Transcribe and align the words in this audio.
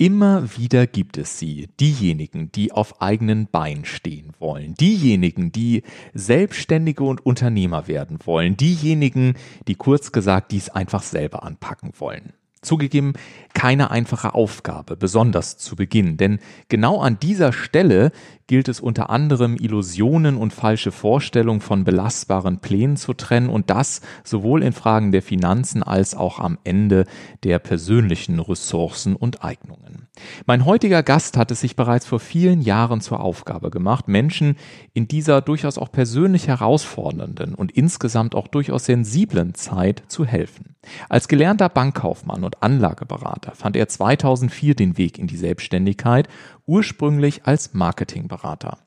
Immer 0.00 0.56
wieder 0.56 0.86
gibt 0.86 1.18
es 1.18 1.38
sie, 1.38 1.68
diejenigen, 1.78 2.50
die 2.50 2.72
auf 2.72 3.02
eigenen 3.02 3.48
Beinen 3.48 3.84
stehen 3.84 4.32
wollen, 4.38 4.72
diejenigen, 4.72 5.52
die 5.52 5.82
Selbstständige 6.14 7.04
und 7.04 7.26
Unternehmer 7.26 7.86
werden 7.86 8.18
wollen, 8.24 8.56
diejenigen, 8.56 9.34
die 9.68 9.74
kurz 9.74 10.10
gesagt 10.10 10.52
dies 10.52 10.70
einfach 10.70 11.02
selber 11.02 11.42
anpacken 11.42 11.92
wollen. 11.98 12.32
Zugegeben, 12.62 13.12
keine 13.52 13.90
einfache 13.90 14.34
Aufgabe, 14.34 14.96
besonders 14.96 15.58
zu 15.58 15.76
Beginn, 15.76 16.16
denn 16.16 16.38
genau 16.70 17.02
an 17.02 17.18
dieser 17.18 17.52
Stelle 17.52 18.10
gilt 18.50 18.66
es 18.66 18.80
unter 18.80 19.10
anderem, 19.10 19.54
Illusionen 19.54 20.36
und 20.36 20.52
falsche 20.52 20.90
Vorstellungen 20.90 21.60
von 21.60 21.84
belastbaren 21.84 22.58
Plänen 22.58 22.96
zu 22.96 23.14
trennen 23.14 23.48
und 23.48 23.70
das 23.70 24.00
sowohl 24.24 24.64
in 24.64 24.72
Fragen 24.72 25.12
der 25.12 25.22
Finanzen 25.22 25.84
als 25.84 26.16
auch 26.16 26.40
am 26.40 26.58
Ende 26.64 27.04
der 27.44 27.60
persönlichen 27.60 28.40
Ressourcen 28.40 29.14
und 29.14 29.44
Eignungen. 29.44 30.08
Mein 30.46 30.64
heutiger 30.64 31.04
Gast 31.04 31.36
hat 31.36 31.52
es 31.52 31.60
sich 31.60 31.76
bereits 31.76 32.06
vor 32.06 32.18
vielen 32.18 32.60
Jahren 32.60 33.00
zur 33.00 33.20
Aufgabe 33.20 33.70
gemacht, 33.70 34.08
Menschen 34.08 34.56
in 34.94 35.06
dieser 35.06 35.42
durchaus 35.42 35.78
auch 35.78 35.92
persönlich 35.92 36.48
herausfordernden 36.48 37.54
und 37.54 37.70
insgesamt 37.70 38.34
auch 38.34 38.48
durchaus 38.48 38.84
sensiblen 38.84 39.54
Zeit 39.54 40.02
zu 40.08 40.24
helfen. 40.24 40.74
Als 41.08 41.28
gelernter 41.28 41.68
Bankkaufmann 41.68 42.42
und 42.42 42.62
Anlageberater 42.62 43.52
fand 43.54 43.76
er 43.76 43.88
2004 43.88 44.74
den 44.74 44.98
Weg 44.98 45.18
in 45.18 45.26
die 45.26 45.36
Selbstständigkeit 45.36 46.26
ursprünglich 46.70 47.46
als 47.46 47.74
Marketingberater. 47.74 48.78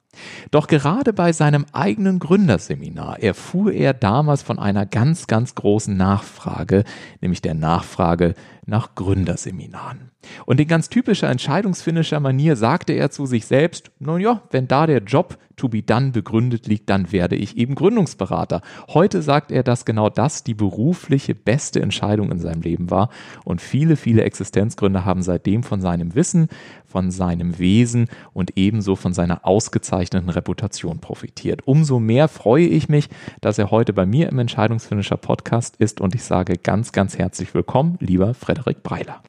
Doch 0.51 0.67
gerade 0.67 1.11
bei 1.11 1.33
seinem 1.33 1.65
eigenen 1.73 2.19
Gründerseminar 2.19 3.19
erfuhr 3.19 3.73
er 3.73 3.93
damals 3.93 4.43
von 4.43 4.59
einer 4.59 4.85
ganz, 4.85 5.27
ganz 5.27 5.55
großen 5.55 5.97
Nachfrage, 5.97 6.83
nämlich 7.19 7.41
der 7.41 7.55
Nachfrage 7.55 8.35
nach 8.65 8.95
Gründerseminaren. 8.95 10.11
Und 10.45 10.59
in 10.59 10.67
ganz 10.67 10.89
typischer 10.89 11.29
entscheidungsfinischer 11.29 12.19
Manier 12.19 12.55
sagte 12.55 12.93
er 12.93 13.11
zu 13.11 13.25
sich 13.25 13.45
selbst, 13.45 13.91
nun 13.99 14.21
ja, 14.21 14.43
wenn 14.51 14.67
da 14.67 14.87
der 14.87 14.99
Job 14.99 15.37
to 15.55 15.69
be 15.69 15.83
done 15.83 16.11
begründet 16.11 16.65
liegt, 16.67 16.89
dann 16.89 17.11
werde 17.11 17.35
ich 17.35 17.57
eben 17.57 17.75
Gründungsberater. 17.75 18.61
Heute 18.89 19.21
sagt 19.21 19.51
er, 19.51 19.63
dass 19.63 19.85
genau 19.85 20.09
das 20.09 20.43
die 20.43 20.53
berufliche 20.53 21.35
beste 21.35 21.81
Entscheidung 21.81 22.31
in 22.31 22.39
seinem 22.39 22.61
Leben 22.61 22.89
war 22.89 23.09
und 23.43 23.61
viele, 23.61 23.95
viele 23.95 24.23
Existenzgründer 24.23 25.05
haben 25.05 25.21
seitdem 25.21 25.63
von 25.63 25.81
seinem 25.81 26.15
Wissen, 26.15 26.47
von 26.93 27.09
seinem 27.09 27.57
Wesen 27.57 28.07
und 28.33 28.55
ebenso 28.55 28.95
von 28.95 29.15
seiner 29.15 29.47
ausgezeichneten 29.47 30.29
Reputation 30.29 30.99
profitiert. 30.99 31.61
Umso 31.65 31.99
mehr 31.99 32.27
freue 32.27 32.67
ich 32.67 32.87
mich, 32.87 33.09
dass 33.41 33.57
er 33.57 33.71
heute 33.71 33.93
bei 33.93 34.05
mir 34.05 34.29
im 34.29 34.37
Entscheidungsfinisher 34.37 35.17
Podcast 35.17 35.75
ist 35.77 36.01
und 36.01 36.13
ich 36.13 36.23
sage 36.23 36.53
ganz, 36.55 36.91
ganz 36.91 37.17
herzlich 37.17 37.55
willkommen, 37.55 37.97
lieber 37.99 38.35
Frederik 38.35 38.83
Breiler. 38.83 39.23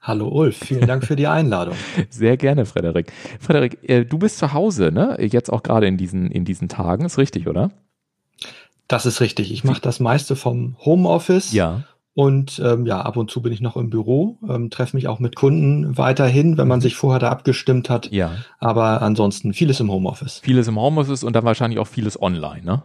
Hallo 0.00 0.28
Ulf, 0.28 0.56
vielen 0.58 0.86
Dank 0.86 1.04
für 1.04 1.16
die 1.16 1.26
Einladung. 1.26 1.74
Sehr 2.08 2.36
gerne, 2.36 2.66
Frederik. 2.66 3.12
Frederik, 3.40 3.78
äh, 3.88 4.04
du 4.04 4.18
bist 4.18 4.38
zu 4.38 4.52
Hause, 4.52 4.92
ne? 4.92 5.16
Jetzt 5.20 5.52
auch 5.52 5.64
gerade 5.64 5.88
in 5.88 5.96
diesen, 5.96 6.30
in 6.30 6.44
diesen 6.44 6.68
Tagen, 6.68 7.04
ist 7.04 7.18
richtig, 7.18 7.48
oder? 7.48 7.72
Das 8.86 9.06
ist 9.06 9.20
richtig. 9.20 9.50
Ich 9.50 9.64
mache 9.64 9.80
das 9.80 9.98
meiste 9.98 10.36
vom 10.36 10.76
Homeoffice. 10.84 11.52
Ja. 11.52 11.82
Und 12.14 12.62
ähm, 12.64 12.86
ja, 12.86 13.00
ab 13.00 13.16
und 13.16 13.30
zu 13.30 13.42
bin 13.42 13.52
ich 13.52 13.60
noch 13.60 13.76
im 13.76 13.90
Büro, 13.90 14.38
ähm, 14.48 14.70
treffe 14.70 14.96
mich 14.96 15.08
auch 15.08 15.18
mit 15.18 15.34
Kunden 15.34 15.98
weiterhin, 15.98 16.56
wenn 16.56 16.68
man 16.68 16.78
mhm. 16.78 16.82
sich 16.82 16.94
vorher 16.94 17.18
da 17.18 17.30
abgestimmt 17.30 17.90
hat. 17.90 18.10
Ja. 18.12 18.30
Aber 18.60 19.02
ansonsten 19.02 19.52
vieles 19.52 19.80
im 19.80 19.90
Homeoffice. 19.90 20.38
Vieles 20.44 20.68
im 20.68 20.78
Homeoffice 20.78 21.24
und 21.24 21.34
dann 21.34 21.44
wahrscheinlich 21.44 21.80
auch 21.80 21.88
vieles 21.88 22.20
online, 22.20 22.64
ne? 22.64 22.82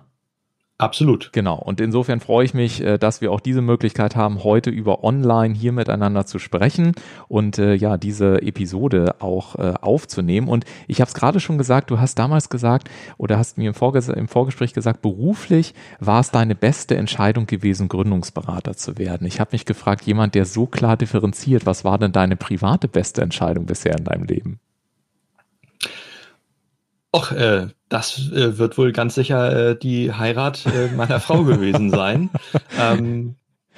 Absolut. 0.79 1.33
Genau. 1.33 1.57
Und 1.57 1.81
insofern 1.81 2.21
freue 2.21 2.45
ich 2.45 2.53
mich, 2.53 2.81
äh, 2.81 2.97
dass 2.97 3.19
wir 3.19 3.33
auch 3.33 3.41
diese 3.41 3.61
Möglichkeit 3.61 4.15
haben, 4.15 4.45
heute 4.45 4.69
über 4.69 5.03
online 5.03 5.53
hier 5.53 5.73
miteinander 5.73 6.25
zu 6.25 6.39
sprechen 6.39 6.93
und 7.27 7.59
äh, 7.59 7.73
ja, 7.73 7.97
diese 7.97 8.41
Episode 8.41 9.15
auch 9.19 9.55
äh, 9.55 9.73
aufzunehmen. 9.81 10.47
Und 10.47 10.63
ich 10.87 11.01
habe 11.01 11.09
es 11.09 11.13
gerade 11.13 11.41
schon 11.41 11.57
gesagt, 11.57 11.91
du 11.91 11.99
hast 11.99 12.15
damals 12.15 12.47
gesagt 12.47 12.89
oder 13.17 13.37
hast 13.37 13.57
mir 13.57 13.67
im, 13.67 13.73
Vorges 13.73 14.07
im 14.07 14.29
Vorgespräch 14.29 14.73
gesagt, 14.73 15.01
beruflich 15.01 15.73
war 15.99 16.21
es 16.21 16.31
deine 16.31 16.55
beste 16.55 16.95
Entscheidung 16.95 17.45
gewesen, 17.45 17.89
Gründungsberater 17.89 18.77
zu 18.77 18.97
werden. 18.97 19.27
Ich 19.27 19.41
habe 19.41 19.49
mich 19.51 19.65
gefragt, 19.65 20.05
jemand, 20.05 20.33
der 20.33 20.45
so 20.45 20.65
klar 20.65 20.95
differenziert, 20.95 21.65
was 21.65 21.83
war 21.83 21.97
denn 21.97 22.13
deine 22.13 22.37
private 22.37 22.87
beste 22.87 23.21
Entscheidung 23.21 23.65
bisher 23.65 23.97
in 23.97 24.05
deinem 24.05 24.23
Leben? 24.23 24.61
Och, 27.11 27.31
äh, 27.31 27.67
das 27.89 28.31
äh, 28.31 28.57
wird 28.57 28.77
wohl 28.77 28.91
ganz 28.91 29.15
sicher 29.15 29.71
äh, 29.71 29.79
die 29.79 30.13
Heirat 30.13 30.65
äh, 30.67 30.95
meiner 30.95 31.19
Frau 31.19 31.43
gewesen 31.43 31.89
sein. 31.89 32.29
Ähm, 32.79 33.35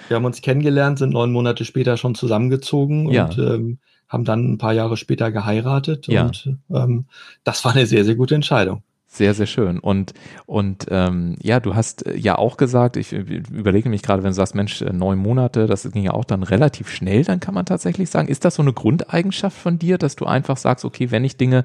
wir 0.08 0.16
haben 0.16 0.26
uns 0.26 0.42
kennengelernt, 0.42 1.00
sind 1.00 1.14
neun 1.14 1.32
Monate 1.32 1.66
später 1.66 1.98
schon 1.98 2.14
zusammengezogen 2.14 3.10
ja. 3.10 3.26
und 3.26 3.38
ähm, 3.38 3.80
haben 4.10 4.26
dann 4.26 4.52
ein 4.52 4.58
paar 4.58 4.74
Jahre 4.74 4.98
später 4.98 5.32
geheiratet. 5.32 6.08
Ja. 6.08 6.26
Und 6.26 6.58
ähm, 6.70 7.06
das 7.44 7.64
war 7.66 7.72
eine 7.72 7.86
sehr, 7.86 8.04
sehr 8.04 8.16
gute 8.16 8.36
Entscheidung. 8.36 8.84
Sehr, 9.14 9.34
sehr 9.34 9.46
schön. 9.46 9.78
Und, 9.78 10.14
und 10.46 10.86
ähm, 10.90 11.36
ja, 11.42 11.60
du 11.60 11.76
hast 11.76 12.06
äh, 12.06 12.16
ja 12.16 12.38
auch 12.38 12.56
gesagt, 12.56 12.96
ich 12.96 13.12
überlege 13.12 13.90
mich 13.90 14.04
gerade, 14.04 14.24
wenn 14.24 14.30
du 14.30 14.36
sagst, 14.36 14.56
Mensch, 14.56 14.82
äh, 14.82 14.94
neun 14.94 15.18
Monate, 15.18 15.68
das 15.68 15.84
ging 15.92 16.04
ja 16.04 16.14
auch 16.14 16.24
dann 16.24 16.44
relativ 16.44 16.90
schnell, 16.90 17.26
dann 17.26 17.42
kann 17.42 17.54
man 17.54 17.66
tatsächlich 17.66 18.10
sagen, 18.10 18.30
ist 18.30 18.46
das 18.46 18.56
so 18.56 18.62
eine 18.62 18.72
Grundeigenschaft 18.72 19.58
von 19.58 19.78
dir, 19.78 19.98
dass 19.98 20.16
du 20.16 20.26
einfach 20.26 20.56
sagst, 20.56 20.86
okay, 20.86 21.12
wenn 21.12 21.26
ich 21.26 21.36
Dinge, 21.36 21.60
äh, 21.60 21.64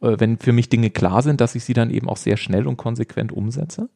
wenn 0.00 0.38
für 0.38 0.52
mich 0.52 0.68
Dinge 0.68 0.90
klar 0.90 1.22
sind, 1.22 1.40
dass 1.40 1.54
ich 1.54 1.64
sie 1.64 1.74
dann 1.74 1.90
eben 1.90 2.08
auch 2.08 2.16
sehr 2.16 2.36
schnell 2.36 2.66
und 2.66 2.76
konsequent 2.76 3.32
umsetze? 3.32 3.88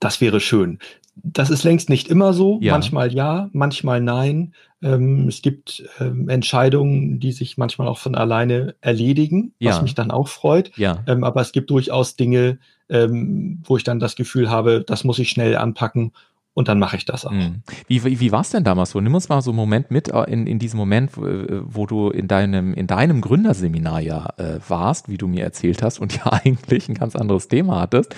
Das 0.00 0.20
wäre 0.20 0.40
schön. 0.40 0.78
Das 1.16 1.50
ist 1.50 1.64
längst 1.64 1.90
nicht 1.90 2.08
immer 2.08 2.32
so. 2.32 2.58
Ja. 2.62 2.72
Manchmal 2.72 3.12
ja, 3.12 3.50
manchmal 3.52 4.00
nein. 4.00 4.54
Ähm, 4.82 5.26
es 5.26 5.42
gibt 5.42 5.82
ähm, 5.98 6.28
Entscheidungen, 6.28 7.18
die 7.18 7.32
sich 7.32 7.58
manchmal 7.58 7.88
auch 7.88 7.98
von 7.98 8.14
alleine 8.14 8.76
erledigen, 8.80 9.52
ja. 9.58 9.70
was 9.70 9.82
mich 9.82 9.94
dann 9.94 10.12
auch 10.12 10.28
freut. 10.28 10.76
Ja. 10.76 11.02
Ähm, 11.08 11.24
aber 11.24 11.40
es 11.40 11.50
gibt 11.50 11.70
durchaus 11.70 12.14
Dinge, 12.14 12.58
ähm, 12.88 13.60
wo 13.64 13.76
ich 13.76 13.82
dann 13.82 13.98
das 13.98 14.14
Gefühl 14.14 14.48
habe, 14.48 14.84
das 14.86 15.02
muss 15.02 15.18
ich 15.18 15.30
schnell 15.30 15.56
anpacken 15.56 16.12
und 16.54 16.68
dann 16.68 16.78
mache 16.78 16.96
ich 16.96 17.04
das 17.04 17.24
auch. 17.24 17.30
Hm. 17.30 17.62
Wie, 17.86 18.04
wie, 18.04 18.18
wie 18.18 18.32
war 18.32 18.40
es 18.40 18.50
denn 18.50 18.64
damals 18.64 18.90
so? 18.90 19.00
Nimm 19.00 19.14
uns 19.14 19.28
mal 19.28 19.40
so 19.42 19.50
einen 19.50 19.56
Moment 19.56 19.90
mit 19.90 20.08
äh, 20.08 20.24
in, 20.24 20.46
in 20.46 20.58
diesem 20.58 20.78
Moment, 20.78 21.12
wo 21.16 21.86
du 21.86 22.10
in 22.10 22.26
deinem, 22.26 22.74
in 22.74 22.86
deinem 22.86 23.20
Gründerseminar 23.20 24.00
ja 24.00 24.30
äh, 24.38 24.58
warst, 24.68 25.08
wie 25.08 25.18
du 25.18 25.28
mir 25.28 25.44
erzählt 25.44 25.82
hast 25.82 26.00
und 26.00 26.16
ja 26.16 26.32
eigentlich 26.32 26.88
ein 26.88 26.94
ganz 26.94 27.14
anderes 27.14 27.48
Thema 27.48 27.80
hattest. 27.80 28.14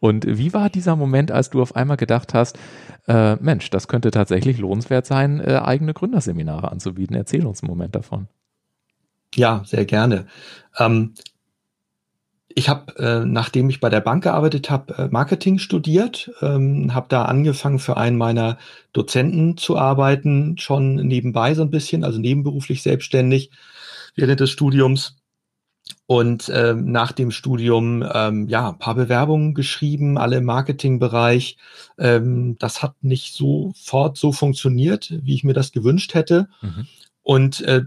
Und 0.00 0.26
wie 0.26 0.52
war 0.52 0.70
dieser 0.70 0.96
Moment, 0.96 1.30
als 1.30 1.50
du 1.50 1.62
auf 1.62 1.76
einmal 1.76 1.96
gedacht 1.96 2.34
hast, 2.34 2.58
äh, 3.06 3.36
Mensch, 3.36 3.70
das 3.70 3.86
könnte 3.86 4.10
tatsächlich 4.10 4.58
lohnenswert 4.58 5.06
sein, 5.06 5.40
äh, 5.40 5.60
eigene 5.62 5.94
Gründerseminare 5.94 6.72
anzubieten? 6.72 7.14
Erzähl 7.14 7.46
uns 7.46 7.62
einen 7.62 7.70
Moment 7.70 7.94
davon. 7.94 8.28
Ja, 9.34 9.62
sehr 9.64 9.84
gerne. 9.84 10.26
Ähm, 10.78 11.14
ich 12.54 12.68
habe, 12.68 12.96
äh, 12.96 13.24
nachdem 13.24 13.68
ich 13.68 13.80
bei 13.80 13.90
der 13.90 14.00
Bank 14.00 14.22
gearbeitet 14.24 14.70
habe, 14.70 14.94
äh, 14.96 15.08
Marketing 15.08 15.58
studiert, 15.58 16.30
ähm, 16.40 16.94
habe 16.94 17.06
da 17.08 17.24
angefangen 17.24 17.80
für 17.80 17.96
einen 17.96 18.16
meiner 18.16 18.58
Dozenten 18.92 19.56
zu 19.56 19.76
arbeiten, 19.76 20.56
schon 20.58 20.96
nebenbei 20.96 21.54
so 21.54 21.62
ein 21.62 21.70
bisschen, 21.70 22.04
also 22.04 22.18
nebenberuflich 22.20 22.82
selbstständig 22.82 23.50
während 24.14 24.40
des 24.40 24.50
Studiums. 24.50 25.16
Und 26.06 26.50
ähm, 26.54 26.92
nach 26.92 27.12
dem 27.12 27.30
Studium 27.30 28.04
ähm, 28.14 28.48
ja 28.48 28.70
ein 28.70 28.78
paar 28.78 28.94
Bewerbungen 28.94 29.54
geschrieben, 29.54 30.16
alle 30.16 30.36
im 30.36 30.44
Marketingbereich. 30.44 31.56
Ähm, 31.98 32.56
das 32.58 32.82
hat 32.82 32.94
nicht 33.02 33.34
sofort 33.34 34.16
so 34.16 34.32
funktioniert, 34.32 35.12
wie 35.22 35.34
ich 35.34 35.44
mir 35.44 35.54
das 35.54 35.72
gewünscht 35.72 36.14
hätte. 36.14 36.48
Mhm. 36.62 36.86
Und 37.22 37.62
äh, 37.62 37.82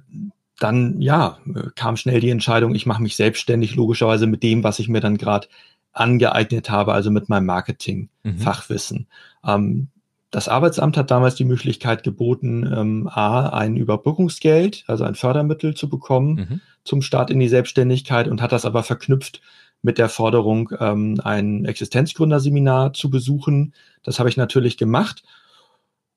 dann 0.59 1.01
ja 1.01 1.38
kam 1.75 1.98
schnell 1.98 2.19
die 2.19 2.30
Entscheidung, 2.30 2.75
ich 2.75 2.86
mache 2.86 3.01
mich 3.01 3.15
selbstständig, 3.15 3.75
logischerweise 3.75 4.27
mit 4.27 4.44
dem, 4.44 4.63
was 4.63 4.80
ich 4.80 4.88
mir 4.88 5.01
dann 5.01 5.18
gerade 5.18 5.48
angeeignet 5.94 6.69
habe, 6.69 6.94
also 6.94 7.12
mit 7.12 7.30
meinem 7.30 7.45
Marketing-Fachwissen. 7.45 9.07
Mhm. 9.44 9.50
Ähm, 9.50 9.88
das 10.30 10.50
Arbeitsamt 10.50 10.98
hat 10.98 11.09
damals 11.09 11.36
die 11.36 11.45
Möglichkeit 11.45 12.04
geboten, 12.04 12.69
ähm, 12.71 13.07
A, 13.07 13.50
ein 13.50 13.77
Überbrückungsgeld, 13.77 14.83
also 14.88 15.04
ein 15.06 15.15
Fördermittel 15.15 15.74
zu 15.74 15.89
bekommen 15.89 16.36
mhm. 16.36 16.62
zum 16.83 17.01
Start 17.01 17.30
in 17.30 17.39
die 17.39 17.48
Selbstständigkeit 17.48 18.27
und 18.27 18.42
hat 18.42 18.51
das 18.51 18.65
aber 18.65 18.83
verknüpft 18.83 19.42
mit 19.81 19.98
der 19.98 20.09
Forderung, 20.09 20.69
ähm, 20.80 21.21
ein 21.24 21.65
Existenzgründerseminar 21.65 22.94
zu 22.94 23.09
besuchen. 23.09 23.74
Das 24.04 24.19
habe 24.19 24.30
ich 24.30 24.38
natürlich 24.38 24.77
gemacht 24.77 25.24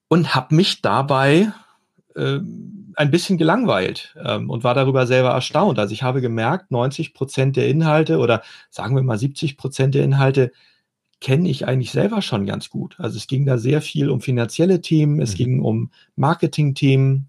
und 0.08 0.34
habe 0.34 0.54
mich 0.56 0.82
dabei 0.82 1.52
äh, 2.16 2.40
ein 2.96 3.10
bisschen 3.10 3.38
gelangweilt 3.38 4.14
ähm, 4.24 4.50
und 4.50 4.64
war 4.64 4.74
darüber 4.74 5.06
selber 5.06 5.30
erstaunt. 5.30 5.78
Also 5.78 5.92
ich 5.92 6.02
habe 6.02 6.20
gemerkt, 6.20 6.70
90 6.70 7.14
Prozent 7.14 7.56
der 7.56 7.68
Inhalte 7.68 8.18
oder 8.18 8.42
sagen 8.70 8.96
wir 8.96 9.02
mal 9.02 9.18
70 9.18 9.56
Prozent 9.56 9.94
der 9.94 10.04
Inhalte 10.04 10.52
kenne 11.20 11.48
ich 11.48 11.68
eigentlich 11.68 11.90
selber 11.90 12.22
schon 12.22 12.46
ganz 12.46 12.70
gut. 12.70 12.96
Also 12.98 13.18
es 13.18 13.26
ging 13.26 13.44
da 13.44 13.58
sehr 13.58 13.82
viel 13.82 14.08
um 14.08 14.20
finanzielle 14.20 14.80
Themen, 14.80 15.20
es 15.20 15.32
mhm. 15.32 15.36
ging 15.36 15.60
um 15.60 15.90
Marketing-Themen, 16.16 17.28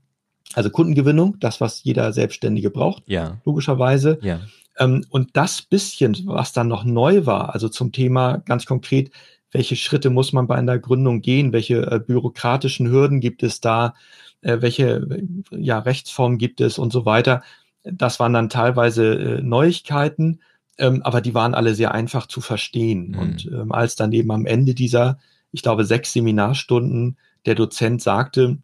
also 0.53 0.69
Kundengewinnung, 0.69 1.37
das, 1.39 1.61
was 1.61 1.83
jeder 1.83 2.13
Selbstständige 2.13 2.69
braucht, 2.69 3.03
ja. 3.07 3.37
logischerweise. 3.45 4.17
Ja. 4.21 4.39
Ähm, 4.77 5.05
und 5.09 5.31
das 5.33 5.61
bisschen, 5.61 6.17
was 6.25 6.53
dann 6.53 6.67
noch 6.67 6.85
neu 6.85 7.25
war, 7.25 7.53
also 7.53 7.67
zum 7.67 7.91
Thema 7.91 8.37
ganz 8.37 8.65
konkret, 8.65 9.11
welche 9.51 9.75
Schritte 9.75 10.09
muss 10.09 10.31
man 10.31 10.47
bei 10.47 10.55
einer 10.55 10.79
Gründung 10.79 11.21
gehen, 11.21 11.51
welche 11.51 11.91
äh, 11.91 11.99
bürokratischen 11.99 12.89
Hürden 12.89 13.19
gibt 13.19 13.43
es 13.43 13.59
da, 13.59 13.93
äh, 14.41 14.57
welche 14.61 15.07
ja, 15.51 15.79
Rechtsformen 15.79 16.37
gibt 16.37 16.61
es 16.61 16.77
und 16.77 16.91
so 16.91 17.05
weiter. 17.05 17.43
Das 17.83 18.19
waren 18.19 18.33
dann 18.33 18.49
teilweise 18.49 19.13
äh, 19.13 19.41
Neuigkeiten, 19.41 20.41
ähm, 20.77 21.01
aber 21.03 21.21
die 21.21 21.33
waren 21.33 21.53
alle 21.53 21.75
sehr 21.75 21.93
einfach 21.93 22.27
zu 22.27 22.41
verstehen. 22.41 23.09
Mhm. 23.09 23.19
Und 23.19 23.45
ähm, 23.45 23.71
als 23.71 23.95
dann 23.95 24.11
eben 24.13 24.31
am 24.31 24.45
Ende 24.45 24.73
dieser, 24.73 25.19
ich 25.51 25.61
glaube, 25.61 25.85
sechs 25.85 26.13
Seminarstunden 26.13 27.17
der 27.45 27.55
Dozent 27.55 28.01
sagte, 28.01 28.57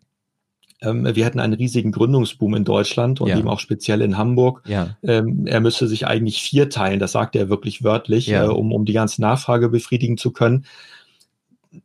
ähm, 0.82 1.08
wir 1.16 1.26
hätten 1.26 1.40
einen 1.40 1.54
riesigen 1.54 1.92
Gründungsboom 1.92 2.56
in 2.56 2.64
Deutschland 2.64 3.20
und 3.20 3.30
ja. 3.30 3.38
eben 3.38 3.48
auch 3.48 3.60
speziell 3.60 4.02
in 4.02 4.18
Hamburg. 4.18 4.62
Ja. 4.68 4.96
Ähm, 5.02 5.48
er 5.48 5.60
müsse 5.60 5.88
sich 5.88 6.06
eigentlich 6.06 6.42
vier 6.42 6.70
teilen, 6.70 7.00
das 7.00 7.14
sagte 7.14 7.40
er 7.40 7.50
wirklich 7.50 7.84
wörtlich, 7.84 8.28
ja. 8.28 8.46
äh, 8.46 8.48
um, 8.48 8.72
um 8.72 8.86
die 8.86 8.94
ganze 8.94 9.22
Nachfrage 9.22 9.70
befriedigen 9.70 10.18
zu 10.18 10.32
können. 10.32 10.66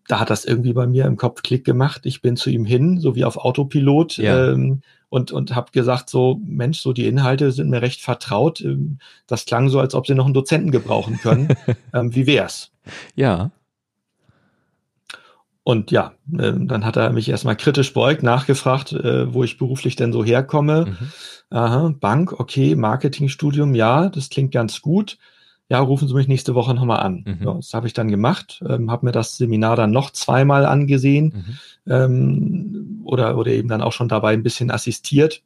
Da 0.08 0.20
hat 0.20 0.30
das 0.30 0.44
irgendwie 0.44 0.72
bei 0.72 0.86
mir 0.86 1.06
im 1.06 1.16
Kopf 1.16 1.42
Klick 1.42 1.64
gemacht. 1.64 2.02
Ich 2.04 2.22
bin 2.22 2.36
zu 2.36 2.50
ihm 2.50 2.64
hin, 2.64 2.98
so 2.98 3.14
wie 3.14 3.24
auf 3.24 3.36
Autopilot, 3.36 4.18
ähm, 4.18 4.82
und, 5.12 5.30
und 5.30 5.54
habe 5.54 5.72
gesagt, 5.72 6.08
so, 6.08 6.40
Mensch, 6.42 6.80
so 6.80 6.94
die 6.94 7.06
Inhalte 7.06 7.52
sind 7.52 7.68
mir 7.68 7.82
recht 7.82 8.00
vertraut. 8.00 8.62
Ähm, 8.62 8.98
das 9.26 9.44
klang 9.44 9.68
so, 9.68 9.78
als 9.78 9.94
ob 9.94 10.06
sie 10.06 10.14
noch 10.14 10.24
einen 10.24 10.32
Dozenten 10.32 10.70
gebrauchen 10.70 11.18
können. 11.20 11.48
ähm, 11.92 12.14
wie 12.14 12.26
wär's? 12.26 12.72
Ja. 13.14 13.50
Und 15.64 15.90
ja, 15.90 16.14
äh, 16.32 16.54
dann 16.56 16.86
hat 16.86 16.96
er 16.96 17.10
mich 17.10 17.28
erstmal 17.28 17.56
kritisch 17.56 17.92
beugt, 17.92 18.22
nachgefragt, 18.22 18.92
äh, 18.92 19.32
wo 19.34 19.44
ich 19.44 19.58
beruflich 19.58 19.96
denn 19.96 20.14
so 20.14 20.24
herkomme. 20.24 20.86
Mhm. 20.86 21.08
Aha, 21.50 21.94
Bank, 22.00 22.32
okay, 22.40 22.74
Marketingstudium, 22.74 23.74
ja, 23.74 24.08
das 24.08 24.30
klingt 24.30 24.52
ganz 24.52 24.80
gut. 24.80 25.18
Ja, 25.72 25.80
rufen 25.80 26.06
Sie 26.06 26.12
mich 26.12 26.28
nächste 26.28 26.54
Woche 26.54 26.74
nochmal 26.74 27.00
an. 27.00 27.24
Mhm. 27.26 27.46
Ja, 27.46 27.54
das 27.54 27.72
habe 27.72 27.86
ich 27.86 27.94
dann 27.94 28.10
gemacht, 28.10 28.62
ähm, 28.68 28.90
habe 28.90 29.06
mir 29.06 29.12
das 29.12 29.38
Seminar 29.38 29.74
dann 29.74 29.90
noch 29.90 30.10
zweimal 30.10 30.66
angesehen 30.66 31.46
mhm. 31.86 31.90
ähm, 31.90 33.00
oder, 33.04 33.38
oder 33.38 33.52
eben 33.52 33.68
dann 33.68 33.80
auch 33.80 33.94
schon 33.94 34.10
dabei 34.10 34.34
ein 34.34 34.42
bisschen 34.42 34.70
assistiert. 34.70 35.40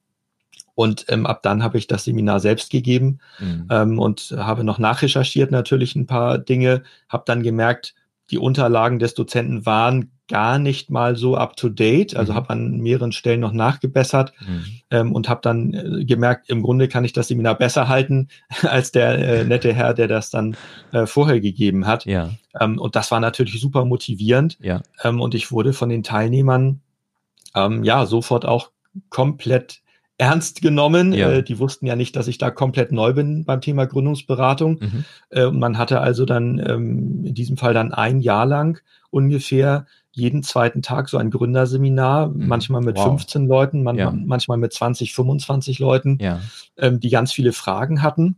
Und 0.75 1.05
ähm, 1.11 1.27
ab 1.27 1.45
dann 1.45 1.63
habe 1.63 1.79
ich 1.79 1.87
das 1.87 2.03
Seminar 2.03 2.41
selbst 2.41 2.73
gegeben 2.73 3.21
mhm. 3.39 3.69
ähm, 3.71 3.99
und 4.01 4.35
habe 4.37 4.65
noch 4.65 4.81
nachrecherchiert 4.81 5.53
natürlich 5.53 5.95
ein 5.95 6.09
paar 6.09 6.39
Dinge, 6.39 6.83
habe 7.09 7.23
dann 7.25 7.45
gemerkt, 7.45 7.95
die 8.33 8.39
Unterlagen 8.39 8.99
des 8.99 9.15
Dozenten 9.15 9.65
waren 9.65 10.11
gar 10.29 10.59
nicht 10.59 10.91
mal 10.91 11.17
so 11.17 11.37
up 11.37 11.57
to 11.57 11.69
date. 11.69 12.17
Also 12.17 12.33
mhm. 12.33 12.37
habe 12.37 12.51
an 12.51 12.79
mehreren 12.79 13.13
Stellen 13.13 13.41
noch 13.41 13.53
nachgebessert 13.53 14.33
mhm. 14.41 14.65
ähm, 14.91 15.13
und 15.13 15.29
habe 15.29 15.41
dann 15.43 15.73
äh, 15.73 16.05
gemerkt, 16.05 16.49
im 16.51 16.63
Grunde 16.63 16.89
kann 16.89 17.05
ich 17.05 17.13
das 17.13 17.29
Seminar 17.29 17.57
besser 17.57 17.89
halten 17.89 18.29
als 18.63 18.93
der 18.93 19.19
äh, 19.19 19.45
nette 19.45 19.73
Herr, 19.73 19.95
der 19.95 20.09
das 20.09 20.31
dann 20.31 20.57
äh, 20.93 21.07
vorher 21.07 21.41
gegeben 21.41 21.87
hat. 21.87 22.05
Ja. 22.07 22.31
Ähm, 22.59 22.79
und 22.79 22.97
das 22.97 23.11
war 23.11 23.21
natürlich 23.21 23.61
super 23.61 23.85
motivierend. 23.85 24.59
Ja. 24.61 24.83
Ähm, 25.03 25.21
und 25.21 25.35
ich 25.35 25.53
wurde 25.53 25.73
von 25.73 25.89
den 25.89 26.03
Teilnehmern 26.03 26.81
ähm, 27.55 27.85
ja 27.85 28.07
sofort 28.07 28.45
auch 28.45 28.71
komplett 29.11 29.81
ernst 30.19 30.63
genommen. 30.63 31.13
Ja. 31.13 31.31
Äh, 31.31 31.43
die 31.43 31.59
wussten 31.59 31.87
ja 31.87 31.97
nicht, 31.97 32.17
dass 32.17 32.29
ich 32.29 32.39
da 32.39 32.51
komplett 32.51 32.93
neu 32.93 33.13
bin 33.13 33.45
beim 33.45 33.61
Thema 33.61 33.87
Gründungsberatung. 33.87 34.79
Mhm. 34.81 35.05
Äh, 35.31 35.51
man 35.51 35.79
hatte 35.79 36.01
also 36.01 36.25
dann 36.25 36.59
ähm, 36.59 37.25
in 37.25 37.35
diesem 37.35 37.57
Fall 37.57 37.75
dann 37.75 37.93
ein 37.93 38.21
Jahr 38.21 38.47
lang 38.47 38.81
ungefähr 39.11 39.87
jeden 40.17 40.43
zweiten 40.43 40.81
Tag 40.81 41.11
so 41.11 41.19
ein 41.19 41.31
Gründerseminar, 41.31 42.29
mhm. 42.29 42.49
manchmal 42.49 42.81
mit 42.81 42.97
wow. 42.97 43.05
15 43.05 43.47
Leuten, 43.47 43.83
man, 43.83 43.97
ja. 43.97 44.11
manchmal 44.11 44.57
mit 44.57 44.73
20, 44.73 45.15
25 45.15 45.79
Leuten, 45.79 46.17
ja. 46.21 46.41
ähm, 46.79 47.01
die 47.01 47.11
ganz 47.11 47.33
viele 47.33 47.53
Fragen 47.53 48.03
hatten. 48.03 48.37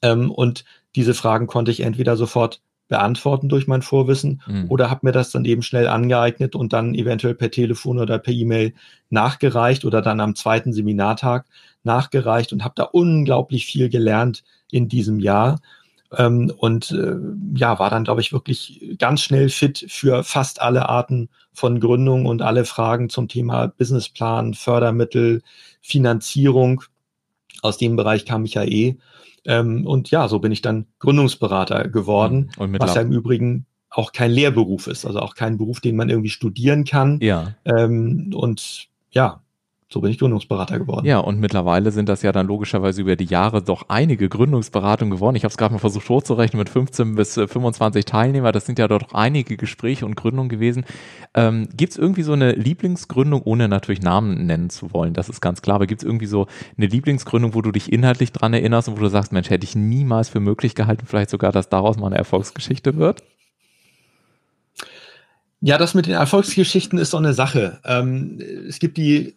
Ähm, 0.00 0.30
und 0.30 0.64
diese 0.96 1.12
Fragen 1.12 1.46
konnte 1.46 1.70
ich 1.70 1.80
entweder 1.80 2.16
sofort 2.16 2.62
beantworten 2.88 3.50
durch 3.50 3.66
mein 3.66 3.82
Vorwissen 3.82 4.40
mhm. 4.46 4.66
oder 4.70 4.88
habe 4.88 5.06
mir 5.06 5.12
das 5.12 5.30
dann 5.30 5.44
eben 5.44 5.62
schnell 5.62 5.88
angeeignet 5.88 6.54
und 6.54 6.72
dann 6.72 6.94
eventuell 6.94 7.34
per 7.34 7.50
Telefon 7.50 7.98
oder 7.98 8.18
per 8.18 8.32
E-Mail 8.32 8.72
nachgereicht 9.10 9.84
oder 9.84 10.00
dann 10.00 10.20
am 10.20 10.34
zweiten 10.34 10.72
Seminartag 10.72 11.44
nachgereicht 11.82 12.52
und 12.54 12.64
habe 12.64 12.74
da 12.76 12.84
unglaublich 12.84 13.66
viel 13.66 13.90
gelernt 13.90 14.42
in 14.70 14.88
diesem 14.88 15.20
Jahr 15.20 15.60
ähm, 16.18 16.52
und 16.56 16.90
äh, 16.90 17.14
ja, 17.54 17.78
war 17.78 17.90
dann, 17.90 18.04
glaube 18.04 18.20
ich, 18.20 18.32
wirklich 18.32 18.96
ganz 18.98 19.22
schnell 19.22 19.48
fit 19.48 19.86
für 19.88 20.24
fast 20.24 20.60
alle 20.60 20.88
Arten 20.88 21.28
von 21.52 21.80
Gründung 21.80 22.26
und 22.26 22.42
alle 22.42 22.64
Fragen 22.64 23.08
zum 23.08 23.28
Thema 23.28 23.68
Businessplan, 23.68 24.54
Fördermittel, 24.54 25.42
Finanzierung. 25.80 26.82
Aus 27.62 27.78
dem 27.78 27.96
Bereich 27.96 28.24
kam 28.24 28.44
ich 28.44 28.54
ja 28.54 28.64
eh. 28.64 28.96
Ähm, 29.44 29.86
und 29.86 30.10
ja, 30.10 30.28
so 30.28 30.38
bin 30.38 30.52
ich 30.52 30.62
dann 30.62 30.86
Gründungsberater 30.98 31.88
geworden, 31.88 32.50
mhm. 32.58 32.76
was 32.78 32.94
ja 32.94 33.02
im 33.02 33.12
Übrigen 33.12 33.66
auch 33.90 34.12
kein 34.12 34.30
Lehrberuf 34.30 34.88
ist, 34.88 35.04
also 35.04 35.20
auch 35.20 35.34
kein 35.34 35.56
Beruf, 35.56 35.80
den 35.80 35.96
man 35.96 36.10
irgendwie 36.10 36.30
studieren 36.30 36.84
kann. 36.84 37.20
Ja. 37.20 37.54
Ähm, 37.64 38.32
und 38.34 38.88
ja, 39.12 39.43
so 39.88 40.00
bin 40.00 40.10
ich 40.10 40.18
Gründungsberater 40.18 40.78
geworden. 40.78 41.06
Ja, 41.06 41.18
und 41.18 41.38
mittlerweile 41.38 41.92
sind 41.92 42.08
das 42.08 42.22
ja 42.22 42.32
dann 42.32 42.46
logischerweise 42.46 43.02
über 43.02 43.16
die 43.16 43.26
Jahre 43.26 43.62
doch 43.62 43.84
einige 43.88 44.28
Gründungsberatungen 44.28 45.12
geworden. 45.12 45.36
Ich 45.36 45.44
habe 45.44 45.50
es 45.50 45.56
gerade 45.56 45.72
mal 45.72 45.78
versucht 45.78 46.08
hochzurechnen 46.08 46.58
mit 46.58 46.68
15 46.68 47.14
bis 47.14 47.34
25 47.34 48.00
äh, 48.00 48.04
Teilnehmer. 48.04 48.50
Das 48.50 48.66
sind 48.66 48.78
ja 48.78 48.88
doch 48.88 49.12
einige 49.12 49.56
Gespräche 49.56 50.06
und 50.06 50.16
Gründungen 50.16 50.48
gewesen. 50.48 50.84
Ähm, 51.34 51.68
gibt 51.76 51.92
es 51.92 51.98
irgendwie 51.98 52.22
so 52.22 52.32
eine 52.32 52.52
Lieblingsgründung, 52.52 53.42
ohne 53.42 53.68
natürlich 53.68 54.02
Namen 54.02 54.46
nennen 54.46 54.70
zu 54.70 54.92
wollen? 54.92 55.14
Das 55.14 55.28
ist 55.28 55.40
ganz 55.40 55.62
klar. 55.62 55.76
Aber 55.76 55.86
gibt 55.86 56.02
es 56.02 56.06
irgendwie 56.06 56.26
so 56.26 56.46
eine 56.76 56.86
Lieblingsgründung, 56.86 57.54
wo 57.54 57.62
du 57.62 57.70
dich 57.70 57.92
inhaltlich 57.92 58.32
dran 58.32 58.54
erinnerst 58.54 58.88
und 58.88 58.96
wo 58.96 59.00
du 59.00 59.08
sagst, 59.08 59.32
Mensch, 59.32 59.50
hätte 59.50 59.64
ich 59.64 59.76
niemals 59.76 60.28
für 60.28 60.40
möglich 60.40 60.74
gehalten, 60.74 61.06
vielleicht 61.06 61.30
sogar, 61.30 61.52
dass 61.52 61.68
daraus 61.68 61.98
mal 61.98 62.06
eine 62.06 62.16
Erfolgsgeschichte 62.16 62.96
wird? 62.96 63.22
Ja, 65.60 65.78
das 65.78 65.94
mit 65.94 66.04
den 66.04 66.12
Erfolgsgeschichten 66.12 66.98
ist 66.98 67.12
so 67.12 67.16
eine 67.16 67.32
Sache. 67.32 67.80
Ähm, 67.86 68.38
es 68.68 68.78
gibt 68.80 68.98
die 68.98 69.34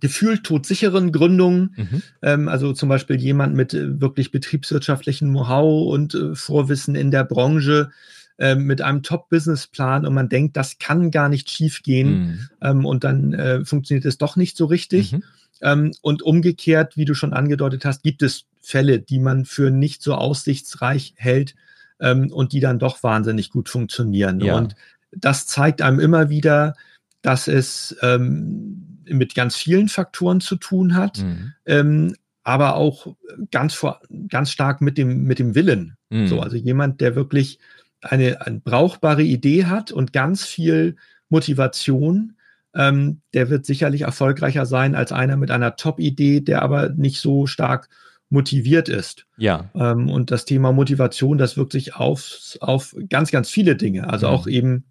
gefühlt 0.00 0.44
todsicheren 0.44 1.12
Gründungen, 1.12 1.74
mhm. 1.76 2.02
ähm, 2.22 2.48
also 2.48 2.72
zum 2.72 2.88
Beispiel 2.88 3.16
jemand 3.16 3.54
mit 3.54 3.74
äh, 3.74 4.00
wirklich 4.00 4.30
betriebswirtschaftlichen 4.30 5.30
Know-how 5.30 5.92
und 5.92 6.14
äh, 6.14 6.34
Vorwissen 6.34 6.94
in 6.94 7.10
der 7.10 7.24
Branche, 7.24 7.90
äh, 8.38 8.54
mit 8.54 8.82
einem 8.82 9.02
Top-Business-Plan 9.02 10.06
und 10.06 10.14
man 10.14 10.28
denkt, 10.28 10.56
das 10.56 10.78
kann 10.78 11.10
gar 11.10 11.28
nicht 11.28 11.50
schiefgehen 11.50 12.08
mhm. 12.10 12.48
ähm, 12.62 12.86
und 12.86 13.02
dann 13.02 13.34
äh, 13.34 13.64
funktioniert 13.64 14.04
es 14.04 14.16
doch 14.16 14.36
nicht 14.36 14.56
so 14.56 14.66
richtig. 14.66 15.12
Mhm. 15.12 15.22
Ähm, 15.60 15.92
und 16.02 16.22
umgekehrt, 16.22 16.96
wie 16.96 17.04
du 17.04 17.14
schon 17.14 17.32
angedeutet 17.32 17.84
hast, 17.84 18.04
gibt 18.04 18.22
es 18.22 18.44
Fälle, 18.60 19.00
die 19.00 19.18
man 19.18 19.44
für 19.44 19.70
nicht 19.70 20.02
so 20.02 20.14
aussichtsreich 20.14 21.14
hält 21.16 21.56
ähm, 22.00 22.30
und 22.30 22.52
die 22.52 22.60
dann 22.60 22.78
doch 22.78 23.02
wahnsinnig 23.02 23.50
gut 23.50 23.68
funktionieren. 23.68 24.40
Ja. 24.40 24.56
Und 24.56 24.76
das 25.10 25.46
zeigt 25.46 25.82
einem 25.82 25.98
immer 25.98 26.30
wieder, 26.30 26.76
dass 27.22 27.48
es 27.48 27.96
ähm, 28.02 28.87
mit 29.10 29.34
ganz 29.34 29.56
vielen 29.56 29.88
Faktoren 29.88 30.40
zu 30.40 30.56
tun 30.56 30.94
hat, 30.94 31.18
mhm. 31.18 31.52
ähm, 31.66 32.16
aber 32.42 32.76
auch 32.76 33.14
ganz, 33.50 33.74
vor, 33.74 34.00
ganz 34.28 34.50
stark 34.50 34.80
mit 34.80 34.96
dem, 34.96 35.24
mit 35.24 35.38
dem 35.38 35.54
Willen. 35.54 35.96
Mhm. 36.10 36.28
So, 36.28 36.40
also 36.40 36.56
jemand, 36.56 37.00
der 37.00 37.14
wirklich 37.14 37.58
eine, 38.00 38.40
eine 38.40 38.60
brauchbare 38.60 39.22
Idee 39.22 39.66
hat 39.66 39.92
und 39.92 40.12
ganz 40.12 40.44
viel 40.44 40.96
Motivation, 41.28 42.36
ähm, 42.74 43.20
der 43.34 43.50
wird 43.50 43.66
sicherlich 43.66 44.02
erfolgreicher 44.02 44.66
sein 44.66 44.94
als 44.94 45.12
einer 45.12 45.36
mit 45.36 45.50
einer 45.50 45.76
Top-Idee, 45.76 46.40
der 46.40 46.62
aber 46.62 46.90
nicht 46.90 47.20
so 47.20 47.46
stark 47.46 47.88
motiviert 48.30 48.88
ist. 48.88 49.26
Ja. 49.36 49.70
Ähm, 49.74 50.08
und 50.08 50.30
das 50.30 50.44
Thema 50.44 50.72
Motivation, 50.72 51.38
das 51.38 51.56
wirkt 51.56 51.72
sich 51.72 51.96
auf, 51.96 52.56
auf 52.60 52.94
ganz, 53.08 53.30
ganz 53.30 53.50
viele 53.50 53.76
Dinge. 53.76 54.10
Also 54.10 54.28
mhm. 54.28 54.32
auch 54.32 54.46
eben 54.46 54.84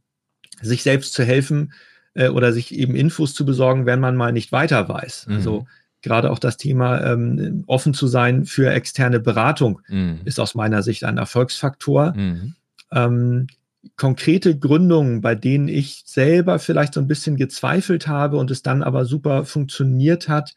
sich 0.61 0.83
selbst 0.83 1.13
zu 1.13 1.23
helfen 1.23 1.73
äh, 2.17 2.29
oder 2.29 2.51
sich 2.51 2.73
eben 2.73 2.95
Infos 2.95 3.33
zu 3.33 3.45
besorgen, 3.45 3.85
wenn 3.85 3.99
man 3.99 4.15
mal 4.15 4.33
nicht 4.33 4.51
weiter 4.51 4.89
weiß. 4.89 5.27
Mhm. 5.27 5.35
Also 5.35 5.67
gerade 6.01 6.31
auch 6.31 6.39
das 6.39 6.57
Thema 6.57 7.01
ähm, 7.01 7.63
offen 7.67 7.93
zu 7.93 8.07
sein 8.07 8.45
für 8.45 8.71
externe 8.71 9.19
Beratung 9.19 9.81
mhm. 9.87 10.21
ist 10.25 10.39
aus 10.39 10.55
meiner 10.55 10.83
Sicht 10.83 11.03
ein 11.03 11.17
Erfolgsfaktor. 11.17 12.13
Mhm. 12.15 12.55
Ähm, 12.91 13.47
konkrete 13.95 14.57
Gründungen, 14.57 15.21
bei 15.21 15.35
denen 15.35 15.67
ich 15.67 16.03
selber 16.05 16.59
vielleicht 16.59 16.93
so 16.95 16.99
ein 16.99 17.07
bisschen 17.07 17.37
gezweifelt 17.37 18.07
habe 18.07 18.37
und 18.37 18.51
es 18.51 18.63
dann 18.63 18.83
aber 18.83 19.05
super 19.05 19.45
funktioniert 19.45 20.27
hat, 20.27 20.55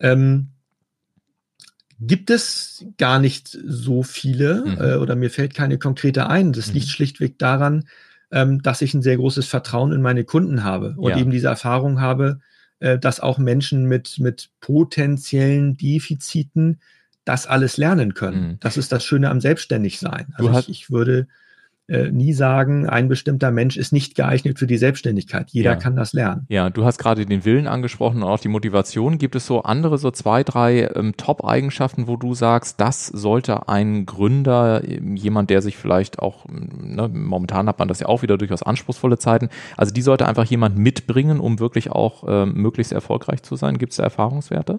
ähm, 0.00 0.48
gibt 2.00 2.30
es 2.30 2.84
gar 2.98 3.18
nicht 3.18 3.56
so 3.64 4.02
viele 4.02 4.64
mhm. 4.64 4.78
äh, 4.80 4.94
oder 4.96 5.14
mir 5.14 5.30
fällt 5.30 5.54
keine 5.54 5.78
konkrete 5.78 6.28
ein. 6.28 6.52
Das 6.52 6.72
liegt 6.72 6.86
mhm. 6.86 6.90
schlichtweg 6.90 7.38
daran, 7.38 7.84
ähm, 8.30 8.62
dass 8.62 8.82
ich 8.82 8.94
ein 8.94 9.02
sehr 9.02 9.16
großes 9.16 9.46
Vertrauen 9.46 9.92
in 9.92 10.02
meine 10.02 10.24
Kunden 10.24 10.64
habe 10.64 10.94
und 10.96 11.10
ja. 11.10 11.18
eben 11.18 11.30
diese 11.30 11.48
Erfahrung 11.48 12.00
habe, 12.00 12.40
äh, 12.78 12.98
dass 12.98 13.20
auch 13.20 13.38
Menschen 13.38 13.86
mit, 13.86 14.18
mit 14.18 14.50
potenziellen 14.60 15.76
Defiziten 15.76 16.80
das 17.24 17.46
alles 17.46 17.76
lernen 17.76 18.14
können. 18.14 18.42
Mhm. 18.42 18.56
Das 18.60 18.76
ist 18.76 18.92
das 18.92 19.04
Schöne 19.04 19.30
am 19.30 19.40
Selbstständigsein. 19.40 20.34
Also 20.34 20.58
ich, 20.60 20.68
ich 20.68 20.90
würde 20.90 21.28
äh, 21.90 22.10
nie 22.12 22.32
sagen, 22.32 22.88
ein 22.88 23.08
bestimmter 23.08 23.50
Mensch 23.50 23.76
ist 23.76 23.92
nicht 23.92 24.14
geeignet 24.14 24.60
für 24.60 24.68
die 24.68 24.78
Selbstständigkeit. 24.78 25.50
Jeder 25.50 25.72
ja. 25.72 25.76
kann 25.76 25.96
das 25.96 26.12
lernen. 26.12 26.46
Ja, 26.48 26.70
du 26.70 26.84
hast 26.84 26.98
gerade 26.98 27.26
den 27.26 27.44
Willen 27.44 27.66
angesprochen 27.66 28.22
und 28.22 28.28
auch 28.28 28.38
die 28.38 28.48
Motivation. 28.48 29.18
Gibt 29.18 29.34
es 29.34 29.44
so 29.44 29.62
andere, 29.62 29.98
so 29.98 30.12
zwei, 30.12 30.44
drei 30.44 30.88
ähm, 30.94 31.16
Top-Eigenschaften, 31.16 32.06
wo 32.06 32.16
du 32.16 32.34
sagst, 32.34 32.80
das 32.80 33.08
sollte 33.08 33.68
ein 33.68 34.06
Gründer, 34.06 34.82
ähm, 34.84 35.16
jemand, 35.16 35.50
der 35.50 35.62
sich 35.62 35.76
vielleicht 35.76 36.20
auch, 36.20 36.46
ähm, 36.48 36.94
ne, 36.94 37.08
momentan 37.08 37.66
hat 37.66 37.80
man 37.80 37.88
das 37.88 37.98
ja 37.98 38.06
auch 38.06 38.22
wieder 38.22 38.38
durchaus 38.38 38.62
anspruchsvolle 38.62 39.18
Zeiten, 39.18 39.48
also 39.76 39.92
die 39.92 40.02
sollte 40.02 40.28
einfach 40.28 40.44
jemand 40.44 40.78
mitbringen, 40.78 41.40
um 41.40 41.58
wirklich 41.58 41.90
auch 41.90 42.22
ähm, 42.28 42.54
möglichst 42.54 42.92
erfolgreich 42.92 43.42
zu 43.42 43.56
sein. 43.56 43.78
Gibt 43.78 43.94
es 43.94 43.96
da 43.96 44.04
Erfahrungswerte? 44.04 44.78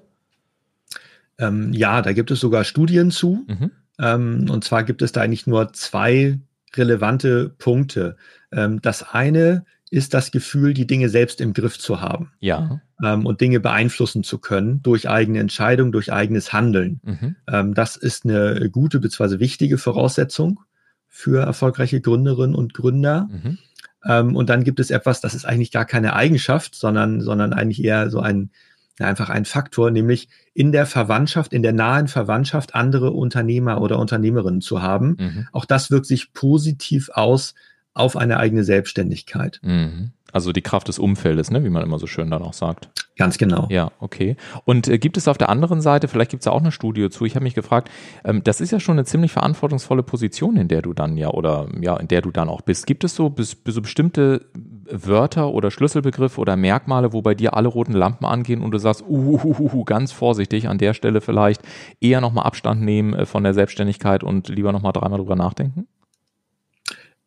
Ähm, 1.37 1.73
ja, 1.73 2.01
da 2.01 2.13
gibt 2.13 2.31
es 2.31 2.39
sogar 2.39 2.63
Studien 2.63 3.11
zu. 3.11 3.45
Mhm. 3.47 3.71
Ähm, 3.99 4.47
und 4.49 4.63
zwar 4.63 4.83
gibt 4.83 5.01
es 5.01 5.11
da 5.11 5.21
eigentlich 5.21 5.45
nur 5.45 5.73
zwei 5.73 6.39
relevante 6.75 7.49
Punkte. 7.49 8.17
Ähm, 8.51 8.81
das 8.81 9.03
eine 9.03 9.65
ist 9.89 10.13
das 10.13 10.31
Gefühl, 10.31 10.73
die 10.73 10.87
Dinge 10.87 11.09
selbst 11.09 11.41
im 11.41 11.53
Griff 11.53 11.77
zu 11.77 11.99
haben. 11.99 12.31
Ja. 12.39 12.81
Ähm, 13.03 13.25
und 13.25 13.41
Dinge 13.41 13.59
beeinflussen 13.59 14.23
zu 14.23 14.39
können 14.39 14.81
durch 14.81 15.09
eigene 15.09 15.39
Entscheidung, 15.39 15.91
durch 15.91 16.13
eigenes 16.13 16.53
Handeln. 16.53 17.01
Mhm. 17.03 17.35
Ähm, 17.47 17.73
das 17.73 17.97
ist 17.97 18.25
eine 18.25 18.69
gute 18.71 18.99
bzw. 18.99 19.39
wichtige 19.39 19.77
Voraussetzung 19.77 20.61
für 21.09 21.43
erfolgreiche 21.45 21.99
Gründerinnen 21.99 22.55
und 22.55 22.73
Gründer. 22.73 23.27
Mhm. 23.29 23.57
Ähm, 24.05 24.35
und 24.35 24.49
dann 24.49 24.63
gibt 24.63 24.79
es 24.79 24.91
etwas, 24.91 25.19
das 25.19 25.33
ist 25.33 25.45
eigentlich 25.45 25.71
gar 25.71 25.85
keine 25.85 26.13
Eigenschaft, 26.13 26.73
sondern, 26.73 27.19
sondern 27.19 27.51
eigentlich 27.51 27.83
eher 27.83 28.09
so 28.09 28.21
ein 28.21 28.51
einfach 29.00 29.29
ein 29.29 29.45
Faktor, 29.45 29.91
nämlich 29.91 30.27
in 30.53 30.71
der 30.71 30.86
Verwandtschaft, 30.86 31.53
in 31.53 31.63
der 31.63 31.74
nahen 31.74 32.07
Verwandtschaft 32.07 32.75
andere 32.75 33.12
Unternehmer 33.12 33.81
oder 33.81 34.00
Unternehmerinnen 34.00 34.62
zu 34.62 34.81
haben. 34.81 35.17
Mhm. 35.19 35.48
Auch 35.51 35.65
das 35.65 35.91
wirkt 35.91 36.05
sich 36.05 36.33
positiv 36.33 37.10
aus 37.13 37.55
auf 37.93 38.15
eine 38.15 38.38
eigene 38.38 38.63
Selbstständigkeit. 38.63 39.60
Mhm. 39.63 40.12
Also 40.31 40.53
die 40.53 40.62
Kraft 40.62 40.88
des 40.88 40.98
Umfeldes, 40.98 41.51
ne, 41.51 41.63
wie 41.63 41.69
man 41.69 41.83
immer 41.83 42.00
so 42.00 42.07
schön 42.07 42.31
dann 42.31 42.41
auch 42.41 42.53
sagt. 42.53 42.89
Ganz 43.17 43.38
genau. 43.38 43.67
Ja, 43.69 43.91
okay. 44.00 44.38
Und 44.63 44.88
äh, 44.88 44.98
gibt 44.98 45.17
es 45.17 45.27
auf 45.27 45.38
der 45.38 45.50
anderen 45.50 45.81
Seite, 45.81 46.07
vielleicht 46.07 46.31
gibt 46.31 46.41
es 46.41 46.45
da 46.45 46.51
auch 46.51 46.62
eine 46.62 46.71
Studie 46.71 47.10
zu, 47.10 47.25
ich 47.25 47.36
habe 47.36 47.43
mich 47.43 47.53
gefragt, 47.53 47.91
ähm, 48.24 48.41
das 48.43 48.62
ist 48.62 48.71
ja 48.71 48.79
schon 48.79 48.95
eine 48.95 49.05
ziemlich 49.05 49.33
verantwortungsvolle 49.33 50.03
Position, 50.03 50.55
in 50.55 50.69
der 50.69 50.81
du 50.81 50.93
dann 50.93 51.17
ja 51.17 51.29
oder 51.29 51.67
ja, 51.81 51.98
in 51.98 52.07
der 52.07 52.21
du 52.21 52.31
dann 52.31 52.48
auch 52.48 52.62
bist. 52.62 52.88
Gibt 52.88 53.03
es 53.03 53.13
so, 53.13 53.29
bis, 53.29 53.57
so 53.65 53.81
bestimmte 53.81 54.45
Wörter 54.89 55.51
oder 55.51 55.71
Schlüsselbegriffe 55.71 56.39
oder 56.39 56.55
Merkmale, 56.55 57.13
wo 57.13 57.21
bei 57.21 57.35
dir 57.35 57.55
alle 57.55 57.67
roten 57.67 57.93
Lampen 57.93 58.25
angehen 58.25 58.61
und 58.61 58.71
du 58.71 58.77
sagst, 58.77 59.03
uhuhuhu, 59.07 59.83
ganz 59.83 60.11
vorsichtig 60.11 60.67
an 60.67 60.77
der 60.77 60.93
Stelle 60.93 61.21
vielleicht 61.21 61.61
eher 62.00 62.21
nochmal 62.21 62.45
Abstand 62.45 62.81
nehmen 62.81 63.13
äh, 63.13 63.25
von 63.25 63.43
der 63.43 63.53
Selbstständigkeit 63.53 64.23
und 64.23 64.50
lieber 64.50 64.71
nochmal 64.71 64.93
dreimal 64.93 65.19
drüber 65.19 65.35
nachdenken? 65.35 65.88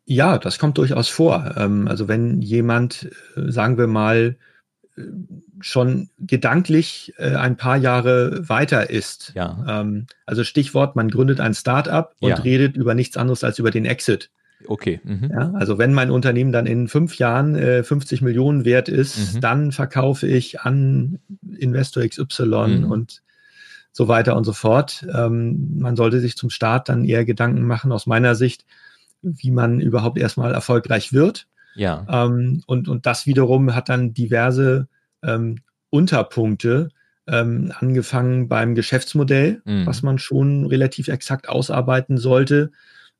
Ja, 0.05 0.37
das 0.37 0.59
kommt 0.59 0.77
durchaus 0.77 1.09
vor. 1.09 1.55
Ähm, 1.57 1.87
also 1.87 2.07
wenn 2.07 2.41
jemand, 2.41 3.09
äh, 3.35 3.51
sagen 3.51 3.77
wir 3.77 3.87
mal, 3.87 4.37
äh, 4.95 5.01
schon 5.61 6.09
gedanklich 6.19 7.13
ein 7.17 7.55
paar 7.55 7.77
Jahre 7.77 8.47
weiter 8.49 8.89
ist. 8.89 9.31
Ja. 9.35 9.81
Ähm, 9.81 10.05
also 10.25 10.43
Stichwort, 10.43 10.97
man 10.97 11.09
gründet 11.09 11.39
ein 11.39 11.53
Start-up 11.53 12.13
und 12.19 12.29
ja. 12.29 12.35
redet 12.35 12.75
über 12.75 12.93
nichts 12.93 13.15
anderes 13.15 13.43
als 13.43 13.57
über 13.57 13.71
den 13.71 13.85
Exit. 13.85 14.29
Okay. 14.67 14.99
Mhm. 15.03 15.31
Ja, 15.31 15.51
also 15.53 15.77
wenn 15.77 15.93
mein 15.93 16.11
Unternehmen 16.11 16.51
dann 16.51 16.65
in 16.65 16.87
fünf 16.87 17.17
Jahren 17.17 17.55
äh, 17.55 17.83
50 17.83 18.21
Millionen 18.21 18.65
wert 18.65 18.89
ist, 18.89 19.35
mhm. 19.35 19.41
dann 19.41 19.71
verkaufe 19.71 20.27
ich 20.27 20.61
an 20.61 21.19
Investor 21.57 22.03
XY 22.07 22.45
mhm. 22.45 22.91
und 22.91 23.21
so 23.91 24.07
weiter 24.07 24.35
und 24.35 24.43
so 24.43 24.53
fort. 24.53 25.05
Ähm, 25.13 25.77
man 25.79 25.95
sollte 25.95 26.19
sich 26.19 26.35
zum 26.35 26.49
Start 26.49 26.89
dann 26.89 27.05
eher 27.05 27.25
Gedanken 27.25 27.65
machen, 27.65 27.91
aus 27.91 28.07
meiner 28.07 28.35
Sicht, 28.35 28.65
wie 29.21 29.51
man 29.51 29.79
überhaupt 29.79 30.17
erstmal 30.17 30.53
erfolgreich 30.53 31.13
wird. 31.13 31.47
Ja. 31.75 32.05
Ähm, 32.09 32.61
und, 32.67 32.87
und 32.87 33.05
das 33.05 33.25
wiederum 33.25 33.73
hat 33.73 33.89
dann 33.89 34.13
diverse 34.13 34.87
ähm, 35.23 35.59
Unterpunkte, 35.89 36.89
ähm, 37.27 37.71
angefangen 37.79 38.47
beim 38.47 38.75
Geschäftsmodell, 38.75 39.61
mhm. 39.65 39.85
was 39.85 40.03
man 40.03 40.19
schon 40.19 40.65
relativ 40.65 41.07
exakt 41.07 41.49
ausarbeiten 41.49 42.17
sollte, 42.17 42.71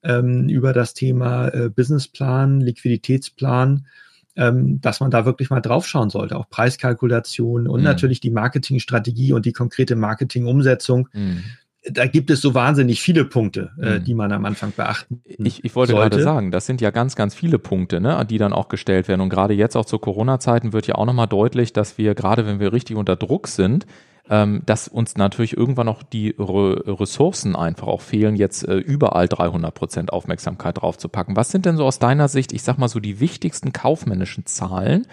ähm, 0.06 0.48
über 0.50 0.74
das 0.74 0.94
Thema 0.94 1.50
äh, 1.50 1.70
Businessplan, 1.70 2.62
Liquiditätsplan, 2.62 3.88
ähm, 4.36 4.80
dass 4.82 5.00
man 5.00 5.12
da 5.12 5.26
wirklich 5.26 5.50
mal 5.50 5.62
draufschauen 5.62 6.10
sollte. 6.10 6.38
Auch 6.38 6.50
Preiskalkulation 6.50 7.68
und 7.68 7.80
mhm. 7.80 7.86
natürlich 7.86 8.20
die 8.20 8.32
Marketingstrategie 8.32 9.34
und 9.34 9.46
die 9.46 9.54
konkrete 9.54 9.96
Marketingumsetzung. 9.96 11.10
Mhm 11.14 11.44
da 11.92 12.08
gibt 12.08 12.30
es 12.32 12.42
so 12.42 12.54
wahnsinnig 12.54 13.02
viele 13.02 13.26
Punkte, 13.26 13.72
äh, 13.82 14.00
mhm. 14.00 14.04
die 14.04 14.14
man 14.14 14.32
am 14.32 14.46
Anfang 14.46 14.74
beachten 14.76 15.22
Ich, 15.26 15.64
ich 15.64 15.76
wollte 15.76 15.94
sollte. 15.94 16.10
gerade 16.10 16.24
sagen, 16.24 16.52
das 16.52 16.66
sind 16.66 16.82
ja 16.82 16.92
ganz, 16.92 17.16
ganz 17.16 17.36
viele 17.36 17.60
Punkte, 17.60 18.02
ne, 18.02 18.26
die 18.26 18.38
dann 18.38 18.54
auch 18.54 18.70
gestellt 18.70 19.08
werden. 19.08 19.22
Und 19.22 19.30
gerade 19.30 19.54
jetzt 19.54 19.76
auch 19.76 19.86
zu 19.86 20.00
Corona-Zeiten 20.00 20.74
wird 20.74 20.88
ja 20.88 20.96
auch 20.96 21.06
nochmal 21.06 21.28
deutlich, 21.28 21.74
dass 21.74 21.98
wir, 21.98 22.16
gerade 22.16 22.46
wenn 22.46 22.60
wir 22.60 22.74
richtig 22.74 22.98
unter 22.98 23.16
Druck 23.16 23.48
sind, 23.48 23.86
ähm, 24.29 24.62
dass 24.65 24.88
uns 24.88 25.17
natürlich 25.17 25.55
irgendwann 25.55 25.88
auch 25.88 26.03
die 26.03 26.36
Re 26.38 26.84
Ressourcen 27.00 27.55
einfach 27.55 27.88
auch 27.88 28.01
fehlen, 28.01 28.36
jetzt 28.36 28.67
äh, 28.67 28.77
überall 28.77 29.27
300 29.27 29.74
Prozent 29.74 30.13
Aufmerksamkeit 30.13 30.82
drauf 30.82 30.98
zu 30.98 31.10
packen. 31.10 31.36
Was 31.36 31.51
sind 31.51 31.65
denn 31.65 31.77
so 31.77 31.86
aus 31.86 32.00
deiner 32.00 32.27
Sicht, 32.27 32.53
ich 32.53 32.63
sag 32.63 32.77
mal 32.77 32.88
so 32.88 33.00
die 33.00 33.20
wichtigsten 33.20 33.74
kaufmännischen 33.74 34.46
Zahlen, 34.46 35.05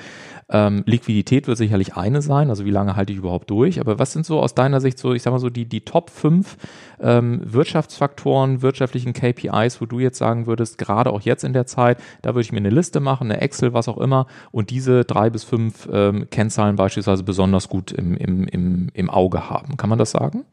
ähm, 0.49 0.83
Liquidität 0.87 1.47
wird 1.47 1.57
sicherlich 1.57 1.97
eine 1.97 2.21
sein, 2.21 2.51
also 2.51 2.65
wie 2.67 2.71
lange 2.71 2.95
halte 2.95 3.13
ich 3.13 3.19
überhaupt 3.19 3.49
durch, 3.51 3.81
aber 3.81 3.99
was 3.99 4.13
sind 4.13 4.27
so 4.27 4.41
aus 4.41 4.55
deiner 4.55 4.81
Sicht 4.81 4.99
so, 4.99 5.15
ich 5.15 5.23
sag 5.23 5.31
mal 5.31 5.39
so, 5.39 5.49
die, 5.49 5.65
die 5.65 5.83
Top 5.83 6.11
5 6.11 6.57
ähm, 7.01 7.41
Wirtschaftsfaktoren, 7.45 8.61
wirtschaftlichen 8.61 9.15
KPIs, 9.15 9.81
wo 9.81 9.87
du 9.87 9.99
jetzt 9.99 10.19
sagen 10.19 10.47
würdest, 10.47 10.77
gerade 10.77 11.11
auch 11.11 11.23
jetzt 11.23 11.45
in 11.45 11.55
der 11.55 11.67
Zeit, 11.67 11.99
da 12.21 12.31
würde 12.31 12.43
ich 12.43 12.53
mir 12.53 12.59
eine 12.59 12.71
Liste 12.71 13.01
machen, 13.01 13.31
eine 13.31 13.41
Excel, 13.41 13.73
was 13.73 13.89
auch 13.89 13.99
immer, 13.99 14.27
und 14.51 14.69
diese 14.69 15.05
drei 15.05 15.31
bis 15.31 15.43
fünf 15.43 15.89
ähm, 15.91 16.29
Kennzahlen 16.31 16.77
beispielsweise 16.77 17.23
besonders 17.23 17.69
gut 17.69 17.91
im, 17.91 18.15
im, 18.17 18.47
im, 18.47 18.89
im 18.93 19.02
Auge 19.11 19.51
haben. 19.51 19.77
Kann 19.77 19.91
man 19.91 19.99
das 19.99 20.11
sagen? 20.11 20.45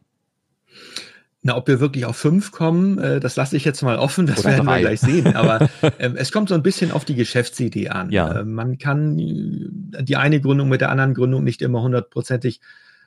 Na, 1.41 1.55
ob 1.55 1.67
wir 1.69 1.79
wirklich 1.79 2.05
auf 2.05 2.17
fünf 2.17 2.51
kommen, 2.51 2.97
äh, 2.97 3.19
das 3.21 3.37
lasse 3.37 3.55
ich 3.55 3.63
jetzt 3.63 3.81
mal 3.81 3.97
offen, 3.97 4.25
das 4.25 4.39
Oder 4.39 4.49
werden 4.49 4.65
drei. 4.65 4.75
wir 4.75 4.81
gleich 4.81 4.99
sehen. 4.99 5.35
Aber 5.35 5.61
äh, 5.81 6.11
es 6.15 6.31
kommt 6.33 6.49
so 6.49 6.55
ein 6.55 6.63
bisschen 6.63 6.91
auf 6.91 7.05
die 7.05 7.15
Geschäftsidee 7.15 7.89
an. 7.89 8.11
Ja. 8.11 8.39
Äh, 8.39 8.43
man 8.43 8.77
kann 8.77 9.17
äh, 9.17 10.03
die 10.03 10.17
eine 10.17 10.41
Gründung 10.41 10.67
mit 10.67 10.81
der 10.81 10.89
anderen 10.89 11.13
Gründung 11.13 11.45
nicht 11.45 11.61
immer 11.61 11.81
hundertprozentig 11.81 12.59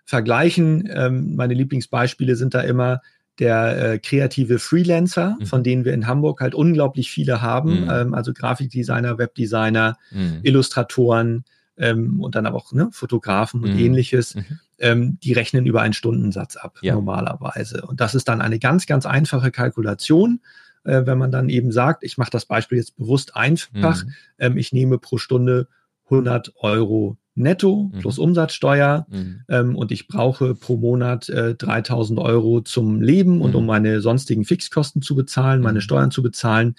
vergleichen. 0.04 0.88
Ähm, 0.90 1.36
meine 1.36 1.52
Lieblingsbeispiele 1.54 2.34
sind 2.36 2.54
da 2.54 2.62
immer 2.62 3.00
der 3.38 3.92
äh, 3.92 3.98
kreative 3.98 4.58
Freelancer, 4.58 5.36
mhm. 5.38 5.46
von 5.46 5.62
denen 5.62 5.84
wir 5.84 5.92
in 5.92 6.06
Hamburg 6.06 6.40
halt 6.40 6.54
unglaublich 6.54 7.10
viele 7.10 7.42
haben. 7.42 7.84
Mhm. 7.84 7.90
Ähm, 7.90 8.14
also 8.14 8.32
Grafikdesigner, 8.32 9.18
Webdesigner, 9.18 9.96
mhm. 10.10 10.40
Illustratoren 10.42 11.44
ähm, 11.76 12.20
und 12.20 12.34
dann 12.34 12.46
aber 12.46 12.56
auch 12.56 12.72
ne, 12.72 12.88
Fotografen 12.92 13.62
und 13.62 13.74
mhm. 13.74 13.78
ähnliches. 13.78 14.36
Mhm 14.82 14.82
ähm, 14.82 15.18
die 15.22 15.32
rechnen 15.32 15.64
über 15.64 15.80
einen 15.80 15.94
Stundensatz 15.94 16.56
ab, 16.56 16.78
ja. 16.82 16.94
normalerweise. 16.94 17.82
Und 17.86 18.00
das 18.00 18.14
ist 18.14 18.28
dann 18.28 18.42
eine 18.42 18.58
ganz, 18.58 18.86
ganz 18.86 19.06
einfache 19.06 19.50
Kalkulation. 19.50 20.40
Äh, 20.84 21.06
wenn 21.06 21.18
man 21.18 21.30
dann 21.30 21.48
eben 21.48 21.70
sagt, 21.70 22.02
ich 22.02 22.18
mache 22.18 22.30
das 22.30 22.44
Beispiel 22.44 22.78
jetzt 22.78 22.96
bewusst 22.96 23.36
einfach, 23.36 24.04
mhm. 24.04 24.12
ähm, 24.38 24.56
ich 24.56 24.72
nehme 24.72 24.98
pro 24.98 25.18
Stunde 25.18 25.68
100 26.06 26.52
Euro 26.56 27.16
netto 27.34 27.90
mhm. 27.92 28.00
plus 28.00 28.18
Umsatzsteuer 28.18 29.06
mhm. 29.08 29.42
ähm, 29.48 29.76
und 29.76 29.92
ich 29.92 30.08
brauche 30.08 30.56
pro 30.56 30.76
Monat 30.76 31.28
äh, 31.28 31.54
3000 31.54 32.18
Euro 32.18 32.60
zum 32.60 33.00
Leben 33.00 33.40
und 33.40 33.54
um 33.54 33.62
mhm. 33.62 33.68
meine 33.68 34.00
sonstigen 34.00 34.44
Fixkosten 34.44 35.00
zu 35.00 35.14
bezahlen, 35.14 35.62
meine 35.62 35.78
mhm. 35.78 35.82
Steuern 35.82 36.10
zu 36.10 36.22
bezahlen, 36.22 36.74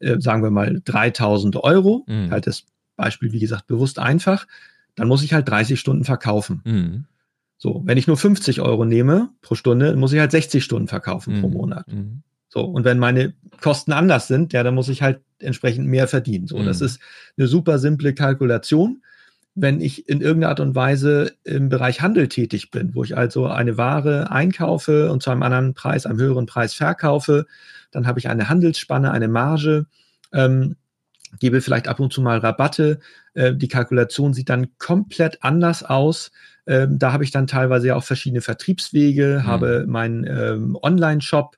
äh, 0.00 0.18
sagen 0.18 0.42
wir 0.42 0.50
mal 0.50 0.80
3000 0.82 1.56
Euro. 1.56 2.04
Mhm. 2.08 2.30
Halt 2.30 2.46
das 2.46 2.64
Beispiel, 2.96 3.32
wie 3.32 3.40
gesagt, 3.40 3.66
bewusst 3.66 3.98
einfach. 3.98 4.46
Dann 4.94 5.08
muss 5.08 5.22
ich 5.22 5.34
halt 5.34 5.48
30 5.48 5.78
Stunden 5.78 6.04
verkaufen. 6.04 6.62
So, 7.62 7.80
wenn 7.84 7.96
ich 7.96 8.08
nur 8.08 8.16
50 8.16 8.60
Euro 8.60 8.84
nehme 8.84 9.28
pro 9.40 9.54
Stunde, 9.54 9.94
muss 9.94 10.12
ich 10.12 10.18
halt 10.18 10.32
60 10.32 10.64
Stunden 10.64 10.88
verkaufen 10.88 11.36
mhm. 11.36 11.40
pro 11.42 11.48
Monat. 11.48 11.86
Mhm. 11.86 12.24
So, 12.48 12.62
und 12.62 12.84
wenn 12.84 12.98
meine 12.98 13.34
Kosten 13.60 13.92
anders 13.92 14.26
sind, 14.26 14.52
ja, 14.52 14.64
dann 14.64 14.74
muss 14.74 14.88
ich 14.88 15.00
halt 15.00 15.20
entsprechend 15.38 15.86
mehr 15.86 16.08
verdienen. 16.08 16.48
So, 16.48 16.58
mhm. 16.58 16.66
das 16.66 16.80
ist 16.80 16.98
eine 17.38 17.46
super 17.46 17.78
simple 17.78 18.14
Kalkulation. 18.14 19.04
Wenn 19.54 19.80
ich 19.80 20.08
in 20.08 20.22
irgendeiner 20.22 20.48
Art 20.48 20.58
und 20.58 20.74
Weise 20.74 21.34
im 21.44 21.68
Bereich 21.68 22.00
Handel 22.00 22.26
tätig 22.26 22.72
bin, 22.72 22.96
wo 22.96 23.04
ich 23.04 23.16
also 23.16 23.46
eine 23.46 23.78
Ware 23.78 24.32
einkaufe 24.32 25.12
und 25.12 25.22
zu 25.22 25.30
einem 25.30 25.44
anderen 25.44 25.74
Preis, 25.74 26.04
einem 26.04 26.18
höheren 26.18 26.46
Preis 26.46 26.74
verkaufe, 26.74 27.46
dann 27.92 28.08
habe 28.08 28.18
ich 28.18 28.28
eine 28.28 28.48
Handelsspanne, 28.48 29.12
eine 29.12 29.28
Marge. 29.28 29.86
Ähm, 30.32 30.74
gebe 31.38 31.60
vielleicht 31.60 31.86
ab 31.86 32.00
und 32.00 32.12
zu 32.12 32.22
mal 32.22 32.38
Rabatte. 32.38 32.98
Äh, 33.34 33.54
die 33.54 33.68
Kalkulation 33.68 34.34
sieht 34.34 34.48
dann 34.48 34.76
komplett 34.78 35.44
anders 35.44 35.84
aus. 35.84 36.32
Ähm, 36.66 36.98
da 36.98 37.12
habe 37.12 37.24
ich 37.24 37.30
dann 37.30 37.46
teilweise 37.46 37.88
ja 37.88 37.96
auch 37.96 38.04
verschiedene 38.04 38.40
Vertriebswege, 38.40 39.40
mhm. 39.42 39.46
habe 39.46 39.84
meinen 39.86 40.24
ähm, 40.24 40.78
Online-Shop, 40.80 41.56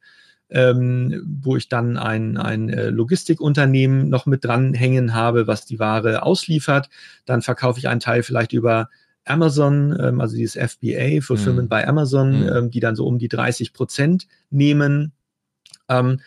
ähm, 0.51 1.23
wo 1.43 1.57
ich 1.57 1.69
dann 1.69 1.97
ein, 1.97 2.37
ein 2.37 2.69
äh, 2.69 2.91
Logistikunternehmen 2.91 4.09
noch 4.09 4.27
mit 4.27 4.45
dranhängen 4.45 5.15
habe, 5.15 5.47
was 5.47 5.67
die 5.67 5.79
Ware 5.79 6.23
ausliefert. 6.23 6.89
Dann 7.25 7.43
verkaufe 7.43 7.79
ich 7.79 7.89
einen 7.89 8.01
Teil 8.01 8.23
vielleicht 8.23 8.53
über 8.53 8.89
Amazon, 9.25 9.99
ähm, 10.01 10.21
also 10.21 10.37
dieses 10.37 10.55
FBA, 10.55 11.21
Fulfillment 11.21 11.71
mhm. 11.71 11.77
by 11.77 11.85
Amazon, 11.85 12.43
mhm. 12.43 12.49
ähm, 12.49 12.71
die 12.71 12.81
dann 12.81 12.97
so 12.97 13.07
um 13.07 13.19
die 13.19 13.29
30 13.29 13.73
Prozent 13.73 14.27
nehmen. 14.51 15.13
Ähm, 15.89 16.21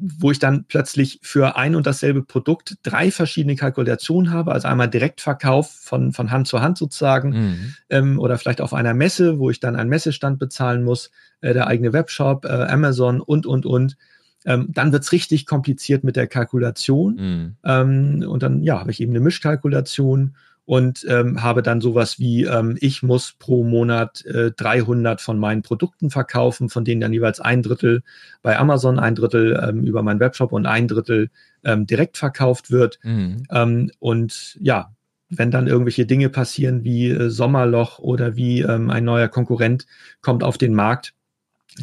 wo 0.00 0.30
ich 0.30 0.38
dann 0.38 0.64
plötzlich 0.64 1.18
für 1.22 1.56
ein 1.56 1.74
und 1.74 1.86
dasselbe 1.86 2.22
Produkt 2.22 2.76
drei 2.82 3.10
verschiedene 3.10 3.56
Kalkulationen 3.56 4.32
habe, 4.32 4.52
also 4.52 4.68
einmal 4.68 4.88
Direktverkauf 4.88 5.70
von, 5.70 6.12
von 6.12 6.30
Hand 6.30 6.48
zu 6.48 6.60
Hand 6.60 6.78
sozusagen 6.78 7.30
mhm. 7.30 7.74
ähm, 7.90 8.18
oder 8.18 8.38
vielleicht 8.38 8.60
auf 8.60 8.74
einer 8.74 8.94
Messe, 8.94 9.38
wo 9.38 9.50
ich 9.50 9.60
dann 9.60 9.76
einen 9.76 9.90
Messestand 9.90 10.38
bezahlen 10.38 10.84
muss, 10.84 11.10
äh, 11.40 11.52
der 11.52 11.66
eigene 11.66 11.92
Webshop, 11.92 12.44
äh, 12.44 12.48
Amazon 12.48 13.20
und, 13.20 13.46
und, 13.46 13.66
und. 13.66 13.96
Ähm, 14.44 14.68
dann 14.70 14.92
wird's 14.92 15.10
richtig 15.12 15.46
kompliziert 15.46 16.04
mit 16.04 16.14
der 16.14 16.28
Kalkulation 16.28 17.14
mhm. 17.16 17.56
ähm, 17.64 18.24
und 18.28 18.42
dann 18.42 18.62
ja, 18.62 18.78
habe 18.78 18.92
ich 18.92 19.00
eben 19.00 19.12
eine 19.12 19.20
Mischkalkulation 19.20 20.36
und 20.68 21.06
ähm, 21.08 21.42
habe 21.42 21.62
dann 21.62 21.80
sowas 21.80 22.18
wie, 22.18 22.44
ähm, 22.44 22.76
ich 22.78 23.02
muss 23.02 23.32
pro 23.38 23.64
Monat 23.64 24.22
äh, 24.26 24.50
300 24.50 25.22
von 25.22 25.38
meinen 25.38 25.62
Produkten 25.62 26.10
verkaufen, 26.10 26.68
von 26.68 26.84
denen 26.84 27.00
dann 27.00 27.14
jeweils 27.14 27.40
ein 27.40 27.62
Drittel 27.62 28.02
bei 28.42 28.58
Amazon, 28.58 28.98
ein 28.98 29.14
Drittel 29.14 29.58
ähm, 29.66 29.84
über 29.84 30.02
meinen 30.02 30.20
Webshop 30.20 30.52
und 30.52 30.66
ein 30.66 30.86
Drittel 30.86 31.30
ähm, 31.64 31.86
direkt 31.86 32.18
verkauft 32.18 32.70
wird. 32.70 32.98
Mhm. 33.02 33.44
Ähm, 33.50 33.90
und 33.98 34.58
ja, 34.60 34.92
wenn 35.30 35.50
dann 35.50 35.68
irgendwelche 35.68 36.04
Dinge 36.04 36.28
passieren 36.28 36.84
wie 36.84 37.08
äh, 37.08 37.30
Sommerloch 37.30 37.98
oder 37.98 38.36
wie 38.36 38.60
ähm, 38.60 38.90
ein 38.90 39.06
neuer 39.06 39.28
Konkurrent 39.28 39.86
kommt 40.20 40.44
auf 40.44 40.58
den 40.58 40.74
Markt, 40.74 41.14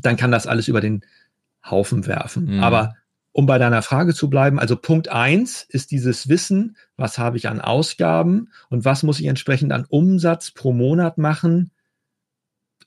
dann 0.04 0.16
kann 0.16 0.30
das 0.30 0.46
alles 0.46 0.68
über 0.68 0.80
den 0.80 1.02
Haufen 1.68 2.06
werfen. 2.06 2.58
Mhm. 2.58 2.64
Aber 2.64 2.94
um 3.36 3.46
bei 3.48 3.58
deiner 3.58 3.82
Frage 3.82 4.14
zu 4.14 4.30
bleiben, 4.30 4.60
also 4.60 4.78
Punkt 4.78 5.10
eins 5.10 5.66
ist 5.68 5.92
dieses 5.92 6.30
Wissen, 6.30 6.78
was 6.96 7.18
habe 7.18 7.36
ich 7.36 7.50
an 7.50 7.60
Ausgaben 7.60 8.48
und 8.70 8.86
was 8.86 9.04
muss 9.04 9.20
ich 9.20 9.26
entsprechend 9.26 9.74
an 9.74 9.84
Umsatz 9.90 10.52
pro 10.52 10.72
Monat 10.72 11.18
machen, 11.18 11.72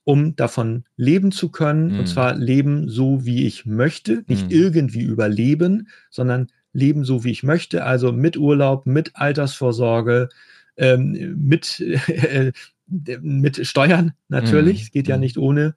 um 0.04 0.36
davon 0.36 0.84
leben 0.96 1.32
zu 1.32 1.50
können. 1.50 1.92
Mhm. 1.92 1.98
Und 1.98 2.06
zwar 2.06 2.34
leben 2.34 2.88
so, 2.88 3.26
wie 3.26 3.46
ich 3.46 3.66
möchte, 3.66 4.24
nicht 4.26 4.46
mhm. 4.46 4.50
irgendwie 4.50 5.02
überleben, 5.02 5.88
sondern 6.08 6.46
leben 6.72 7.04
so, 7.04 7.24
wie 7.24 7.30
ich 7.30 7.42
möchte. 7.42 7.84
Also 7.84 8.10
mit 8.10 8.38
Urlaub, 8.38 8.86
mit 8.86 9.16
Altersvorsorge, 9.16 10.30
ähm, 10.78 11.34
mit, 11.36 11.78
äh, 11.78 12.52
mit 13.20 13.66
Steuern 13.66 14.14
natürlich. 14.28 14.78
Mhm. 14.78 14.82
Es 14.84 14.90
geht 14.92 15.08
ja 15.08 15.16
mhm. 15.16 15.20
nicht 15.20 15.36
ohne. 15.36 15.74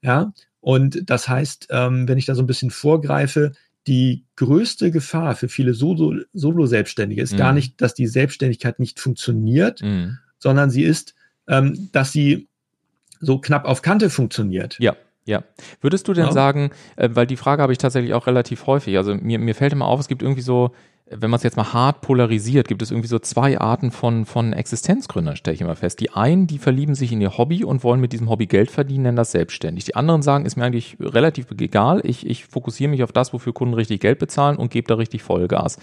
Ja. 0.00 0.32
Und 0.60 1.10
das 1.10 1.28
heißt, 1.28 1.70
ähm, 1.70 2.06
wenn 2.06 2.18
ich 2.18 2.26
da 2.26 2.36
so 2.36 2.42
ein 2.44 2.46
bisschen 2.46 2.70
vorgreife, 2.70 3.50
die 3.86 4.24
größte 4.36 4.90
Gefahr 4.90 5.34
für 5.34 5.48
viele 5.48 5.74
Solo-Selbstständige 5.74 7.22
ist 7.22 7.32
mhm. 7.32 7.38
gar 7.38 7.52
nicht, 7.52 7.80
dass 7.80 7.94
die 7.94 8.06
Selbstständigkeit 8.06 8.78
nicht 8.78 9.00
funktioniert, 9.00 9.82
mhm. 9.82 10.18
sondern 10.38 10.70
sie 10.70 10.84
ist, 10.84 11.14
ähm, 11.48 11.88
dass 11.92 12.12
sie 12.12 12.48
so 13.20 13.38
knapp 13.38 13.64
auf 13.64 13.82
Kante 13.82 14.10
funktioniert. 14.10 14.76
Ja. 14.78 14.96
Ja. 15.24 15.44
Würdest 15.80 16.08
du 16.08 16.14
denn 16.14 16.26
ja. 16.26 16.32
sagen, 16.32 16.70
äh, 16.96 17.08
weil 17.12 17.28
die 17.28 17.36
Frage 17.36 17.62
habe 17.62 17.72
ich 17.72 17.78
tatsächlich 17.78 18.12
auch 18.12 18.26
relativ 18.26 18.66
häufig, 18.66 18.96
also 18.96 19.14
mir, 19.14 19.38
mir 19.38 19.54
fällt 19.54 19.72
immer 19.72 19.86
auf, 19.86 20.00
es 20.00 20.08
gibt 20.08 20.20
irgendwie 20.20 20.42
so, 20.42 20.72
wenn 21.10 21.30
man 21.30 21.36
es 21.36 21.42
jetzt 21.42 21.56
mal 21.56 21.72
hart 21.72 22.00
polarisiert, 22.00 22.68
gibt 22.68 22.80
es 22.80 22.90
irgendwie 22.90 23.08
so 23.08 23.18
zwei 23.18 23.58
Arten 23.60 23.90
von, 23.90 24.24
von 24.24 24.52
Existenzgründern, 24.52 25.36
stelle 25.36 25.54
ich 25.54 25.60
immer 25.60 25.76
fest. 25.76 26.00
Die 26.00 26.10
einen, 26.10 26.46
die 26.46 26.58
verlieben 26.58 26.94
sich 26.94 27.12
in 27.12 27.20
ihr 27.20 27.36
Hobby 27.36 27.64
und 27.64 27.84
wollen 27.84 28.00
mit 28.00 28.12
diesem 28.12 28.30
Hobby 28.30 28.46
Geld 28.46 28.70
verdienen, 28.70 29.02
nennen 29.02 29.16
das 29.16 29.32
selbstständig. 29.32 29.84
Die 29.84 29.94
anderen 29.94 30.22
sagen, 30.22 30.46
ist 30.46 30.56
mir 30.56 30.64
eigentlich 30.64 30.96
relativ 31.00 31.46
egal, 31.58 32.00
ich, 32.04 32.26
ich 32.26 32.46
fokussiere 32.46 32.90
mich 32.90 33.02
auf 33.02 33.12
das, 33.12 33.32
wofür 33.32 33.52
Kunden 33.52 33.74
richtig 33.74 34.00
Geld 34.00 34.18
bezahlen 34.18 34.56
und 34.56 34.70
gebe 34.70 34.88
da 34.88 34.94
richtig 34.94 35.22
Vollgas. 35.22 35.78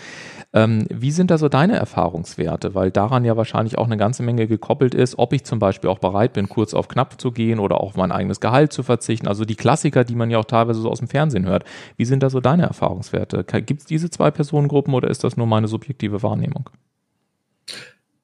Ähm, 0.53 0.87
wie 0.89 1.11
sind 1.11 1.29
da 1.31 1.37
so 1.37 1.49
deine 1.49 1.75
Erfahrungswerte? 1.75 2.73
Weil 2.73 2.89
daran 2.89 3.23
ja 3.23 3.37
wahrscheinlich 3.37 3.77
auch 3.77 3.85
eine 3.85 3.97
ganze 3.97 4.23
Menge 4.23 4.47
gekoppelt 4.47 4.95
ist, 4.95 5.19
ob 5.19 5.33
ich 5.33 5.43
zum 5.43 5.59
Beispiel 5.59 5.89
auch 5.89 5.99
bereit 5.99 6.33
bin, 6.33 6.49
kurz 6.49 6.73
auf 6.73 6.87
knapp 6.87 7.21
zu 7.21 7.31
gehen 7.31 7.59
oder 7.59 7.81
auch 7.81 7.95
mein 7.95 8.11
eigenes 8.11 8.39
Gehalt 8.39 8.73
zu 8.73 8.81
verzichten. 8.81 9.27
Also 9.27 9.45
die 9.45 9.55
Klassiker, 9.55 10.03
die 10.03 10.15
man 10.15 10.31
ja 10.31 10.39
auch 10.39 10.45
teilweise 10.45 10.81
so 10.81 10.89
aus 10.89 10.99
dem 10.99 11.07
Fernsehen 11.07 11.45
hört. 11.45 11.65
Wie 11.97 12.05
sind 12.05 12.23
da 12.23 12.29
so 12.29 12.39
deine 12.39 12.63
Erfahrungswerte? 12.63 13.43
Gibt 13.43 13.81
es 13.81 13.85
diese 13.85 14.09
zwei 14.09 14.31
Personengruppen 14.31 14.93
oder 14.93 15.08
ist 15.09 15.23
das 15.23 15.37
nur 15.37 15.47
meine 15.47 15.67
subjektive 15.67 16.23
Wahrnehmung? 16.23 16.69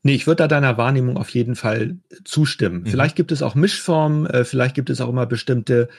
Nee, 0.03 0.13
ich 0.13 0.27
würde 0.27 0.43
da 0.43 0.47
deiner 0.47 0.77
Wahrnehmung 0.77 1.17
auf 1.17 1.29
jeden 1.29 1.55
Fall 1.55 1.97
zustimmen. 2.23 2.81
Mhm. 2.81 2.85
Vielleicht 2.85 3.15
gibt 3.15 3.31
es 3.31 3.41
auch 3.41 3.55
Mischformen, 3.55 4.27
äh, 4.27 4.45
vielleicht 4.45 4.75
gibt 4.75 4.89
es 4.91 5.01
auch 5.01 5.09
immer 5.09 5.25
bestimmte 5.25 5.89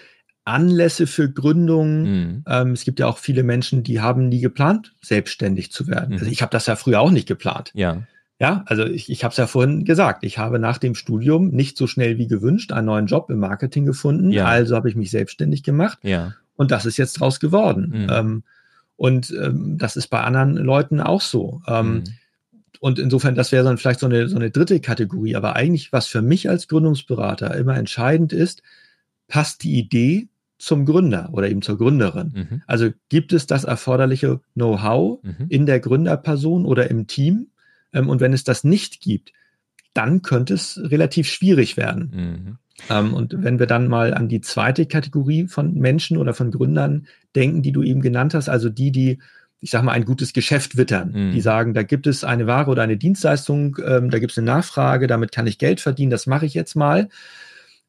Anlässe 0.45 1.09
für 1.09 1.29
Gründungen. 1.29 2.03
Mhm. 2.03 2.45
Ähm, 2.47 2.71
es 2.71 2.85
gibt 2.85 3.01
ja 3.01 3.09
auch 3.09 3.19
viele 3.19 3.43
Menschen, 3.43 3.83
die 3.83 4.01
haben 4.01 4.29
nie 4.29 4.41
geplant, 4.41 4.95
selbstständig 5.03 5.73
zu 5.73 5.89
werden. 5.89 6.15
Mhm. 6.15 6.21
Also 6.21 6.31
ich 6.31 6.41
habe 6.41 6.51
das 6.51 6.67
ja 6.67 6.77
früher 6.77 7.01
auch 7.01 7.11
nicht 7.11 7.27
geplant. 7.27 7.73
Ja. 7.75 8.03
Ja, 8.39 8.65
also 8.67 8.85
ich, 8.85 9.11
ich 9.11 9.25
habe 9.25 9.33
es 9.33 9.39
ja 9.39 9.47
vorhin 9.47 9.85
gesagt, 9.85 10.23
ich 10.23 10.39
habe 10.39 10.59
nach 10.59 10.79
dem 10.79 10.95
Studium 10.95 11.49
nicht 11.49 11.77
so 11.79 11.87
schnell 11.87 12.19
wie 12.19 12.29
gewünscht 12.29 12.71
einen 12.71 12.87
neuen 12.87 13.07
Job 13.07 13.31
im 13.31 13.39
Marketing 13.39 13.87
gefunden. 13.87 14.31
Ja. 14.31 14.45
Also 14.45 14.77
habe 14.77 14.89
ich 14.89 14.95
mich 14.95 15.11
selbstständig 15.11 15.63
gemacht. 15.63 15.99
Ja. 16.03 16.35
Und 16.55 16.71
das 16.71 16.87
ist 16.87 16.97
jetzt 16.97 17.15
draus 17.15 17.41
geworden. 17.41 17.93
Mhm. 18.03 18.07
Ähm, 18.11 18.43
und 18.97 19.31
ähm, 19.31 19.79
das 19.79 19.97
ist 19.97 20.09
bei 20.09 20.21
anderen 20.23 20.57
Leuten 20.57 21.01
auch 21.01 21.21
so. 21.21 21.63
Ähm, 21.67 21.93
mhm. 21.95 22.05
Und 22.81 22.99
insofern, 22.99 23.35
das 23.35 23.53
wäre 23.53 23.65
dann 23.65 23.79
vielleicht 23.79 24.01
so 24.01 24.07
eine, 24.07 24.29
so 24.29 24.37
eine 24.37 24.51
dritte 24.51 24.81
Kategorie. 24.81 25.37
Aber 25.37 25.57
eigentlich, 25.57 25.93
was 25.93 26.07
für 26.07 26.23
mich 26.23 26.49
als 26.49 26.69
Gründungsberater 26.69 27.55
immer 27.57 27.77
entscheidend 27.77 28.33
ist, 28.33 28.63
passt 29.29 29.63
die 29.63 29.79
Idee 29.79 30.29
zum 30.59 30.87
Gründer 30.87 31.31
oder 31.33 31.51
eben 31.51 31.63
zur 31.63 31.79
Gründerin. 31.79 32.33
Mhm. 32.35 32.63
Also 32.67 32.91
gibt 33.09 33.33
es 33.33 33.47
das 33.47 33.65
erforderliche 33.65 34.41
Know-how 34.55 35.23
mhm. 35.23 35.47
in 35.49 35.67
der 35.67 35.81
Gründerperson 35.81 36.65
oder 36.65 36.91
im 36.91 37.07
Team? 37.07 37.49
Ähm, 37.93 38.09
und 38.09 38.21
wenn 38.21 38.33
es 38.33 38.45
das 38.45 38.65
nicht 38.65 39.01
gibt, 39.01 39.33
dann 39.93 40.23
könnte 40.23 40.55
es 40.55 40.79
relativ 40.83 41.29
schwierig 41.29 41.77
werden. 41.77 42.59
Ähm, 42.91 43.15
und 43.15 43.43
wenn 43.43 43.59
wir 43.59 43.67
dann 43.67 43.89
mal 43.89 44.15
an 44.15 44.29
die 44.29 44.41
zweite 44.41 44.87
Kategorie 44.87 45.47
von 45.47 45.75
Menschen 45.75 46.17
oder 46.17 46.35
von 46.35 46.51
Gründern 46.51 47.07
denken, 47.35 47.63
die 47.63 47.73
du 47.73 47.83
eben 47.83 48.03
genannt 48.03 48.35
hast, 48.35 48.49
also 48.49 48.69
die, 48.69 48.93
die 48.93 49.19
ich 49.61 49.71
sag 49.71 49.83
mal, 49.83 49.93
ein 49.93 50.05
gutes 50.05 50.35
Geschäft 50.35 50.77
wittern. 50.77 51.13
Mhm. 51.13 51.33
Die 51.33 51.41
sagen, 51.41 51.73
da 51.73 51.83
gibt 51.83 52.07
es 52.07 52.25
eine 52.25 52.47
Ware 52.47 52.71
oder 52.71 52.83
eine 52.83 52.99
Dienstleistung, 52.99 53.79
ähm, 53.85 54.11
da 54.11 54.19
gibt 54.19 54.33
es 54.33 54.39
eine 54.39 54.45
Nachfrage, 54.45 55.07
damit 55.07 55.33
kann 55.33 55.47
ich 55.47 55.57
Geld 55.57 55.81
verdienen, 55.81 56.11
das 56.11 56.27
mache 56.27 56.45
ich 56.45 56.53
jetzt 56.53 56.77
mal 56.77 57.09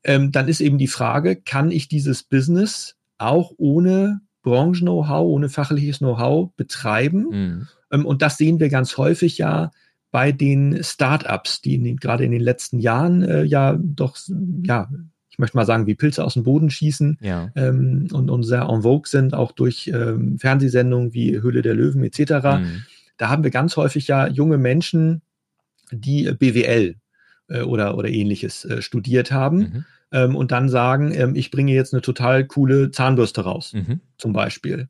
ähm, 0.08 0.32
dann 0.32 0.48
ist 0.48 0.62
eben 0.62 0.78
die 0.78 0.88
Frage, 0.88 1.36
kann 1.36 1.70
ich 1.70 1.88
dieses 1.88 2.24
Business 2.24 2.96
auch 3.18 3.52
ohne 3.58 4.22
Branchen-Know-how, 4.44 5.26
ohne 5.26 5.50
fachliches 5.50 6.00
Know-how 6.00 6.52
betreiben? 6.56 7.28
Mhm. 7.30 7.68
Ähm, 7.92 8.06
und 8.06 8.22
das 8.22 8.38
sehen 8.38 8.60
wir 8.60 8.70
ganz 8.70 8.98
häufig 8.98 9.38
ja 9.38 9.72
bei 10.12 10.32
den 10.32 10.84
Startups, 10.84 11.62
die 11.62 11.76
in 11.76 11.98
gerade 11.98 12.24
in 12.24 12.32
den 12.32 12.42
letzten 12.42 12.80
Jahren 12.80 13.24
äh, 13.24 13.44
ja 13.44 13.78
doch, 13.80 14.18
ja, 14.64 14.90
ich 15.30 15.40
möchte 15.40 15.58
mal 15.58 15.66
sagen, 15.66 15.86
wie 15.86 15.96
Pilze 15.96 16.24
aus 16.24 16.34
dem 16.34 16.44
Boden 16.44 16.70
schießen 16.70 17.20
ja. 17.22 17.52
ähm, 17.56 18.08
und, 18.12 18.30
und 18.30 18.44
sehr 18.44 18.64
en 18.64 18.82
vogue 18.82 19.08
sind, 19.08 19.34
auch 19.34 19.52
durch 19.52 19.92
ähm, 19.94 20.40
Fernsehsendungen 20.40 21.14
wie 21.14 21.42
Höhle 21.42 21.62
der 21.62 21.76
Löwen 21.76 22.04
etc. 22.04 22.20
Mhm. 22.60 22.84
Da 23.18 23.30
haben 23.30 23.44
wir 23.44 23.52
ganz 23.52 23.78
häufig 23.78 24.08
ja 24.08 24.28
junge 24.28 24.58
Menschen, 24.58 25.22
die 25.92 26.32
BWL 26.32 26.96
äh, 27.50 27.62
oder, 27.62 27.98
oder 27.98 28.10
ähnliches 28.10 28.66
äh, 28.66 28.82
studiert 28.82 29.32
haben. 29.32 29.58
Mhm. 29.58 29.86
Ähm, 30.12 30.36
und 30.36 30.52
dann 30.52 30.70
sagen, 30.70 31.12
ähm, 31.14 31.36
ich 31.36 31.52
bringe 31.52 31.74
jetzt 31.74 31.94
eine 31.94 32.02
total 32.02 32.46
coole 32.46 32.92
Zahnbürste 32.92 33.42
raus, 33.42 33.74
mhm. 33.74 34.00
zum 34.18 34.34
Beispiel. 34.34 34.88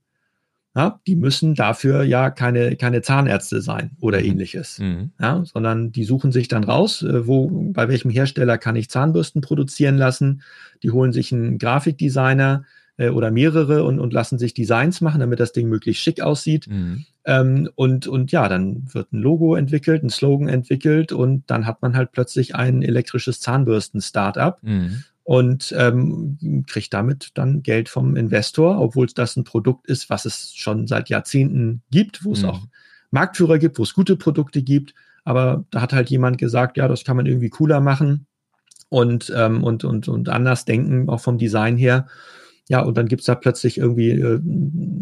Ja, 0.75 0.99
die 1.08 1.15
müssen 1.15 1.56
dafür 1.56 2.03
ja 2.03 2.30
keine, 2.30 2.75
keine 2.75 3.01
Zahnärzte 3.01 3.62
sein 3.62 3.91
oder 3.99 4.19
mhm. 4.19 4.25
ähnliches, 4.25 4.77
mhm. 4.77 5.12
ja, 5.19 5.43
sondern 5.43 5.91
die 5.91 6.03
suchen 6.03 6.32
sich 6.32 6.49
dann 6.49 6.63
raus, 6.63 7.01
äh, 7.01 7.25
wo, 7.25 7.49
bei 7.73 7.88
welchem 7.88 8.12
Hersteller 8.12 8.60
kann 8.60 8.75
ich 8.75 8.89
Zahnbürsten 8.89 9.41
produzieren 9.41 9.97
lassen. 9.97 10.43
Die 10.84 10.91
holen 10.91 11.13
sich 11.13 11.34
einen 11.34 11.58
Grafikdesigner, 11.58 12.63
äh, 12.97 13.10
oder 13.10 13.32
mehrere 13.32 13.84
und, 13.84 13.99
und 13.99 14.12
lassen 14.12 14.38
sich 14.38 14.53
Designs 14.53 15.01
machen, 15.01 15.19
damit 15.19 15.39
das 15.39 15.53
Ding 15.53 15.69
möglichst 15.69 16.03
schick 16.03 16.21
aussieht. 16.21 16.67
Mhm. 16.67 17.06
Ähm, 17.25 17.69
und, 17.75 18.08
und 18.08 18.32
ja, 18.32 18.49
dann 18.49 18.93
wird 18.93 19.13
ein 19.13 19.21
Logo 19.21 19.56
entwickelt, 19.56 20.03
ein 20.03 20.10
Slogan 20.10 20.47
entwickelt 20.47 21.12
und 21.12 21.43
dann 21.47 21.65
hat 21.65 21.82
man 21.82 21.95
halt 21.95 22.12
plötzlich 22.12 22.56
ein 22.56 22.82
elektrisches 22.82 23.39
Zahnbürsten-Startup. 23.39 24.58
Mhm 24.62 25.03
und 25.27 25.75
ähm, 25.77 26.63
kriegt 26.67 26.93
damit 26.93 27.31
dann 27.33 27.61
Geld 27.61 27.89
vom 27.89 28.15
Investor, 28.15 28.79
obwohl 28.79 29.07
das 29.07 29.35
ein 29.35 29.43
Produkt 29.43 29.85
ist, 29.87 30.09
was 30.09 30.23
es 30.23 30.53
schon 30.55 30.87
seit 30.87 31.09
Jahrzehnten 31.09 31.81
gibt, 31.91 32.23
wo 32.23 32.31
es 32.31 32.43
mhm. 32.43 32.49
auch 32.49 32.61
Marktführer 33.11 33.57
gibt, 33.57 33.77
wo 33.77 33.83
es 33.83 33.93
gute 33.93 34.15
Produkte 34.15 34.63
gibt. 34.63 34.93
Aber 35.25 35.65
da 35.69 35.81
hat 35.81 35.91
halt 35.91 36.09
jemand 36.09 36.37
gesagt, 36.37 36.77
ja, 36.77 36.87
das 36.87 37.03
kann 37.03 37.17
man 37.17 37.25
irgendwie 37.25 37.49
cooler 37.49 37.81
machen 37.81 38.25
und, 38.87 39.29
ähm, 39.35 39.65
und, 39.65 39.83
und, 39.83 40.07
und 40.07 40.29
anders 40.29 40.63
denken, 40.63 41.09
auch 41.09 41.19
vom 41.19 41.37
Design 41.37 41.75
her. 41.75 42.07
Ja, 42.69 42.83
und 42.83 42.95
dann 42.95 43.09
gibt's 43.09 43.25
da 43.25 43.35
plötzlich 43.35 43.79
irgendwie 43.79 44.11
äh, 44.11 44.39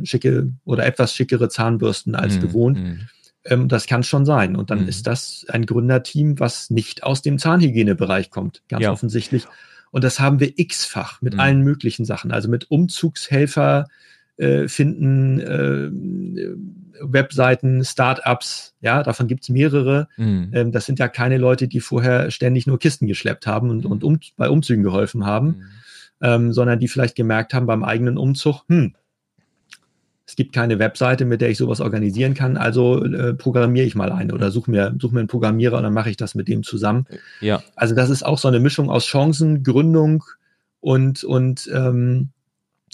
schicke 0.06 0.54
oder 0.64 0.88
etwas 0.88 1.14
schickere 1.14 1.50
Zahnbürsten 1.50 2.16
als 2.16 2.38
mm, 2.38 2.42
gewohnt. 2.42 2.80
Mm. 2.80 3.00
Ähm, 3.46 3.68
das 3.68 3.86
kann 3.86 4.02
schon 4.02 4.26
sein. 4.26 4.56
Und 4.56 4.72
dann 4.72 4.86
mm. 4.86 4.88
ist 4.88 5.06
das 5.06 5.46
ein 5.50 5.68
Gründerteam, 5.68 6.40
was 6.40 6.72
nicht 6.72 7.04
aus 7.04 7.22
dem 7.22 7.38
Zahnhygienebereich 7.38 8.32
kommt, 8.32 8.64
ganz 8.70 8.82
ja. 8.82 8.92
offensichtlich. 8.92 9.46
Und 9.96 10.04
das 10.04 10.20
haben 10.20 10.42
wir 10.42 10.60
x-fach 10.60 11.22
mit 11.22 11.40
allen 11.40 11.62
möglichen 11.62 12.04
Sachen, 12.04 12.34
also 12.34 12.50
mit 12.50 12.70
Umzugshelfer 12.70 13.88
äh, 14.36 14.68
finden, 14.68 15.40
äh, 15.40 15.90
Webseiten, 17.02 17.82
Startups, 17.86 18.76
ja, 18.82 19.04
davon 19.04 19.28
gibt's 19.28 19.48
mehrere. 19.48 20.10
Mhm. 20.18 20.50
Ähm, 20.52 20.72
das 20.74 20.86
sind 20.86 21.00
ja 21.00 21.08
keine 21.08 21.38
Leute, 21.38 21.70
die 21.70 21.80
vorher 21.80 22.30
ständig 22.30 22.68
nur 22.68 22.78
Kisten 22.78 23.08
geschleppt 23.08 23.48
haben 23.48 23.70
und, 23.70 23.86
und 23.86 24.04
um, 24.04 24.20
bei 24.36 24.50
Umzügen 24.50 24.84
geholfen 24.84 25.26
haben, 25.26 25.48
mhm. 25.48 25.64
ähm, 26.20 26.52
sondern 26.52 26.80
die 26.80 26.90
vielleicht 26.90 27.16
gemerkt 27.16 27.54
haben 27.54 27.66
beim 27.66 27.86
eigenen 27.86 28.18
Umzug, 28.18 28.66
hm, 28.68 28.96
es 30.28 30.36
gibt 30.36 30.54
keine 30.54 30.80
Webseite, 30.80 31.26
mit 31.26 31.42
der 31.42 31.50
ich 31.50 31.58
sowas 31.58 31.82
organisieren 31.82 32.34
kann, 32.34 32.58
also 32.58 33.04
äh, 33.04 33.34
programmiere 33.34 33.86
ich 33.86 33.96
mal 33.96 34.12
eine 34.12 34.34
oder 34.34 34.50
suche 34.50 34.72
mir, 34.72 34.96
such 35.00 35.12
mir 35.12 35.20
einen 35.20 35.28
Programmierer 35.28 35.78
und 35.78 35.84
dann 35.84 35.94
mache 35.94 36.10
ich 36.10 36.18
das 36.18 36.34
mit 36.34 36.48
dem 36.48 36.64
zusammen. 36.64 37.06
Ja. 37.42 37.62
Also 37.76 37.94
das 37.94 38.10
ist 38.10 38.26
auch 38.26 38.40
so 38.40 38.48
eine 38.48 38.60
Mischung 38.60 38.90
aus 38.90 39.06
Chancen, 39.06 39.64
Gründung 39.64 40.24
und, 40.80 41.24
und 41.24 41.70
ähm, 41.74 42.30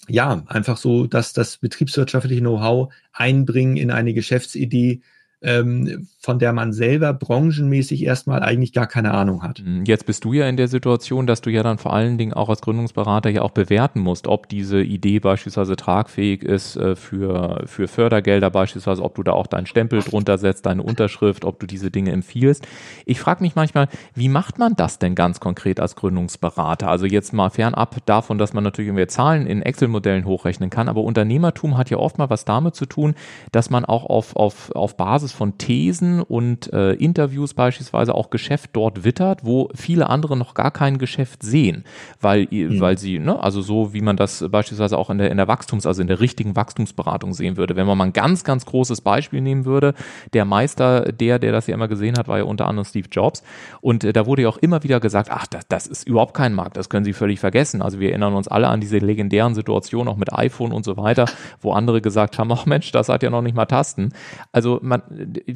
ja, 0.10 0.44
einfach 0.48 0.78
so, 0.78 1.08
dass 1.08 1.32
das 1.32 1.58
betriebswirtschaftliche 1.58 2.42
Know-how 2.42 2.94
einbringen 3.14 3.78
in 3.78 3.92
eine 3.92 4.14
Geschäftsidee, 4.14 5.02
ähm, 5.42 6.08
von 6.20 6.38
der 6.38 6.54
man 6.54 6.72
selber 6.72 7.14
branchenmäßig 7.14 8.04
erstmal 8.04 8.44
eigentlich 8.44 8.74
gar 8.74 8.86
keine 8.86 9.14
Ahnung 9.14 9.42
hat. 9.42 9.60
Hm, 9.60 9.86
jetzt 9.86 10.06
bist 10.06 10.24
du 10.24 10.34
ja 10.34 10.48
in 10.48 10.56
der 10.56 10.68
Situation, 10.68 11.26
dass 11.26 11.42
du 11.42 11.50
ja 11.50 11.64
dann 11.64 11.80
vor 11.80 11.94
allen 11.94 12.20
Dingen 12.20 12.34
auch 12.34 12.50
als 12.50 12.62
Gründungsberater 12.62 13.30
ja 13.32 13.42
auch 13.42 13.52
bewerten 13.52 14.00
musst, 14.00 14.28
ob 14.28 14.48
diese 14.50 14.82
Idee 14.82 15.20
beispielsweise 15.20 15.76
tragfähig 15.76 16.44
ist 16.44 16.76
äh, 16.78 16.96
für, 16.96 17.64
für 17.66 17.88
Fördergelder 17.88 18.52
beispielsweise, 18.52 19.02
ob 19.02 19.16
du 19.16 19.24
da 19.24 19.32
auch 19.32 19.48
deinen 19.48 19.66
Stempel 19.66 20.02
drunter 20.02 20.38
setzt, 20.38 20.68
deine 20.68 20.84
Unterschrift, 20.84 21.44
ob 21.44 21.60
du 21.60 21.66
diese 21.66 21.90
Dinge 21.90 22.12
empfiehlst. 22.12 22.68
Ich 23.06 23.20
frage 23.20 23.42
mich 23.42 23.56
manchmal, 23.56 23.88
wie 24.14 24.30
macht 24.30 24.60
man 24.60 24.76
das 24.76 25.00
denn 25.00 25.16
ganz 25.16 25.40
konkret 25.40 25.80
als 25.80 25.96
Gründungsberater? 25.96 26.88
Also 26.88 27.08
jetzt 27.08 27.34
mal 27.34 27.50
fernab 27.50 27.98
davon, 28.06 28.38
dass 28.38 28.54
man 28.54 28.64
natürlich 28.64 28.90
irgendwie 28.90 29.08
Zahlen 29.08 29.48
in 29.48 29.64
Excel-Modellen 29.64 30.26
hochrechnen 30.26 30.70
kann, 30.70 30.88
aber 30.88 31.02
Unternehmertum 31.02 31.78
hat 31.78 31.90
ja 31.90 31.98
oft 31.98 32.20
mal 32.20 32.30
was 32.30 32.46
damit 32.46 32.76
zu 32.76 32.86
tun, 32.86 33.16
dass 33.52 33.72
man 33.72 33.86
auch 33.86 34.06
auf, 34.06 34.36
auf, 34.36 34.70
auf 34.76 34.98
Basis 34.98 35.31
von 35.32 35.58
Thesen 35.58 36.22
und 36.22 36.72
äh, 36.74 36.94
Interviews 36.94 37.54
beispielsweise 37.54 38.16
auch 38.16 38.30
Geschäft 38.30 38.72
dort 38.74 39.04
wittert, 39.04 39.44
wo 39.44 39.70
viele 39.76 40.10
andere 40.10 40.38
noch 40.38 40.54
gar 40.54 40.72
kein 40.72 40.98
Geschäft 40.98 41.44
sehen, 41.44 41.84
weil, 42.20 42.48
mhm. 42.50 42.80
weil 42.80 42.98
sie, 42.98 43.20
ne, 43.20 43.42
also 43.42 43.62
so 43.62 43.94
wie 43.94 44.02
man 44.02 44.18
das 44.18 44.46
beispielsweise 44.50 44.98
auch 44.98 45.10
in 45.10 45.18
der, 45.18 45.32
in 45.32 45.38
der 45.38 45.48
Wachstums-, 45.48 45.86
also 45.86 46.02
in 46.02 46.08
der 46.08 46.20
richtigen 46.20 46.56
Wachstumsberatung 46.56 47.34
sehen 47.34 47.58
würde. 47.58 47.76
Wenn 47.76 47.88
man 47.88 47.98
mal 47.98 48.06
ein 48.06 48.14
ganz, 48.14 48.44
ganz 48.44 48.66
großes 48.66 49.02
Beispiel 49.02 49.42
nehmen 49.42 49.66
würde, 49.66 49.94
der 50.34 50.46
Meister, 50.46 51.12
der, 51.12 51.40
der 51.40 51.52
das 51.52 51.68
ja 51.68 51.74
immer 51.74 51.88
gesehen 51.88 52.18
hat, 52.18 52.28
war 52.28 52.38
ja 52.38 52.44
unter 52.44 52.68
anderem 52.68 52.86
Steve 52.86 53.08
Jobs 53.12 53.44
und 53.82 54.04
äh, 54.04 54.14
da 54.14 54.26
wurde 54.26 54.44
ja 54.44 54.50
auch 54.50 54.58
immer 54.58 54.84
wieder 54.84 55.00
gesagt, 55.00 55.30
ach, 55.32 55.48
das, 55.48 55.68
das 55.68 55.88
ist 55.88 56.08
überhaupt 56.08 56.34
kein 56.34 56.54
Markt, 56.54 56.78
das 56.78 56.90
können 56.90 57.06
Sie 57.06 57.14
völlig 57.14 57.40
vergessen. 57.40 57.82
Also 57.82 58.00
wir 58.00 58.10
erinnern 58.10 58.34
uns 58.34 58.48
alle 58.48 58.68
an 58.68 58.82
diese 58.82 58.98
legendären 58.98 59.56
Situationen 59.56 60.08
auch 60.08 60.18
mit 60.18 60.34
iPhone 60.34 60.72
und 60.72 60.86
so 60.86 60.98
weiter, 60.98 61.26
wo 61.62 61.74
andere 61.74 62.02
gesagt 62.02 62.38
haben, 62.38 62.52
ach 62.52 62.66
Mensch, 62.66 62.92
das 62.92 63.10
hat 63.10 63.24
ja 63.24 63.30
noch 63.30 63.42
nicht 63.42 63.56
mal 63.56 63.66
Tasten. 63.66 64.10
Also 64.52 64.80
man, 64.82 65.02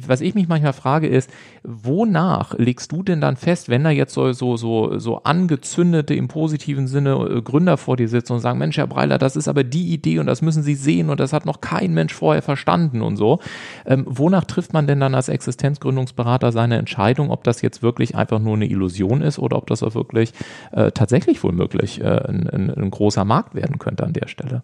was 0.06 0.20
ich 0.20 0.34
mich 0.34 0.48
manchmal 0.48 0.72
frage, 0.72 1.06
ist, 1.06 1.30
wonach 1.62 2.54
legst 2.58 2.92
du 2.92 3.02
denn 3.02 3.20
dann 3.20 3.36
fest, 3.36 3.68
wenn 3.68 3.84
da 3.84 3.90
jetzt 3.90 4.14
so, 4.14 4.32
so, 4.32 4.56
so, 4.56 4.98
so 4.98 5.22
angezündete 5.22 6.14
im 6.14 6.28
positiven 6.28 6.86
Sinne 6.86 7.14
äh, 7.14 7.42
Gründer 7.42 7.76
vor 7.76 7.96
dir 7.96 8.08
sitzen 8.08 8.34
und 8.34 8.40
sagen, 8.40 8.58
Mensch, 8.58 8.76
Herr 8.76 8.86
Breiler, 8.86 9.18
das 9.18 9.36
ist 9.36 9.48
aber 9.48 9.64
die 9.64 9.92
Idee 9.92 10.18
und 10.18 10.26
das 10.26 10.42
müssen 10.42 10.62
Sie 10.62 10.74
sehen 10.74 11.10
und 11.10 11.20
das 11.20 11.32
hat 11.32 11.46
noch 11.46 11.60
kein 11.60 11.94
Mensch 11.94 12.14
vorher 12.14 12.42
verstanden 12.42 13.02
und 13.02 13.16
so. 13.16 13.40
Ähm, 13.84 14.04
wonach 14.08 14.44
trifft 14.44 14.72
man 14.72 14.86
denn 14.86 15.00
dann 15.00 15.14
als 15.14 15.28
Existenzgründungsberater 15.28 16.52
seine 16.52 16.78
Entscheidung, 16.78 17.30
ob 17.30 17.44
das 17.44 17.62
jetzt 17.62 17.82
wirklich 17.82 18.14
einfach 18.14 18.38
nur 18.38 18.56
eine 18.56 18.66
Illusion 18.66 19.22
ist 19.22 19.38
oder 19.38 19.56
ob 19.56 19.66
das 19.66 19.82
auch 19.82 19.94
wirklich 19.94 20.32
äh, 20.72 20.92
tatsächlich 20.92 21.42
womöglich 21.42 22.00
äh, 22.00 22.04
ein, 22.04 22.48
ein, 22.48 22.70
ein 22.70 22.90
großer 22.90 23.24
Markt 23.24 23.54
werden 23.54 23.78
könnte 23.78 24.04
an 24.04 24.12
der 24.12 24.28
Stelle? 24.28 24.62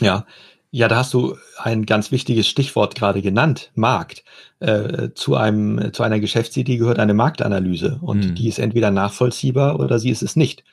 Ja, 0.00 0.26
ja, 0.70 0.88
da 0.88 0.96
hast 0.96 1.14
du 1.14 1.36
ein 1.58 1.86
ganz 1.86 2.10
wichtiges 2.12 2.46
Stichwort 2.46 2.94
gerade 2.94 3.22
genannt, 3.22 3.70
Markt. 3.74 4.24
Äh, 4.60 5.10
zu 5.14 5.36
einem 5.36 5.92
zu 5.92 6.02
einer 6.02 6.20
Geschäftsidee 6.20 6.76
gehört 6.76 6.98
eine 6.98 7.14
Marktanalyse 7.14 7.98
und 8.02 8.30
mhm. 8.30 8.34
die 8.34 8.48
ist 8.48 8.58
entweder 8.58 8.90
nachvollziehbar 8.90 9.80
oder 9.80 9.98
sie 9.98 10.10
ist 10.10 10.22
es 10.22 10.36
nicht. 10.36 10.64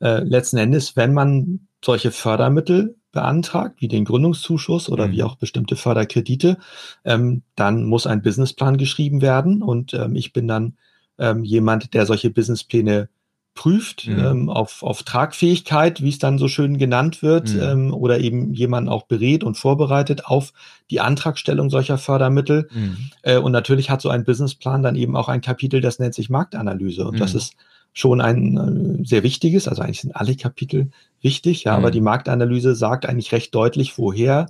Äh, 0.00 0.24
letzten 0.24 0.56
Endes, 0.56 0.96
wenn 0.96 1.14
man 1.14 1.68
solche 1.84 2.10
Fördermittel 2.10 2.96
beantragt, 3.12 3.80
wie 3.80 3.88
den 3.88 4.04
Gründungszuschuss 4.04 4.88
oder 4.88 5.08
mhm. 5.08 5.12
wie 5.12 5.22
auch 5.22 5.36
bestimmte 5.36 5.76
Förderkredite, 5.76 6.58
ähm, 7.04 7.42
dann 7.54 7.84
muss 7.84 8.06
ein 8.06 8.22
Businessplan 8.22 8.78
geschrieben 8.78 9.22
werden 9.22 9.62
und 9.62 9.94
ähm, 9.94 10.16
ich 10.16 10.32
bin 10.32 10.48
dann 10.48 10.76
ähm, 11.18 11.44
jemand, 11.44 11.94
der 11.94 12.04
solche 12.04 12.30
Businesspläne 12.30 13.08
prüft 13.56 14.06
mhm. 14.06 14.18
ähm, 14.18 14.50
auf, 14.50 14.84
auf 14.84 15.02
Tragfähigkeit, 15.02 16.02
wie 16.02 16.10
es 16.10 16.18
dann 16.18 16.38
so 16.38 16.46
schön 16.46 16.78
genannt 16.78 17.22
wird, 17.22 17.52
mhm. 17.54 17.62
ähm, 17.62 17.94
oder 17.94 18.20
eben 18.20 18.54
jemanden 18.54 18.88
auch 18.88 19.06
berät 19.06 19.42
und 19.42 19.56
vorbereitet 19.56 20.26
auf 20.26 20.52
die 20.90 21.00
Antragstellung 21.00 21.70
solcher 21.70 21.98
Fördermittel. 21.98 22.68
Mhm. 22.72 22.96
Äh, 23.22 23.38
und 23.38 23.50
natürlich 23.50 23.90
hat 23.90 24.00
so 24.00 24.10
ein 24.10 24.24
Businessplan 24.24 24.84
dann 24.84 24.94
eben 24.94 25.16
auch 25.16 25.28
ein 25.28 25.40
Kapitel, 25.40 25.80
das 25.80 25.98
nennt 25.98 26.14
sich 26.14 26.30
Marktanalyse. 26.30 27.04
Und 27.08 27.18
das 27.18 27.32
mhm. 27.32 27.38
ist 27.38 27.56
schon 27.92 28.20
ein 28.20 29.00
äh, 29.00 29.04
sehr 29.06 29.22
wichtiges, 29.22 29.66
also 29.66 29.82
eigentlich 29.82 30.02
sind 30.02 30.14
alle 30.14 30.36
Kapitel 30.36 30.90
wichtig, 31.22 31.64
ja, 31.64 31.74
aber 31.74 31.88
mhm. 31.88 31.92
die 31.92 32.00
Marktanalyse 32.02 32.76
sagt 32.76 33.06
eigentlich 33.06 33.32
recht 33.32 33.54
deutlich, 33.54 33.98
woher 33.98 34.46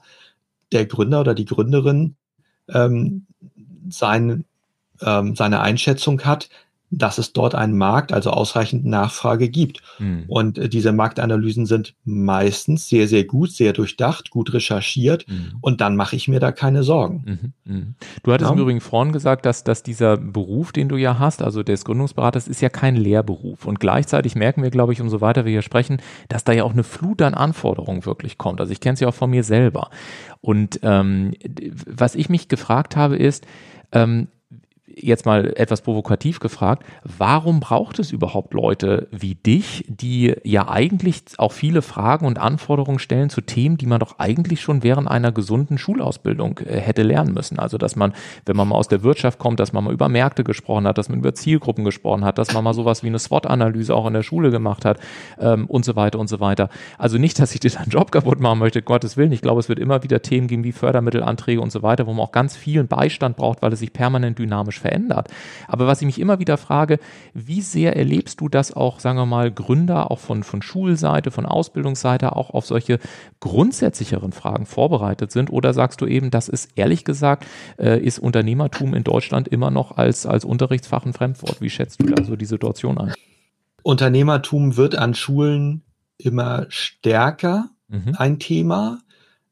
der 0.73 0.85
Gründer 0.85 1.21
oder 1.21 1.35
die 1.35 1.45
Gründerin 1.45 2.17
ähm, 2.69 3.27
sein, 3.89 4.45
ähm, 5.01 5.37
seine 5.37 5.61
Einschätzung 5.61 6.23
hat, 6.23 6.49
dass 6.91 7.19
es 7.19 7.33
dort 7.33 7.55
einen 7.55 7.77
Markt, 7.77 8.13
also 8.13 8.31
ausreichend 8.31 8.85
Nachfrage 8.85 9.49
gibt. 9.49 9.83
Mhm. 9.99 10.25
Und 10.29 10.59
äh, 10.59 10.69
diese 10.69 10.93
Marktanalysen 10.93 11.67
sind 11.67 11.95
meistens 12.05 12.89
sehr, 12.89 13.09
sehr 13.09 13.25
gut, 13.25 13.51
sehr 13.51 13.73
durchdacht, 13.73 14.31
gut 14.31 14.53
recherchiert 14.53 15.27
mhm. 15.29 15.59
und 15.61 15.81
dann 15.81 15.97
mache 15.97 16.15
ich 16.15 16.29
mir 16.29 16.39
da 16.39 16.53
keine 16.53 16.83
Sorgen. 16.83 17.53
Mhm. 17.65 17.73
mhm. 17.73 17.95
Du 18.23 18.33
hattest 18.33 18.51
ja. 18.51 18.55
im 18.55 18.61
Übrigen 18.61 18.81
vorhin 18.81 19.13
gesagt, 19.13 19.47
dass, 19.47 19.65
dass 19.65 19.83
dieser 19.83 20.17
Beruf, 20.17 20.73
den 20.73 20.89
du 20.89 20.97
ja 20.97 21.19
hast, 21.19 21.43
also 21.43 21.63
des 21.63 21.85
Gründungsberaters, 21.85 22.47
ist 22.49 22.61
ja 22.61 22.69
kein 22.69 22.97
Lehrberuf. 22.97 23.67
Und 23.67 23.81
gleichzeitig 23.81 24.37
merken 24.37 24.63
wir, 24.63 24.71
glaube 24.71 24.93
ich, 24.93 25.01
umso 25.01 25.21
weiter 25.21 25.45
wir 25.45 25.53
hier 25.53 25.63
sprechen, 25.63 26.01
dass 26.29 26.45
da 26.45 26.53
ja 26.53 26.65
auch 26.65 26.73
eine 26.73 26.85
Flut 26.85 27.21
an 27.23 27.35
Anforderungen 27.35 28.07
wirklich 28.07 28.39
kommt. 28.39 28.61
Also 28.61 28.73
ich 28.73 28.81
kenne 28.81 28.95
es 28.95 29.01
ja 29.01 29.09
auch 29.09 29.15
von 29.15 29.31
mir 29.31 29.43
selber. 29.43 29.91
Und 30.41 30.81
ähm, 30.83 31.33
was 31.87 32.15
ich 32.15 32.29
mich 32.29 32.49
gefragt 32.49 32.97
habe, 32.97 33.17
ist, 33.17 33.47
ähm, 33.93 34.29
jetzt 34.99 35.27
mal 35.27 35.53
etwas 35.57 35.83
provokativ 35.83 36.41
gefragt, 36.41 36.85
warum 37.05 37.61
braucht 37.61 37.99
es 37.99 38.13
überhaupt 38.13 38.55
Leute 38.55 39.09
wie 39.11 39.35
dich, 39.35 39.85
die 39.89 40.35
ja 40.43 40.69
eigentlich 40.69 41.23
auch 41.37 41.53
viele 41.53 41.83
Fragen 41.83 42.27
und 42.27 42.39
Anforderungen 42.39 42.99
stellen 42.99 43.29
zu 43.29 43.43
Themen, 43.43 43.77
die 43.77 43.87
man 43.87 44.01
doch 44.01 44.19
eigentlich 44.19 44.63
schon 44.63 44.83
während 44.83 45.09
einer 45.09 45.33
gesunden 45.33 45.77
Schulausbildung 45.77 46.61
äh, 46.61 46.81
hätte 46.81 47.03
lernen 47.03 47.35
müssen? 47.35 47.59
Also, 47.59 47.77
dass 47.77 47.95
man, 47.95 48.15
wenn 48.47 48.57
man 48.57 48.69
mal 48.69 48.77
aus 48.77 48.89
der 48.89 49.03
Wirtschaft 49.03 49.39
kommt, 49.39 49.61
dass 49.61 49.75
man 49.75 49.85
mal 49.85 49.93
über 49.93 50.09
Märkte 50.09 50.45
gesprochen 50.45 50.87
hat, 50.87 50.97
dass 50.97 51.11
man 51.11 51.19
über 51.19 51.35
Zielgruppen 51.35 51.85
gesprochen 51.85 52.25
hat, 52.25 52.39
dass 52.39 52.55
man 52.55 52.65
mal 52.65 52.73
sowas 52.73 53.03
wie 53.03 53.09
eine 53.09 53.19
SWOT-Analyse 53.19 53.95
auch 53.95 54.07
in 54.07 54.15
der 54.15 54.23
Schule 54.23 54.51
gemacht 54.51 54.87
hat 54.87 54.99
ähm, 55.39 55.67
und 55.67 55.85
so 55.85 55.95
weiter 55.95 56.19
und 56.19 56.29
so 56.29 56.41
weiter. 56.41 56.71
Also 56.97 57.19
nicht, 57.19 57.39
dass 57.39 57.53
ich 57.55 57.61
dir 57.61 57.71
deinen 57.71 57.91
Job 57.91 58.11
kaputt 58.13 58.41
machen 58.41 58.61
möchte, 58.61 58.81
Gottes 58.81 59.19
Willen. 59.19 59.33
Ich 59.33 59.43
glaube, 59.43 59.61
es 59.61 59.69
wird 59.69 59.79
immer 59.79 60.03
wieder 60.03 60.23
Themen 60.23 60.49
geben 60.49 60.65
wie 60.65 60.73
Fördermittelanträge 60.73 61.61
und 61.61 61.71
so 61.71 61.83
weiter, 61.83 62.07
wo 62.07 62.15
man 62.15 62.25
auch 62.25 62.33
ganz 62.33 62.57
vielen 62.57 62.89
Beistand 62.89 63.37
braucht, 63.37 63.61
weil 63.61 63.73
es 63.75 63.81
sich 63.81 63.93
permanent 63.93 64.39
dynamisch 64.39 64.81
verändert. 64.87 65.29
Aber 65.67 65.87
was 65.87 66.01
ich 66.01 66.07
mich 66.07 66.21
immer 66.21 66.39
wieder 66.39 66.57
frage, 66.57 66.99
wie 67.35 67.61
sehr 67.61 67.97
erlebst 67.97 68.41
du 68.41 68.49
das 68.49 68.73
auch, 68.73 69.01
sagen 69.01 69.19
wir 69.19 69.27
mal, 69.27 69.51
Gründer 69.51 70.11
auch 70.11 70.21
von, 70.21 70.45
von 70.45 70.63
Schulseite, 70.63 71.31
von 71.31 71.45
Ausbildungsseite 71.45 72.37
auch 72.37 72.51
auf 72.51 72.67
solche 72.67 72.99
grundsätzlicheren 73.41 74.33
Fragen 74.33 74.67
vorbereitet 74.67 75.33
sind? 75.33 75.51
Oder 75.51 75.75
sagst 75.75 76.01
du 76.01 76.07
eben, 76.07 76.31
das 76.31 76.49
ist 76.49 76.71
ehrlich 76.77 77.05
gesagt, 77.05 77.47
äh, 77.79 78.01
ist 78.01 78.21
Unternehmertum 78.21 78.95
in 78.95 79.03
Deutschland 79.03 79.49
immer 79.49 79.71
noch 79.71 79.97
als, 79.97 80.25
als 80.25 80.45
Unterrichtsfach 80.45 81.05
ein 81.05 81.13
Fremdwort? 81.13 81.61
Wie 81.61 81.71
schätzt 81.71 82.01
du 82.01 82.07
da 82.07 82.23
so 82.23 82.37
die 82.37 82.47
Situation 82.47 82.99
ein? 82.99 83.13
Unternehmertum 83.83 84.77
wird 84.77 84.97
an 84.97 85.15
Schulen 85.15 85.83
immer 86.19 86.67
stärker 86.69 87.71
mhm. 87.89 88.15
ein 88.17 88.39
Thema 88.39 88.99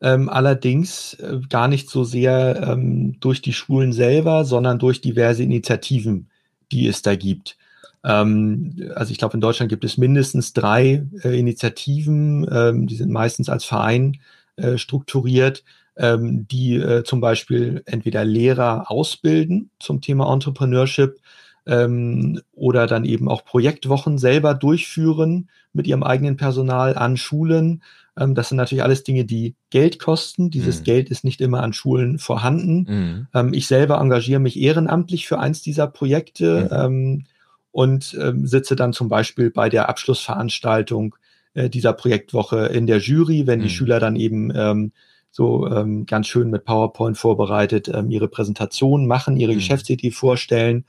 ähm, 0.05 0.29
allerdings 0.29 1.15
äh, 1.15 1.41
gar 1.49 1.67
nicht 1.67 1.89
so 1.89 2.05
sehr 2.05 2.63
ähm, 2.69 3.19
durch 3.21 3.41
die 3.41 3.55
Schulen 3.55 3.95
selber, 3.95 4.45
sondern 4.45 4.79
durch 4.79 5.01
diverse 5.01 5.43
Initiativen, 5.43 6.29
die 6.71 6.87
es 6.87 7.01
da 7.01 7.17
gibt. 7.17 7.57
Ähm, 8.05 8.91
also 8.95 9.13
ich 9.13 9.19
glaube, 9.19 9.33
in 9.33 9.41
Deutschland 9.41 9.71
gibt 9.71 9.83
es 9.83 9.97
mindestens 9.97 10.53
drei 10.53 11.07
äh, 11.25 11.39
Initiativen, 11.39 12.47
ähm, 12.53 12.87
die 12.87 12.97
sind 12.97 13.11
meistens 13.11 13.49
als 13.49 13.65
Verein 13.65 14.19
äh, 14.57 14.77
strukturiert, 14.77 15.65
ähm, 15.97 16.47
die 16.49 16.77
äh, 16.77 17.03
zum 17.05 17.23
Beispiel 17.23 17.83
entweder 17.87 18.27
Lehrer 18.27 18.91
ausbilden 18.91 19.71
zum 19.81 20.03
Thema 20.03 20.31
Entrepreneurship 20.31 21.19
ähm, 21.67 22.43
oder 22.53 22.87
dann 22.87 23.07
eben 23.07 23.31
auch 23.31 23.47
Projektwochen 23.47 24.19
selber 24.19 24.53
durchführen 24.53 25.49
mit 25.73 25.87
ihrem 25.87 26.03
eigenen 26.03 26.37
Personal 26.37 26.95
an 26.95 27.17
Schulen 27.17 27.83
ähm, 28.19 28.35
das 28.35 28.49
sind 28.49 28.59
natürlich 28.59 28.85
alles 28.85 29.05
Dinge, 29.05 29.25
die 29.25 29.57
Geld 29.71 29.99
kosten. 29.99 30.51
Dieses 30.51 30.81
mhm. 30.81 30.85
Geld 30.85 31.11
ist 31.11 31.25
nicht 31.25 31.41
immer 31.41 31.63
an 31.63 31.73
Schulen 31.73 32.19
vorhanden. 32.19 32.87
Mhm. 32.89 33.27
Ähm, 33.35 33.55
ich 33.55 33.67
selber 33.67 33.99
engagiere 33.99 34.41
mich 34.41 34.59
ehrenamtlich 34.59 35.27
für 35.27 35.39
eins 35.39 35.63
dieser 35.63 35.87
Projekte 35.87 36.69
mhm. 36.71 36.77
ähm, 36.77 37.25
und 37.73 38.17
ähm, 38.21 38.47
sitze 38.47 38.77
dann 38.77 38.93
zum 38.93 39.09
Beispiel 39.09 39.51
bei 39.51 39.69
der 39.69 39.89
Abschlussveranstaltung 39.89 41.17
äh, 41.55 41.69
dieser 41.69 41.93
Projektwoche 41.93 42.67
in 42.67 42.87
der 42.87 42.99
Jury, 42.99 43.47
wenn 43.47 43.61
die 43.61 43.67
mhm. 43.67 43.71
Schüler 43.71 44.01
dann 44.01 44.17
eben 44.17 44.53
ähm, 44.55 44.93
so 45.33 45.69
ähm, 45.69 46.07
ganz 46.07 46.29
schön 46.29 46.51
mit 46.51 46.65
PowerPoint 46.65 47.19
vorbereitet 47.19 47.89
ähm, 47.93 48.09
ihre 48.11 48.29
Präsentation 48.29 49.09
machen, 49.09 49.37
ihre 49.37 49.53
mhm. 49.53 49.57
Geschäftsidee 49.57 50.13
vorstellen. 50.13 50.85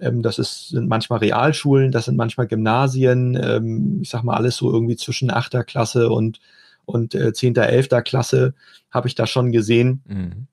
Ähm, 0.00 0.22
das 0.22 0.40
ist, 0.40 0.70
sind 0.70 0.88
manchmal 0.88 1.20
Realschulen, 1.20 1.92
das 1.92 2.06
sind 2.06 2.16
manchmal 2.16 2.48
Gymnasien, 2.48 3.38
ähm, 3.40 4.00
ich 4.02 4.10
sag 4.10 4.24
mal 4.24 4.34
alles 4.34 4.56
so 4.56 4.72
irgendwie 4.72 4.96
zwischen 4.96 5.30
achter 5.30 5.62
Klasse 5.62 6.10
und 6.10 6.40
und 6.86 7.14
äh, 7.14 7.32
10., 7.32 7.56
11. 7.56 7.88
Klasse 8.04 8.54
habe 8.90 9.08
ich 9.08 9.14
da 9.14 9.26
schon 9.26 9.52
gesehen. 9.52 10.02
Mhm. 10.06 10.46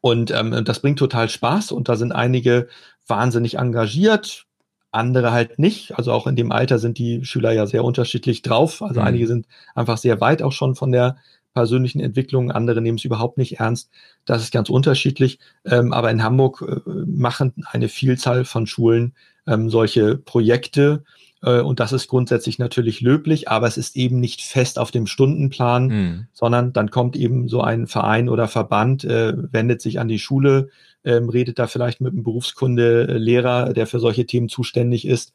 Und 0.00 0.30
ähm, 0.32 0.64
das 0.64 0.80
bringt 0.80 0.98
total 0.98 1.28
Spaß 1.28 1.70
und 1.72 1.88
da 1.88 1.96
sind 1.96 2.12
einige 2.12 2.68
wahnsinnig 3.06 3.58
engagiert, 3.58 4.46
andere 4.90 5.32
halt 5.32 5.58
nicht. 5.58 5.96
Also 5.96 6.12
auch 6.12 6.26
in 6.26 6.36
dem 6.36 6.52
Alter 6.52 6.78
sind 6.78 6.98
die 6.98 7.24
Schüler 7.24 7.52
ja 7.52 7.66
sehr 7.66 7.84
unterschiedlich 7.84 8.42
drauf. 8.42 8.82
Also 8.82 9.00
mhm. 9.00 9.06
einige 9.06 9.26
sind 9.26 9.46
einfach 9.74 9.98
sehr 9.98 10.20
weit 10.20 10.42
auch 10.42 10.52
schon 10.52 10.74
von 10.74 10.92
der 10.92 11.16
persönlichen 11.54 12.00
Entwicklungen, 12.00 12.50
andere 12.50 12.80
nehmen 12.80 12.98
es 12.98 13.04
überhaupt 13.04 13.38
nicht 13.38 13.60
ernst. 13.60 13.90
Das 14.24 14.42
ist 14.42 14.52
ganz 14.52 14.70
unterschiedlich. 14.70 15.38
Ähm, 15.64 15.92
aber 15.92 16.10
in 16.10 16.22
Hamburg 16.22 16.64
äh, 16.66 16.90
machen 17.06 17.52
eine 17.66 17.88
Vielzahl 17.88 18.44
von 18.44 18.66
Schulen 18.66 19.14
ähm, 19.46 19.68
solche 19.70 20.16
Projekte. 20.16 21.04
Äh, 21.42 21.60
und 21.60 21.80
das 21.80 21.92
ist 21.92 22.08
grundsätzlich 22.08 22.58
natürlich 22.58 23.00
löblich, 23.00 23.48
aber 23.48 23.66
es 23.66 23.76
ist 23.76 23.96
eben 23.96 24.20
nicht 24.20 24.42
fest 24.42 24.78
auf 24.78 24.90
dem 24.90 25.06
Stundenplan, 25.06 25.86
mhm. 25.86 26.26
sondern 26.32 26.72
dann 26.72 26.90
kommt 26.90 27.16
eben 27.16 27.48
so 27.48 27.60
ein 27.60 27.86
Verein 27.86 28.28
oder 28.28 28.48
Verband, 28.48 29.04
äh, 29.04 29.34
wendet 29.52 29.82
sich 29.82 29.98
an 30.00 30.08
die 30.08 30.18
Schule, 30.18 30.68
ähm, 31.04 31.28
redet 31.28 31.58
da 31.58 31.66
vielleicht 31.66 32.00
mit 32.00 32.12
einem 32.12 32.22
Berufskunde-Lehrer, 32.22 33.72
der 33.72 33.86
für 33.86 33.98
solche 33.98 34.26
Themen 34.26 34.48
zuständig 34.48 35.06
ist. 35.06 35.32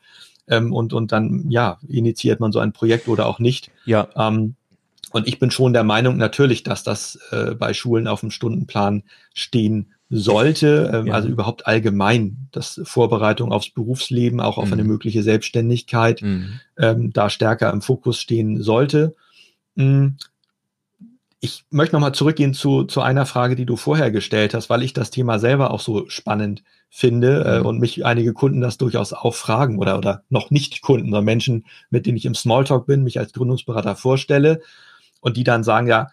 Ähm, 0.47 0.71
und, 0.73 0.93
und 0.93 1.11
dann, 1.11 1.49
ja, 1.49 1.77
initiiert 1.87 2.39
man 2.39 2.53
so 2.53 2.59
ein 2.59 2.71
Projekt 2.71 3.09
oder 3.09 3.25
auch 3.25 3.39
nicht. 3.39 3.69
Ja. 3.85 4.07
Ähm, 4.15 4.55
und 5.11 5.27
ich 5.27 5.39
bin 5.39 5.51
schon 5.51 5.73
der 5.73 5.83
Meinung 5.83 6.17
natürlich, 6.17 6.63
dass 6.63 6.83
das 6.83 7.19
äh, 7.31 7.55
bei 7.55 7.73
Schulen 7.73 8.07
auf 8.07 8.21
dem 8.21 8.31
Stundenplan 8.31 9.03
stehen 9.33 9.93
sollte, 10.09 10.91
ähm, 10.93 11.07
ja. 11.07 11.13
also 11.13 11.27
überhaupt 11.27 11.67
allgemein, 11.67 12.47
dass 12.51 12.79
Vorbereitung 12.83 13.51
aufs 13.51 13.69
Berufsleben, 13.69 14.39
auch 14.39 14.57
auf 14.57 14.67
mhm. 14.67 14.73
eine 14.73 14.83
mögliche 14.83 15.21
Selbstständigkeit, 15.21 16.21
mhm. 16.21 16.59
ähm, 16.77 17.11
da 17.11 17.29
stärker 17.29 17.71
im 17.71 17.81
Fokus 17.81 18.19
stehen 18.19 18.61
sollte. 18.61 19.15
Mhm. 19.75 20.15
Ich 21.39 21.65
möchte 21.69 21.95
nochmal 21.95 22.15
zurückgehen 22.15 22.53
zu, 22.53 22.85
zu 22.85 23.01
einer 23.01 23.25
Frage, 23.25 23.55
die 23.55 23.65
du 23.65 23.75
vorher 23.75 24.09
gestellt 24.09 24.53
hast, 24.53 24.69
weil 24.69 24.81
ich 24.81 24.93
das 24.93 25.11
Thema 25.11 25.39
selber 25.39 25.71
auch 25.71 25.81
so 25.81 26.09
spannend 26.09 26.63
finde 26.89 27.43
äh, 27.43 27.59
mhm. 27.59 27.65
und 27.65 27.79
mich 27.79 28.05
einige 28.05 28.33
Kunden 28.33 28.61
das 28.61 28.77
durchaus 28.77 29.11
auch 29.13 29.35
fragen 29.35 29.77
oder, 29.77 29.97
oder 29.97 30.23
noch 30.29 30.51
nicht 30.51 30.81
Kunden, 30.81 31.07
sondern 31.07 31.25
Menschen, 31.25 31.65
mit 31.89 32.05
denen 32.05 32.17
ich 32.17 32.25
im 32.25 32.33
Smalltalk 32.33 32.87
bin, 32.87 33.03
mich 33.03 33.19
als 33.19 33.33
Gründungsberater 33.33 33.95
vorstelle 33.95 34.61
und 35.19 35.35
die 35.35 35.43
dann 35.43 35.63
sagen, 35.63 35.87
ja, 35.87 36.07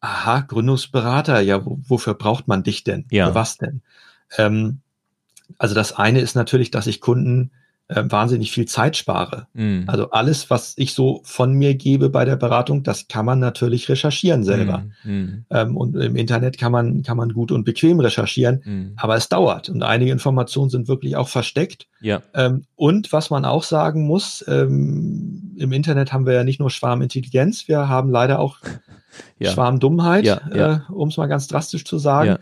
aha, 0.00 0.40
Gründungsberater, 0.40 1.40
ja, 1.40 1.60
wofür 1.64 2.14
braucht 2.14 2.48
man 2.48 2.62
dich 2.62 2.84
denn? 2.84 3.06
Ja. 3.10 3.28
Für 3.28 3.34
was 3.34 3.58
denn? 3.58 3.82
Ähm, 4.36 4.80
also 5.58 5.74
das 5.74 5.92
eine 5.92 6.20
ist 6.20 6.34
natürlich, 6.34 6.70
dass 6.70 6.86
ich 6.86 7.00
Kunden 7.00 7.50
äh, 7.88 8.02
wahnsinnig 8.06 8.50
viel 8.50 8.66
Zeit 8.66 8.96
spare. 8.96 9.46
Mhm. 9.52 9.84
Also 9.86 10.10
alles, 10.10 10.50
was 10.50 10.74
ich 10.76 10.92
so 10.92 11.20
von 11.22 11.52
mir 11.52 11.74
gebe 11.74 12.10
bei 12.10 12.24
der 12.24 12.34
Beratung, 12.34 12.82
das 12.82 13.06
kann 13.06 13.24
man 13.24 13.38
natürlich 13.38 13.88
recherchieren 13.88 14.42
selber. 14.42 14.84
Mhm. 15.04 15.12
mhm. 15.12 15.44
Ähm, 15.50 15.76
und 15.76 15.94
im 15.94 16.16
Internet 16.16 16.58
kann 16.58 16.72
man, 16.72 17.02
kann 17.04 17.16
man 17.16 17.32
gut 17.32 17.52
und 17.52 17.64
bequem 17.64 18.00
recherchieren, 18.00 18.60
mhm. 18.64 18.92
aber 18.96 19.14
es 19.14 19.28
dauert 19.28 19.68
und 19.68 19.84
einige 19.84 20.10
Informationen 20.10 20.68
sind 20.68 20.88
wirklich 20.88 21.14
auch 21.14 21.28
versteckt. 21.28 21.86
Ja. 22.00 22.22
Ähm, 22.34 22.64
und 22.74 23.12
was 23.12 23.30
man 23.30 23.44
auch 23.44 23.62
sagen 23.62 24.04
muss, 24.04 24.44
ähm, 24.48 25.54
im 25.56 25.72
Internet 25.72 26.12
haben 26.12 26.26
wir 26.26 26.34
ja 26.34 26.44
nicht 26.44 26.58
nur 26.58 26.70
Schwarmintelligenz, 26.70 27.68
wir 27.68 27.88
haben 27.88 28.10
leider 28.10 28.40
auch 28.40 28.58
ja. 29.38 29.50
Schwarmdummheit, 29.50 30.24
ja, 30.24 30.40
ja. 30.54 30.74
Äh, 30.74 30.92
um 30.92 31.08
es 31.08 31.16
mal 31.16 31.26
ganz 31.26 31.46
drastisch 31.46 31.84
zu 31.84 31.98
sagen. 31.98 32.38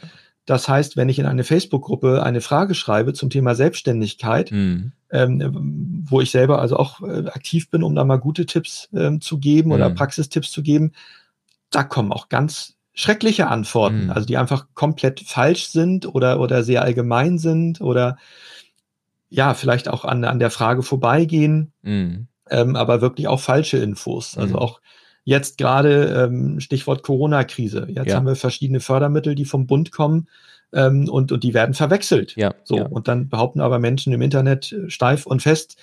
Das 0.46 0.68
heißt, 0.68 0.96
wenn 0.96 1.08
ich 1.08 1.18
in 1.18 1.26
eine 1.26 1.42
Facebook-Gruppe 1.42 2.22
eine 2.22 2.42
Frage 2.42 2.74
schreibe 2.74 3.14
zum 3.14 3.30
Thema 3.30 3.54
Selbstständigkeit, 3.54 4.50
mhm. 4.50 4.92
ähm, 5.10 6.04
wo 6.06 6.20
ich 6.20 6.30
selber 6.30 6.60
also 6.60 6.76
auch 6.76 7.00
äh, 7.00 7.28
aktiv 7.28 7.70
bin, 7.70 7.82
um 7.82 7.94
da 7.94 8.04
mal 8.04 8.18
gute 8.18 8.44
Tipps 8.44 8.90
ähm, 8.94 9.22
zu 9.22 9.38
geben 9.38 9.70
mhm. 9.70 9.74
oder 9.76 9.90
Praxistipps 9.90 10.50
zu 10.50 10.62
geben, 10.62 10.92
da 11.70 11.82
kommen 11.82 12.12
auch 12.12 12.28
ganz 12.28 12.74
schreckliche 12.92 13.48
Antworten, 13.48 14.04
mhm. 14.04 14.10
also 14.10 14.26
die 14.26 14.36
einfach 14.36 14.66
komplett 14.74 15.20
falsch 15.20 15.68
sind 15.68 16.06
oder, 16.06 16.40
oder 16.40 16.62
sehr 16.62 16.82
allgemein 16.82 17.38
sind 17.38 17.80
oder 17.80 18.18
ja, 19.30 19.54
vielleicht 19.54 19.88
auch 19.88 20.04
an, 20.04 20.24
an 20.24 20.38
der 20.38 20.50
Frage 20.50 20.82
vorbeigehen, 20.82 21.72
mhm. 21.82 22.28
ähm, 22.50 22.76
aber 22.76 23.00
wirklich 23.00 23.28
auch 23.28 23.40
falsche 23.40 23.78
Infos. 23.78 24.36
Also 24.36 24.54
mhm. 24.54 24.60
auch 24.60 24.80
Jetzt 25.24 25.58
gerade 25.58 26.28
ähm, 26.28 26.60
Stichwort 26.60 27.02
Corona-Krise. 27.02 27.86
Jetzt 27.88 28.08
ja. 28.08 28.16
haben 28.16 28.26
wir 28.26 28.36
verschiedene 28.36 28.80
Fördermittel, 28.80 29.34
die 29.34 29.46
vom 29.46 29.66
Bund 29.66 29.90
kommen 29.90 30.28
ähm, 30.72 31.08
und, 31.08 31.32
und 31.32 31.42
die 31.42 31.54
werden 31.54 31.74
verwechselt. 31.74 32.36
Ja, 32.36 32.54
so, 32.64 32.76
ja. 32.76 32.86
und 32.86 33.08
dann 33.08 33.28
behaupten 33.28 33.60
aber 33.60 33.78
Menschen 33.78 34.12
im 34.12 34.20
Internet 34.20 34.72
äh, 34.72 34.90
steif 34.90 35.24
und 35.24 35.40
fest, 35.40 35.76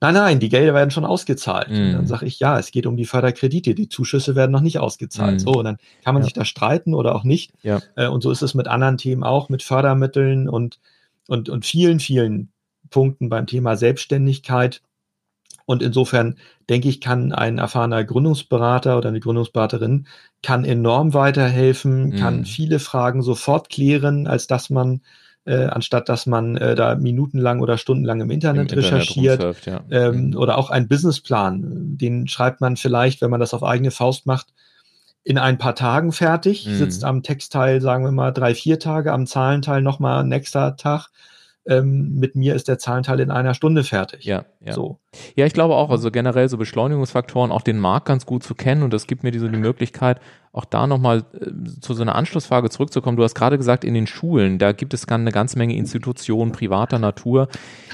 nein, 0.00 0.14
nein, 0.14 0.40
die 0.40 0.48
Gelder 0.48 0.74
werden 0.74 0.90
schon 0.90 1.04
ausgezahlt. 1.04 1.70
Mhm. 1.70 1.92
Dann 1.92 2.06
sage 2.06 2.26
ich, 2.26 2.40
ja, 2.40 2.58
es 2.58 2.70
geht 2.70 2.86
um 2.86 2.96
die 2.96 3.04
Förderkredite, 3.04 3.74
die 3.74 3.88
Zuschüsse 3.88 4.34
werden 4.34 4.52
noch 4.52 4.60
nicht 4.60 4.78
ausgezahlt. 4.78 5.34
Mhm. 5.34 5.38
So, 5.38 5.50
und 5.52 5.64
dann 5.64 5.78
kann 6.04 6.14
man 6.14 6.22
ja. 6.22 6.24
sich 6.24 6.34
da 6.34 6.44
streiten 6.44 6.94
oder 6.94 7.14
auch 7.14 7.24
nicht. 7.24 7.52
Ja. 7.62 7.80
Äh, 7.94 8.08
und 8.08 8.22
so 8.22 8.30
ist 8.30 8.42
es 8.42 8.54
mit 8.54 8.68
anderen 8.68 8.96
Themen 8.96 9.22
auch, 9.22 9.48
mit 9.48 9.62
Fördermitteln 9.62 10.48
und, 10.48 10.80
und, 11.26 11.48
und 11.48 11.66
vielen, 11.66 12.00
vielen 12.00 12.50
Punkten 12.90 13.28
beim 13.28 13.46
Thema 13.46 13.76
Selbstständigkeit. 13.76 14.82
Und 15.68 15.82
insofern 15.82 16.36
denke 16.70 16.88
ich, 16.88 16.98
kann 16.98 17.30
ein 17.32 17.58
erfahrener 17.58 18.02
Gründungsberater 18.02 18.96
oder 18.96 19.10
eine 19.10 19.20
Gründungsberaterin 19.20 20.06
kann 20.42 20.64
enorm 20.64 21.12
weiterhelfen, 21.12 22.06
mhm. 22.06 22.16
kann 22.16 22.46
viele 22.46 22.78
Fragen 22.78 23.20
sofort 23.20 23.68
klären, 23.68 24.26
als 24.26 24.46
dass 24.46 24.70
man 24.70 25.02
äh, 25.44 25.66
anstatt 25.66 26.08
dass 26.08 26.24
man 26.24 26.56
äh, 26.56 26.74
da 26.74 26.94
minutenlang 26.94 27.60
oder 27.60 27.76
stundenlang 27.76 28.22
im 28.22 28.30
Internet 28.30 28.72
Im 28.72 28.78
recherchiert 28.78 29.44
Internet 29.44 29.66
ja. 29.66 29.84
ähm, 29.90 30.28
mhm. 30.28 30.36
oder 30.36 30.56
auch 30.56 30.70
ein 30.70 30.88
Businessplan, 30.88 31.98
den 31.98 32.28
schreibt 32.28 32.62
man 32.62 32.78
vielleicht, 32.78 33.20
wenn 33.20 33.30
man 33.30 33.40
das 33.40 33.52
auf 33.52 33.62
eigene 33.62 33.90
Faust 33.90 34.24
macht, 34.24 34.46
in 35.22 35.36
ein 35.36 35.58
paar 35.58 35.74
Tagen 35.74 36.12
fertig, 36.12 36.66
mhm. 36.66 36.76
sitzt 36.76 37.04
am 37.04 37.22
Textteil, 37.22 37.82
sagen 37.82 38.04
wir 38.04 38.12
mal, 38.12 38.32
drei, 38.32 38.54
vier 38.54 38.78
Tage, 38.78 39.12
am 39.12 39.26
Zahlenteil 39.26 39.82
nochmal 39.82 40.24
nächster 40.24 40.76
Tag 40.76 41.10
ähm, 41.68 42.14
mit 42.14 42.34
mir 42.34 42.54
ist 42.54 42.66
der 42.66 42.78
Zahlenteil 42.78 43.20
in 43.20 43.30
einer 43.30 43.54
Stunde 43.54 43.84
fertig. 43.84 44.24
Ja, 44.24 44.46
ja. 44.68 44.74
So. 44.74 44.98
Ja, 45.34 45.46
ich 45.46 45.52
glaube 45.52 45.74
auch, 45.74 45.90
also 45.90 46.10
generell 46.10 46.48
so 46.48 46.56
Beschleunigungsfaktoren, 46.56 47.50
auch 47.50 47.62
den 47.62 47.78
Markt 47.78 48.06
ganz 48.06 48.26
gut 48.26 48.42
zu 48.42 48.54
kennen 48.54 48.82
und 48.82 48.92
das 48.92 49.06
gibt 49.06 49.22
mir 49.22 49.30
diese 49.30 49.50
die 49.50 49.58
Möglichkeit, 49.58 50.20
auch 50.52 50.64
da 50.64 50.86
nochmal 50.86 51.24
äh, 51.34 51.80
zu 51.80 51.94
so 51.94 52.02
einer 52.02 52.14
Anschlussfrage 52.14 52.70
zurückzukommen. 52.70 53.16
Du 53.16 53.22
hast 53.22 53.34
gerade 53.34 53.58
gesagt, 53.58 53.84
in 53.84 53.94
den 53.94 54.06
Schulen, 54.06 54.58
da 54.58 54.72
gibt 54.72 54.94
es 54.94 55.06
eine 55.08 55.32
ganze 55.32 55.58
Menge 55.58 55.76
Institutionen 55.76 56.52
privater 56.52 56.98
Natur. 56.98 57.48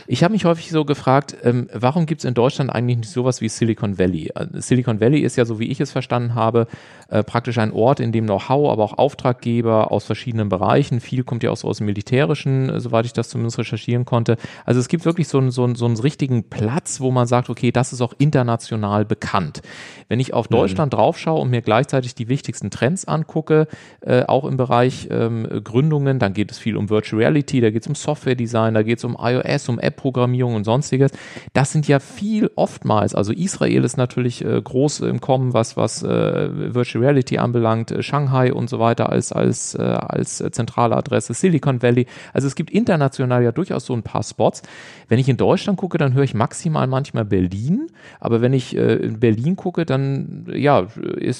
Ich 0.07 0.23
habe 0.25 0.33
mich 0.33 0.45
häufig 0.45 0.71
so 0.71 0.85
gefragt, 0.85 1.37
ähm, 1.43 1.69
warum 1.73 2.07
gibt 2.07 2.21
es 2.21 2.25
in 2.25 2.35
Deutschland 2.35 2.71
eigentlich 2.71 2.99
nicht 2.99 3.11
sowas 3.11 3.41
wie 3.41 3.49
Silicon 3.49 3.99
Valley? 3.99 4.31
Äh, 4.35 4.47
Silicon 4.55 5.01
Valley 5.01 5.21
ist 5.21 5.37
ja, 5.37 5.45
so 5.45 5.59
wie 5.59 5.69
ich 5.69 5.81
es 5.81 5.93
verstanden 5.93 6.35
habe, 6.35 6.67
äh, 7.09 7.23
praktisch 7.23 7.59
ein 7.59 7.73
Ort, 7.73 8.01
in 8.01 8.13
dem 8.13 8.25
Know-how, 8.25 8.71
aber 8.71 8.85
auch 8.85 8.99
Auftraggeber 8.99 9.93
aus 9.93 10.05
verschiedenen 10.05 10.49
Bereichen, 10.49 11.01
viel 11.01 11.25
kommt 11.25 11.43
ja 11.43 11.51
auch 11.51 11.57
so 11.57 11.69
aus 11.69 11.79
dem 11.79 11.87
Militärischen, 11.87 12.71
äh, 12.71 12.81
soweit 12.81 13.07
ich 13.07 13.13
das 13.13 13.29
zumindest 13.29 13.59
recherchieren 13.59 14.05
konnte. 14.05 14.37
Also 14.65 14.81
es 14.81 14.89
gibt 14.89 15.05
wirklich 15.05 15.29
so 15.29 15.39
einen, 15.39 15.51
so 15.51 15.65
einen, 15.65 15.75
so 15.75 15.87
einen 15.87 15.97
richtigen 15.97 16.49
Platz, 16.65 17.01
wo 17.01 17.11
man 17.11 17.27
sagt, 17.27 17.51
okay, 17.51 17.73
das 17.73 17.93
ist 17.93 18.01
auch 18.01 18.15
international 18.17 19.05
bekannt. 19.05 19.61
Wenn 20.09 20.19
ich 20.19 20.33
auf 20.33 20.49
mhm. 20.49 20.55
Deutschland 20.55 20.93
mhm. 20.93 20.97
draufschaue 20.97 21.41
und 21.41 21.51
mir 21.51 21.61
gleichzeitig 21.61 22.15
die 22.15 22.29
wichtigsten 22.29 22.71
Trends 22.71 23.05
angucke, 23.05 23.69
äh, 24.01 24.23
auch 24.25 24.45
im 24.45 24.57
Bereich 24.57 25.09
ähm, 25.11 25.47
Gründungen, 25.63 26.19
dann 26.19 26.33
geht 26.33 26.51
es 26.51 26.59
viel 26.59 26.79
um 26.79 26.89
Virtual 26.89 27.21
Reality, 27.21 27.61
da 27.61 27.71
geht 27.71 27.83
es 27.83 27.89
um 27.89 27.95
Software 27.95 28.35
Design, 28.35 28.73
da 28.73 28.83
geht 28.83 28.97
es 28.99 29.05
um 29.05 29.17
iOS, 29.21 29.69
um 29.69 29.79
App-Programmierung 29.79 30.55
und 30.55 30.65
sonstiges. 30.65 31.11
Das 31.53 31.71
sind 31.71 31.87
ja 31.87 32.01
viel 32.01 32.51
oftmals, 32.57 33.15
also 33.15 33.33
Israel 33.33 33.85
ist 33.85 33.99
natürlich 33.99 34.43
äh, 34.43 34.61
groß 34.63 35.01
im 35.01 35.21
Kommen, 35.21 35.53
was, 35.53 35.77
was 35.77 36.03
äh, 36.03 36.75
Virtual 36.75 37.05
Reality 37.05 37.37
anbelangt, 37.37 37.91
äh, 37.91 38.03
Shanghai 38.03 38.55
und 38.55 38.71
so 38.71 38.79
weiter 38.79 39.11
als, 39.11 39.33
als, 39.33 39.75
äh, 39.75 39.83
als 39.83 40.43
zentrale 40.53 40.97
Adresse, 40.97 41.35
Silicon 41.35 41.83
Valley. 41.83 42.07
Also 42.33 42.47
es 42.47 42.55
gibt 42.55 42.71
international 42.71 43.43
ja 43.43 43.53
durchaus 43.53 43.85
so 43.85 43.93
ein 43.93 44.03
paar 44.03 44.23
Spots. 44.23 44.63
Wenn 45.09 45.19
ich 45.19 45.29
in 45.29 45.37
Deutschland 45.37 45.79
gucke, 45.79 45.99
dann 45.99 46.15
höre 46.15 46.25
ich 46.25 46.35
maximal 46.45 46.87
manchmal 46.87 47.25
Berlin, 47.25 47.87
aber 48.21 48.43
wenn 48.43 48.53
ich 48.53 48.77
äh, 48.77 48.97
in 48.97 49.19
Berlin 49.19 49.57
gucke, 49.57 49.87
dann 49.87 50.45
ja, 50.55 50.87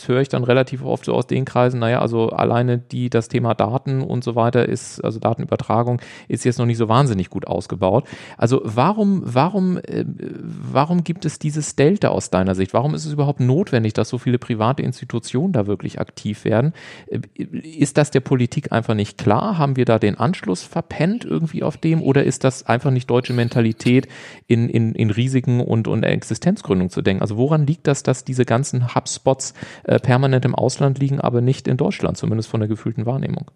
höre 0.07 0.21
ich 0.23 0.31
dann 0.31 0.45
relativ 0.45 0.83
oft 0.83 1.05
so 1.05 1.13
aus 1.13 1.27
den 1.27 1.45
Kreisen, 1.45 1.79
naja, 1.79 2.01
also 2.01 2.31
alleine 2.31 2.79
die, 2.79 3.11
das 3.11 3.29
Thema 3.29 3.53
Daten 3.53 4.01
und 4.01 4.25
so 4.25 4.35
weiter 4.35 4.67
ist, 4.67 5.05
also 5.05 5.19
Datenübertragung, 5.19 6.01
ist 6.27 6.45
jetzt 6.45 6.59
noch 6.59 6.65
nicht 6.65 6.79
so 6.79 6.89
wahnsinnig 6.89 7.29
gut 7.29 7.47
ausgebaut. 7.47 8.07
Also 8.39 8.63
warum, 8.65 9.21
warum, 9.25 9.77
äh, 9.77 10.07
warum 10.07 11.05
gibt 11.05 11.27
es 11.27 11.39
dieses 11.39 11.77
Delta 11.77 12.09
aus 12.09 12.31
deiner 12.31 12.55
Sicht? 12.55 12.73
Warum 12.73 12.95
ist 12.95 13.05
es 13.05 13.13
überhaupt 13.13 13.41
notwendig, 13.41 13.93
dass 13.93 14.09
so 14.09 14.17
viele 14.17 14.39
private 14.39 14.83
Institutionen 14.83 15.53
da 15.53 15.67
wirklich 15.67 16.01
aktiv 16.01 16.47
werden? 16.47 16.73
Äh, 17.09 17.21
ist 17.37 17.99
das 17.99 18.11
der 18.11 18.21
Politik 18.21 18.73
einfach 18.73 18.95
nicht 18.95 19.19
klar? 19.19 19.59
Haben 19.59 19.77
wir 19.77 19.85
da 19.85 19.99
den 19.99 20.17
Anschluss 20.17 20.63
verpennt 20.63 21.27
irgendwie 21.27 21.63
auf 21.63 21.77
dem 21.77 22.01
oder 22.01 22.25
ist 22.25 22.43
das 22.43 22.65
einfach 22.65 22.91
nicht 22.91 23.11
deutsche 23.11 23.35
Mentalität 23.35 24.09
in, 24.47 24.69
in, 24.69 24.94
in, 24.95 25.09
in 25.09 25.11
Risiken 25.11 25.61
und, 25.61 25.89
und 25.89 26.03
Existenzgründung 26.03 26.91
zu 26.91 27.03
denken. 27.03 27.23
Also 27.23 27.37
woran 27.37 27.67
liegt 27.67 27.87
das, 27.87 28.03
dass 28.03 28.25
diese 28.25 28.45
ganzen 28.45 28.95
Hubspots 28.95 29.55
äh, 29.85 29.99
permanent 29.99 30.45
im 30.45 30.55
Ausland 30.55 30.99
liegen, 30.99 31.21
aber 31.21 31.41
nicht 31.41 31.69
in 31.69 31.77
Deutschland, 31.77 32.17
zumindest 32.17 32.49
von 32.49 32.61
der 32.61 32.69
gefühlten 32.69 33.07
Wahrnehmung? 33.07 33.51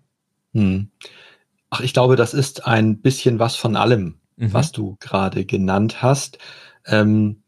Hm. 0.55 0.89
Ach, 1.71 1.81
ich 1.81 1.93
glaube, 1.93 2.17
das 2.17 2.35
ist 2.35 2.67
ein 2.67 2.99
bisschen 2.99 3.39
was 3.39 3.57
von 3.57 3.77
allem, 3.77 4.17
mhm. 4.37 4.53
was 4.53 4.73
du 4.73 4.97
gerade 5.01 5.45
genannt 5.45 6.03
hast. 6.03 6.39
Ähm, 6.87 7.43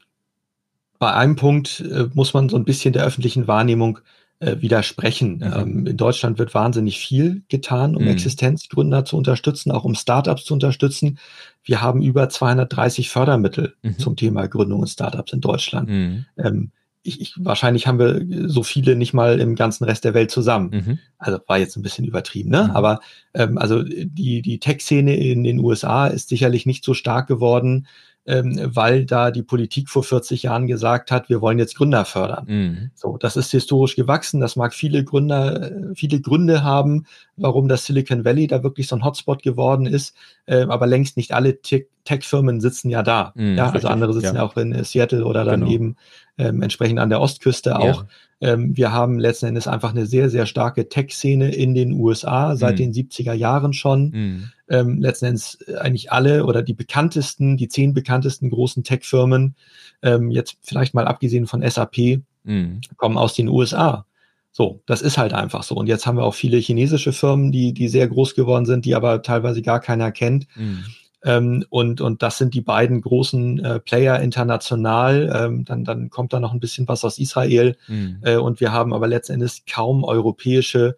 bei 0.98 1.12
einem 1.14 1.36
Punkt 1.36 1.80
äh, 1.80 2.08
muss 2.12 2.34
man 2.34 2.48
so 2.48 2.56
ein 2.56 2.64
bisschen 2.64 2.92
der 2.92 3.04
öffentlichen 3.04 3.48
Wahrnehmung 3.48 4.00
äh, 4.40 4.60
widersprechen. 4.60 5.36
Mhm. 5.36 5.52
Ähm, 5.54 5.86
in 5.86 5.96
Deutschland 5.96 6.38
wird 6.38 6.54
wahnsinnig 6.54 6.98
viel 6.98 7.42
getan, 7.48 7.96
um 7.96 8.02
mhm. 8.02 8.10
Existenzgründer 8.10 9.04
zu 9.04 9.16
unterstützen, 9.16 9.70
auch 9.70 9.84
um 9.84 9.94
Startups 9.94 10.44
zu 10.44 10.54
unterstützen. 10.54 11.18
Wir 11.62 11.82
haben 11.82 12.02
über 12.02 12.28
230 12.28 13.10
Fördermittel 13.10 13.74
mhm. 13.82 13.98
zum 13.98 14.16
Thema 14.16 14.46
Gründung 14.46 14.80
und 14.80 14.88
Startups 14.88 15.32
in 15.32 15.40
Deutschland. 15.40 15.88
Mhm. 15.88 16.26
Ähm, 16.36 16.72
ich, 17.02 17.20
ich, 17.20 17.34
wahrscheinlich 17.38 17.86
haben 17.86 17.98
wir 17.98 18.48
so 18.48 18.62
viele 18.62 18.94
nicht 18.94 19.14
mal 19.14 19.40
im 19.40 19.54
ganzen 19.54 19.84
Rest 19.84 20.04
der 20.04 20.12
Welt 20.12 20.30
zusammen. 20.30 20.70
Mhm. 20.70 20.98
Also 21.18 21.38
war 21.46 21.58
jetzt 21.58 21.76
ein 21.76 21.82
bisschen 21.82 22.04
übertrieben, 22.04 22.50
ne? 22.50 22.64
Mhm. 22.64 22.70
Aber 22.72 23.00
ähm, 23.32 23.56
also 23.56 23.82
die, 23.82 24.42
die 24.42 24.58
Tech-Szene 24.58 25.16
in 25.16 25.44
den 25.44 25.60
USA 25.60 26.08
ist 26.08 26.28
sicherlich 26.28 26.66
nicht 26.66 26.84
so 26.84 26.92
stark 26.92 27.26
geworden, 27.26 27.86
weil 28.26 29.06
da 29.06 29.30
die 29.30 29.42
Politik 29.42 29.88
vor 29.88 30.04
40 30.04 30.42
Jahren 30.42 30.66
gesagt 30.66 31.10
hat, 31.10 31.28
wir 31.28 31.40
wollen 31.40 31.58
jetzt 31.58 31.76
Gründer 31.76 32.04
fördern. 32.04 32.44
Mhm. 32.46 32.90
So, 32.94 33.16
das 33.16 33.36
ist 33.36 33.50
historisch 33.50 33.96
gewachsen. 33.96 34.40
Das 34.40 34.56
mag 34.56 34.74
viele 34.74 35.04
Gründer, 35.04 35.62
äh, 35.62 35.94
viele 35.94 36.20
Gründe 36.20 36.62
haben, 36.62 37.06
warum 37.36 37.66
das 37.66 37.86
Silicon 37.86 38.24
Valley 38.24 38.46
da 38.46 38.62
wirklich 38.62 38.88
so 38.88 38.96
ein 38.96 39.04
Hotspot 39.04 39.42
geworden 39.42 39.86
ist. 39.86 40.14
Äh, 40.46 40.66
aber 40.68 40.86
längst 40.86 41.16
nicht 41.16 41.32
alle 41.32 41.60
Tech-Firmen 41.62 42.60
sitzen 42.60 42.90
ja 42.90 43.02
da. 43.02 43.32
Mhm, 43.34 43.56
ja, 43.56 43.64
also 43.64 43.72
richtig, 43.74 43.90
andere 43.90 44.12
sitzen 44.12 44.36
ja. 44.36 44.42
auch 44.42 44.56
in 44.56 44.84
Seattle 44.84 45.24
oder 45.24 45.44
dann 45.44 45.60
genau. 45.60 45.72
eben 45.72 45.96
ähm, 46.36 46.62
entsprechend 46.62 46.98
an 46.98 47.10
der 47.10 47.20
Ostküste 47.20 47.78
auch. 47.78 48.02
Ja. 48.02 48.08
Ähm, 48.40 48.76
wir 48.76 48.92
haben 48.92 49.18
letzten 49.18 49.46
Endes 49.46 49.68
einfach 49.68 49.90
eine 49.90 50.06
sehr, 50.06 50.30
sehr 50.30 50.46
starke 50.46 50.88
Tech-Szene 50.88 51.54
in 51.54 51.74
den 51.74 51.92
USA 51.92 52.56
seit 52.56 52.74
mhm. 52.74 52.92
den 52.92 52.92
70er 52.92 53.34
Jahren 53.34 53.72
schon. 53.72 54.10
Mhm. 54.10 54.50
Ähm, 54.68 55.00
letzten 55.00 55.26
Endes 55.26 55.58
eigentlich 55.78 56.10
alle 56.10 56.46
oder 56.46 56.62
die 56.62 56.74
bekanntesten, 56.74 57.56
die 57.56 57.68
zehn 57.68 57.92
bekanntesten 57.92 58.48
großen 58.50 58.82
Tech-Firmen, 58.82 59.56
ähm, 60.02 60.30
jetzt 60.30 60.56
vielleicht 60.62 60.94
mal 60.94 61.06
abgesehen 61.06 61.46
von 61.46 61.68
SAP, 61.68 62.22
mhm. 62.44 62.80
kommen 62.96 63.18
aus 63.18 63.34
den 63.34 63.48
USA. 63.48 64.06
So, 64.52 64.82
das 64.86 65.02
ist 65.02 65.18
halt 65.18 65.32
einfach 65.32 65.62
so. 65.62 65.76
Und 65.76 65.86
jetzt 65.86 66.06
haben 66.06 66.16
wir 66.16 66.24
auch 66.24 66.34
viele 66.34 66.56
chinesische 66.58 67.12
Firmen, 67.12 67.52
die, 67.52 67.72
die 67.72 67.88
sehr 67.88 68.08
groß 68.08 68.34
geworden 68.34 68.66
sind, 68.66 68.84
die 68.84 68.94
aber 68.94 69.22
teilweise 69.22 69.62
gar 69.62 69.80
keiner 69.80 70.10
kennt. 70.12 70.46
Mhm. 70.56 70.84
Ähm, 71.22 71.64
und, 71.68 72.00
und 72.00 72.22
das 72.22 72.38
sind 72.38 72.54
die 72.54 72.62
beiden 72.62 73.02
großen 73.02 73.62
äh, 73.64 73.80
Player 73.80 74.20
international. 74.20 75.30
Ähm, 75.34 75.64
dann, 75.64 75.84
dann 75.84 76.10
kommt 76.10 76.32
da 76.32 76.40
noch 76.40 76.52
ein 76.52 76.60
bisschen 76.60 76.88
was 76.88 77.04
aus 77.04 77.18
Israel. 77.18 77.76
Mhm. 77.88 78.18
Äh, 78.22 78.36
und 78.36 78.60
wir 78.60 78.72
haben 78.72 78.94
aber 78.94 79.06
letztendlich 79.06 79.64
kaum 79.66 80.04
europäische 80.04 80.96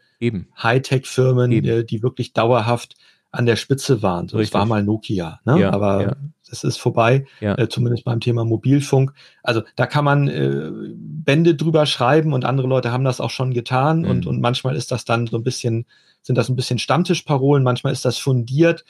Hightech-Firmen, 0.63 1.53
äh, 1.65 1.85
die 1.85 2.03
wirklich 2.03 2.33
dauerhaft 2.33 2.95
an 3.33 3.47
der 3.47 3.57
Spitze 3.57 4.03
waren. 4.03 4.29
So, 4.29 4.39
es 4.39 4.53
war 4.53 4.67
mal 4.67 4.85
Nokia, 4.85 5.41
ne? 5.47 5.59
Ja, 5.59 5.73
aber 5.73 6.03
ja. 6.03 6.17
es 6.51 6.65
ist 6.65 6.77
vorbei, 6.77 7.25
ja. 7.41 7.57
äh, 7.57 7.67
zumindest 7.69 8.05
beim 8.05 8.21
Thema 8.21 8.45
Mobilfunk. 8.45 9.15
Also 9.43 9.63
da 9.75 9.87
kann 9.87 10.05
man 10.05 10.29
äh, 10.29 10.71
Bände 10.95 11.55
drüber 11.55 11.87
schreiben 11.87 12.35
und 12.35 12.45
andere 12.45 12.69
Leute 12.69 12.93
haben 12.93 13.05
das 13.05 13.23
auch 13.23 13.31
schon 13.31 13.55
getan 13.55 14.01
mhm. 14.01 14.11
und, 14.11 14.27
und 14.27 14.41
manchmal 14.43 14.77
ist 14.77 14.93
das 14.93 15.07
dann 15.07 15.27
so 15.27 15.39
ein 15.39 15.43
bisschen, 15.43 15.87
sind 16.21 16.37
das 16.37 16.51
ein 16.51 16.57
bisschen 16.57 16.79
Stammtischparolen, 16.79 17.65
manchmal 17.65 17.95
ist 17.95 18.05
das 18.05 18.19
fundiert 18.19 18.85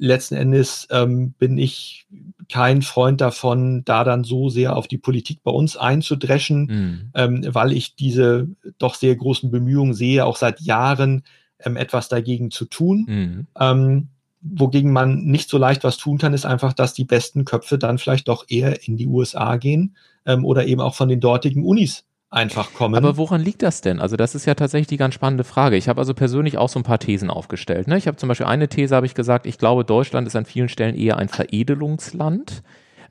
letzten 0.00 0.34
Endes 0.34 0.88
ähm, 0.90 1.32
bin 1.38 1.58
ich 1.58 2.06
kein 2.48 2.82
Freund 2.82 3.20
davon, 3.20 3.84
da 3.84 4.02
dann 4.02 4.24
so 4.24 4.48
sehr 4.48 4.74
auf 4.76 4.88
die 4.88 4.98
Politik 4.98 5.42
bei 5.44 5.50
uns 5.50 5.76
einzudreschen, 5.76 6.62
mhm. 6.64 7.10
ähm, 7.14 7.54
weil 7.54 7.72
ich 7.72 7.94
diese 7.96 8.48
doch 8.78 8.94
sehr 8.94 9.14
großen 9.14 9.50
Bemühungen 9.50 9.94
sehe, 9.94 10.24
auch 10.24 10.36
seit 10.36 10.60
Jahren 10.60 11.22
ähm, 11.60 11.76
etwas 11.76 12.08
dagegen 12.08 12.50
zu 12.50 12.64
tun. 12.64 13.04
Mhm. 13.06 13.46
Ähm, 13.58 14.08
wogegen 14.40 14.92
man 14.92 15.24
nicht 15.24 15.50
so 15.50 15.58
leicht 15.58 15.84
was 15.84 15.98
tun 15.98 16.16
kann, 16.16 16.32
ist 16.32 16.46
einfach, 16.46 16.72
dass 16.72 16.94
die 16.94 17.04
besten 17.04 17.44
Köpfe 17.44 17.78
dann 17.78 17.98
vielleicht 17.98 18.28
doch 18.28 18.46
eher 18.48 18.88
in 18.88 18.96
die 18.96 19.06
USA 19.06 19.56
gehen 19.56 19.96
ähm, 20.24 20.46
oder 20.46 20.66
eben 20.66 20.80
auch 20.80 20.94
von 20.94 21.10
den 21.10 21.20
dortigen 21.20 21.62
Unis 21.62 22.04
einfach 22.30 22.72
kommen. 22.74 22.94
Aber 22.94 23.16
woran 23.16 23.40
liegt 23.40 23.62
das 23.62 23.80
denn? 23.80 24.00
Also 24.00 24.16
das 24.16 24.34
ist 24.34 24.46
ja 24.46 24.54
tatsächlich 24.54 24.86
die 24.86 24.96
ganz 24.96 25.14
spannende 25.14 25.44
Frage. 25.44 25.76
Ich 25.76 25.88
habe 25.88 26.00
also 26.00 26.14
persönlich 26.14 26.58
auch 26.58 26.68
so 26.68 26.78
ein 26.78 26.84
paar 26.84 26.98
Thesen 26.98 27.28
aufgestellt. 27.30 27.88
Ne? 27.88 27.98
Ich 27.98 28.06
habe 28.06 28.16
zum 28.16 28.28
Beispiel 28.28 28.46
eine 28.46 28.68
These, 28.68 28.94
habe 28.94 29.06
ich 29.06 29.14
gesagt, 29.14 29.46
ich 29.46 29.58
glaube, 29.58 29.84
Deutschland 29.84 30.26
ist 30.26 30.36
an 30.36 30.44
vielen 30.44 30.68
Stellen 30.68 30.94
eher 30.94 31.16
ein 31.16 31.28
Veredelungsland 31.28 32.62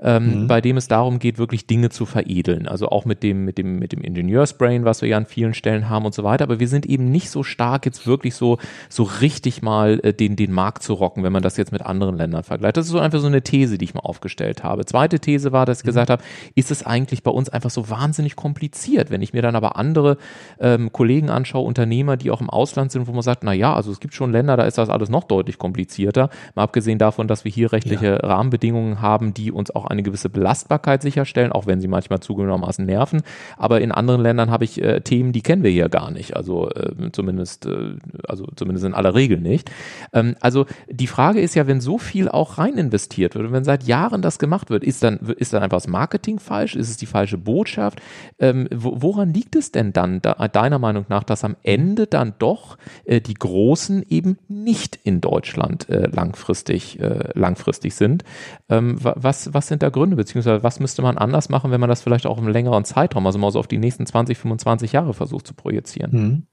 ähm, 0.02 0.44
mhm. 0.44 0.48
bei 0.48 0.62
dem 0.62 0.78
es 0.78 0.88
darum 0.88 1.20
geht, 1.20 1.38
wirklich 1.38 1.68
Dinge 1.68 1.90
zu 1.90 2.06
veredeln. 2.06 2.68
Also 2.68 2.90
auch 2.90 3.06
mit 3.06 3.24
dem, 3.24 3.46
mit 3.46 3.58
dem, 3.58 3.80
mit 3.80 3.92
dem 3.92 4.02
Ingenieursbrain, 4.02 4.86
was 4.86 5.02
wir 5.02 5.10
ja 5.10 5.18
an 5.18 5.26
vielen 5.26 5.54
Stellen 5.54 5.90
haben 5.90 6.06
und 6.06 6.14
so 6.14 6.24
weiter. 6.24 6.44
Aber 6.44 6.60
wir 6.60 6.68
sind 6.68 6.86
eben 6.86 7.12
nicht 7.12 7.30
so 7.30 7.44
stark, 7.44 7.86
jetzt 7.86 8.08
wirklich 8.08 8.36
so, 8.36 8.58
so 8.88 9.04
richtig 9.04 9.62
mal 9.62 10.00
äh, 10.04 10.14
den, 10.14 10.36
den 10.36 10.52
Markt 10.52 10.84
zu 10.84 10.94
rocken, 10.94 11.24
wenn 11.24 11.34
man 11.34 11.44
das 11.44 11.58
jetzt 11.58 11.72
mit 11.72 11.82
anderen 11.82 12.18
Ländern 12.18 12.44
vergleicht. 12.44 12.78
Das 12.78 12.86
ist 12.86 12.92
so 12.92 13.00
einfach 13.00 13.20
so 13.20 13.28
eine 13.28 13.42
These, 13.42 13.78
die 13.78 13.86
ich 13.86 13.94
mal 13.94 14.02
aufgestellt 14.02 14.64
habe. 14.64 14.86
Zweite 14.86 15.20
These 15.20 15.52
war, 15.52 15.66
dass 15.66 15.80
ich 15.80 15.84
mhm. 15.84 15.90
gesagt 15.90 16.10
habe, 16.10 16.24
ist 16.56 16.72
es 16.72 16.86
eigentlich 16.86 17.24
bei 17.24 17.32
uns 17.32 17.50
einfach 17.50 17.70
so 17.70 17.90
wahnsinnig 17.90 18.36
kompliziert, 18.36 19.12
wenn 19.12 19.22
ich 19.22 19.34
mir 19.34 19.42
dann 19.42 19.56
aber 19.56 19.76
andere 19.76 20.18
ähm, 20.60 20.92
Kollegen 20.94 21.30
anschaue, 21.30 21.66
Unternehmer, 21.66 22.16
die 22.18 22.32
auch 22.32 22.42
im 22.42 22.50
Ausland 22.50 22.92
sind, 22.92 23.08
wo 23.08 23.12
man 23.12 23.22
sagt, 23.22 23.44
na 23.44 23.54
ja, 23.54 23.74
also 23.74 23.92
es 23.92 24.00
gibt 24.00 24.14
schon 24.14 24.32
Länder, 24.32 24.56
da 24.56 24.64
ist 24.64 24.78
das 24.78 24.90
alles 24.90 25.10
noch 25.10 25.26
deutlich 25.26 25.58
komplizierter. 25.58 26.30
Mal 26.56 26.64
abgesehen 26.64 27.00
davon, 27.00 27.28
dass 27.28 27.44
wir 27.44 27.52
hier 27.52 27.72
rechtliche 27.72 28.20
ja. 28.22 28.28
Rahmenbedingungen 28.28 29.02
haben, 29.02 29.34
die 29.34 29.52
uns 29.52 29.72
auch 29.72 29.89
eine 29.90 30.04
gewisse 30.04 30.30
Belastbarkeit 30.30 31.02
sicherstellen, 31.02 31.52
auch 31.52 31.66
wenn 31.68 31.82
sie 31.82 31.88
manchmal 31.88 32.20
zugegebenermaßen 32.20 32.86
nerven. 32.86 33.22
Aber 33.58 33.82
in 33.82 33.92
anderen 33.92 34.22
Ländern 34.22 34.52
habe 34.52 34.64
ich 34.64 34.82
äh, 34.82 35.02
Themen, 35.02 35.32
die 35.32 35.42
kennen 35.42 35.64
wir 35.64 35.72
hier 35.72 35.90
gar 35.90 36.12
nicht. 36.12 36.36
Also 36.36 36.70
äh, 36.70 37.12
zumindest, 37.12 37.66
äh, 37.66 37.96
also 38.28 38.48
zumindest 38.56 38.86
in 38.86 38.94
aller 38.94 39.16
Regel 39.16 39.40
nicht. 39.40 39.72
Ähm, 40.14 40.36
also 40.40 40.66
die 40.90 41.08
Frage 41.08 41.42
ist 41.42 41.56
ja, 41.56 41.68
wenn 41.68 41.82
so 41.82 41.98
viel 41.98 42.30
auch 42.30 42.58
rein 42.58 42.78
investiert 42.78 43.36
wird 43.36 43.46
und 43.46 43.54
wenn 43.54 43.64
seit 43.64 43.84
Jahren 43.84 44.22
das 44.22 44.40
gemacht 44.40 44.70
wird, 44.70 44.84
ist 44.84 45.04
dann, 45.04 45.18
ist 45.38 45.54
dann 45.54 45.64
einfach 45.64 45.78
das 45.78 45.88
Marketing 45.88 46.40
falsch? 46.40 46.76
Ist 46.76 46.90
es 46.90 46.98
die 46.98 47.06
falsche 47.06 47.38
Botschaft? 47.38 48.02
Ähm, 48.40 48.68
woran 48.72 49.34
liegt 49.34 49.56
es 49.56 49.72
denn 49.72 49.94
dann 49.94 50.22
da, 50.22 50.48
deiner 50.48 50.80
Meinung 50.80 51.06
nach, 51.10 51.24
dass 51.24 51.44
am 51.44 51.56
Ende 51.64 52.08
dann 52.08 52.34
doch 52.40 52.78
äh, 53.06 53.22
die 53.22 53.34
Großen 53.34 54.06
eben 54.10 54.38
nicht 54.48 55.00
in 55.04 55.22
Deutschland 55.22 55.90
äh, 55.90 56.08
langfristig, 56.08 57.00
äh, 57.00 57.30
langfristig 57.34 57.96
sind? 57.96 58.24
Ähm, 58.70 58.98
was, 59.00 59.54
was 59.54 59.68
sind 59.68 59.79
da 59.80 59.90
Gründe, 59.90 60.16
beziehungsweise 60.16 60.64
was 60.64 60.80
müsste 60.80 61.02
man 61.02 61.18
anders 61.18 61.50
machen, 61.50 61.72
wenn 61.72 61.80
man 61.80 61.90
das 61.90 62.02
vielleicht 62.02 62.26
auch 62.26 62.38
im 62.38 62.48
längeren 62.48 62.86
Zeitraum, 62.86 63.26
also 63.26 63.40
mal 63.40 63.52
so 63.52 63.60
auf 63.60 63.68
die 63.68 63.78
nächsten 63.78 64.06
20, 64.06 64.38
25 64.38 64.92
Jahre 64.94 65.14
versucht 65.14 65.48
zu 65.48 65.54
projizieren? 65.54 66.12
Mhm. 66.12 66.44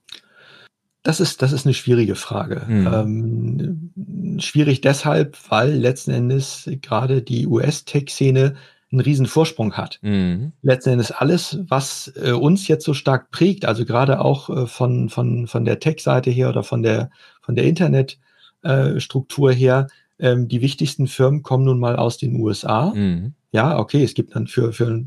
Das 1.03 1.21
ist, 1.21 1.41
das 1.41 1.53
ist 1.53 1.67
eine 1.67 1.75
schwierige 1.75 2.17
Frage. 2.17 2.63
Mhm. 2.67 3.93
Ähm, 3.95 4.41
schwierig 4.41 4.81
deshalb, 4.81 5.39
weil 5.49 5.71
letzten 5.73 6.11
Endes 6.11 6.69
gerade 6.83 7.23
die 7.23 7.47
US-Tech-Szene 7.47 8.57
einen 8.91 9.01
riesen 9.01 9.27
Vorsprung 9.27 9.75
hat. 9.75 10.01
Mhm. 10.03 10.53
Letzten 10.63 10.91
Endes 10.91 11.13
alles, 11.13 11.61
was 11.69 12.13
äh, 12.17 12.33
uns 12.33 12.67
jetzt 12.67 12.85
so 12.85 12.93
stark 12.93 13.31
prägt, 13.31 13.67
also 13.67 13.85
gerade 13.85 14.21
auch 14.21 14.51
äh, 14.51 14.67
von, 14.67 15.09
von, 15.09 15.47
von 15.47 15.65
der 15.65 15.79
Tech-Seite 15.79 16.31
her 16.31 16.49
oder 16.49 16.63
von 16.63 16.83
der, 16.83 17.11
von 17.41 17.55
der 17.55 17.67
Internetstruktur 17.67 19.51
äh, 19.51 19.55
her, 19.55 19.87
ähm, 20.19 20.49
die 20.49 20.61
wichtigsten 20.61 21.07
Firmen 21.07 21.43
kommen 21.43 21.65
nun 21.65 21.79
mal 21.79 21.97
aus 21.97 22.19
den 22.19 22.37
USA. 22.41 22.93
Mhm. 22.95 23.35
Ja, 23.53 23.79
okay, 23.79 24.03
es 24.03 24.15
gibt 24.15 24.35
dann 24.35 24.47
für, 24.47 24.73
für 24.73 25.05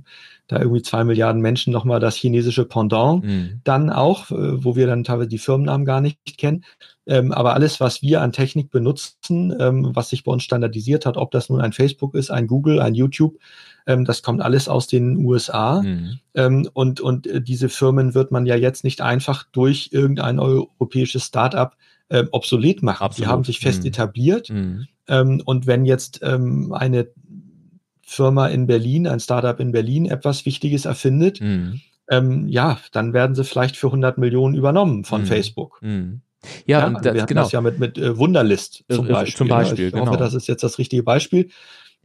da 0.50 0.60
irgendwie 0.60 0.82
zwei 0.82 1.04
Milliarden 1.04 1.42
Menschen 1.42 1.72
nochmal 1.72 2.00
das 2.00 2.16
chinesische 2.16 2.66
Pendant. 2.66 3.24
Mhm. 3.24 3.62
Dann 3.64 3.90
auch, 3.92 4.32
äh, 4.32 4.64
wo 4.64 4.76
wir 4.76 4.88
dann 4.88 5.04
teilweise 5.04 5.30
die 5.30 5.38
Firmennamen 5.38 5.86
gar 5.86 6.02
nicht 6.02 6.38
kennen. 6.38 6.66
Ähm, 7.06 7.32
aber 7.32 7.54
alles, 7.54 7.80
was 7.80 8.02
wir 8.02 8.22
an 8.22 8.32
Technik 8.32 8.72
benutzen, 8.72 9.56
ähm, 9.60 9.92
was 9.94 10.10
sich 10.10 10.24
bei 10.24 10.32
uns 10.32 10.44
standardisiert 10.44 11.06
hat, 11.06 11.18
ob 11.18 11.32
das 11.32 11.50
nun 11.50 11.62
ein 11.62 11.72
Facebook 11.72 12.16
ist, 12.16 12.32
ein 12.32 12.48
Google, 12.48 12.82
ein 12.82 12.96
YouTube, 12.96 13.38
ähm, 13.86 14.06
das 14.06 14.24
kommt 14.24 14.42
alles 14.42 14.68
aus 14.68 14.88
den 14.88 15.18
USA. 15.18 15.84
Mhm. 15.84 16.20
Ähm, 16.34 16.70
und, 16.74 17.00
und 17.00 17.28
äh, 17.28 17.42
diese 17.42 17.70
Firmen 17.70 18.16
wird 18.16 18.32
man 18.32 18.48
ja 18.48 18.56
jetzt 18.56 18.84
nicht 18.84 19.02
einfach 19.02 19.46
durch 19.52 19.90
irgendein 19.92 20.40
europäisches 20.40 21.26
Startup 21.26 21.76
äh, 22.10 22.26
obsolet 22.32 22.82
machen. 22.82 23.04
Absolut. 23.04 23.28
Die 23.28 23.32
haben 23.32 23.44
sich 23.44 23.60
fest 23.60 23.82
mhm. 23.82 23.90
etabliert. 23.90 24.50
Mhm. 24.50 24.88
Ähm, 25.08 25.42
und 25.46 25.68
wenn 25.68 25.86
jetzt 25.86 26.22
ähm, 26.24 26.74
eine 26.74 27.08
Firma 28.10 28.48
in 28.48 28.66
Berlin, 28.66 29.08
ein 29.08 29.20
Startup 29.20 29.60
in 29.60 29.72
Berlin 29.72 30.06
etwas 30.06 30.46
Wichtiges 30.46 30.86
erfindet, 30.86 31.42
mhm. 31.42 31.80
ähm, 32.10 32.48
ja, 32.48 32.80
dann 32.92 33.14
werden 33.14 33.36
sie 33.36 33.44
vielleicht 33.44 33.78
für 33.78 33.88
100 33.88 34.18
Millionen 34.18 34.56
übernommen 34.56 35.06
von 35.06 35.22
mhm. 35.22 35.26
Facebook. 35.28 35.80
Mhm. 35.82 36.22
Ja, 36.66 36.80
ja 36.80 36.88
und 36.88 37.06
das, 37.06 37.14
wir 37.14 37.22
hatten 37.22 37.28
genau. 37.28 37.44
das 37.44 37.52
ja 37.52 37.62
mit, 37.62 37.80
mit 37.80 37.98
äh, 38.00 38.18
Wunderlist 38.18 38.84
zum 38.90 39.08
Beispiel. 39.08 39.38
Zum 39.38 39.48
Beispiel 39.48 39.88
ich 39.88 39.94
genau. 39.94 40.08
hoffe, 40.08 40.18
das 40.18 40.34
ist 40.34 40.48
jetzt 40.48 40.64
das 40.64 40.80
richtige 40.80 41.04
Beispiel. 41.04 41.50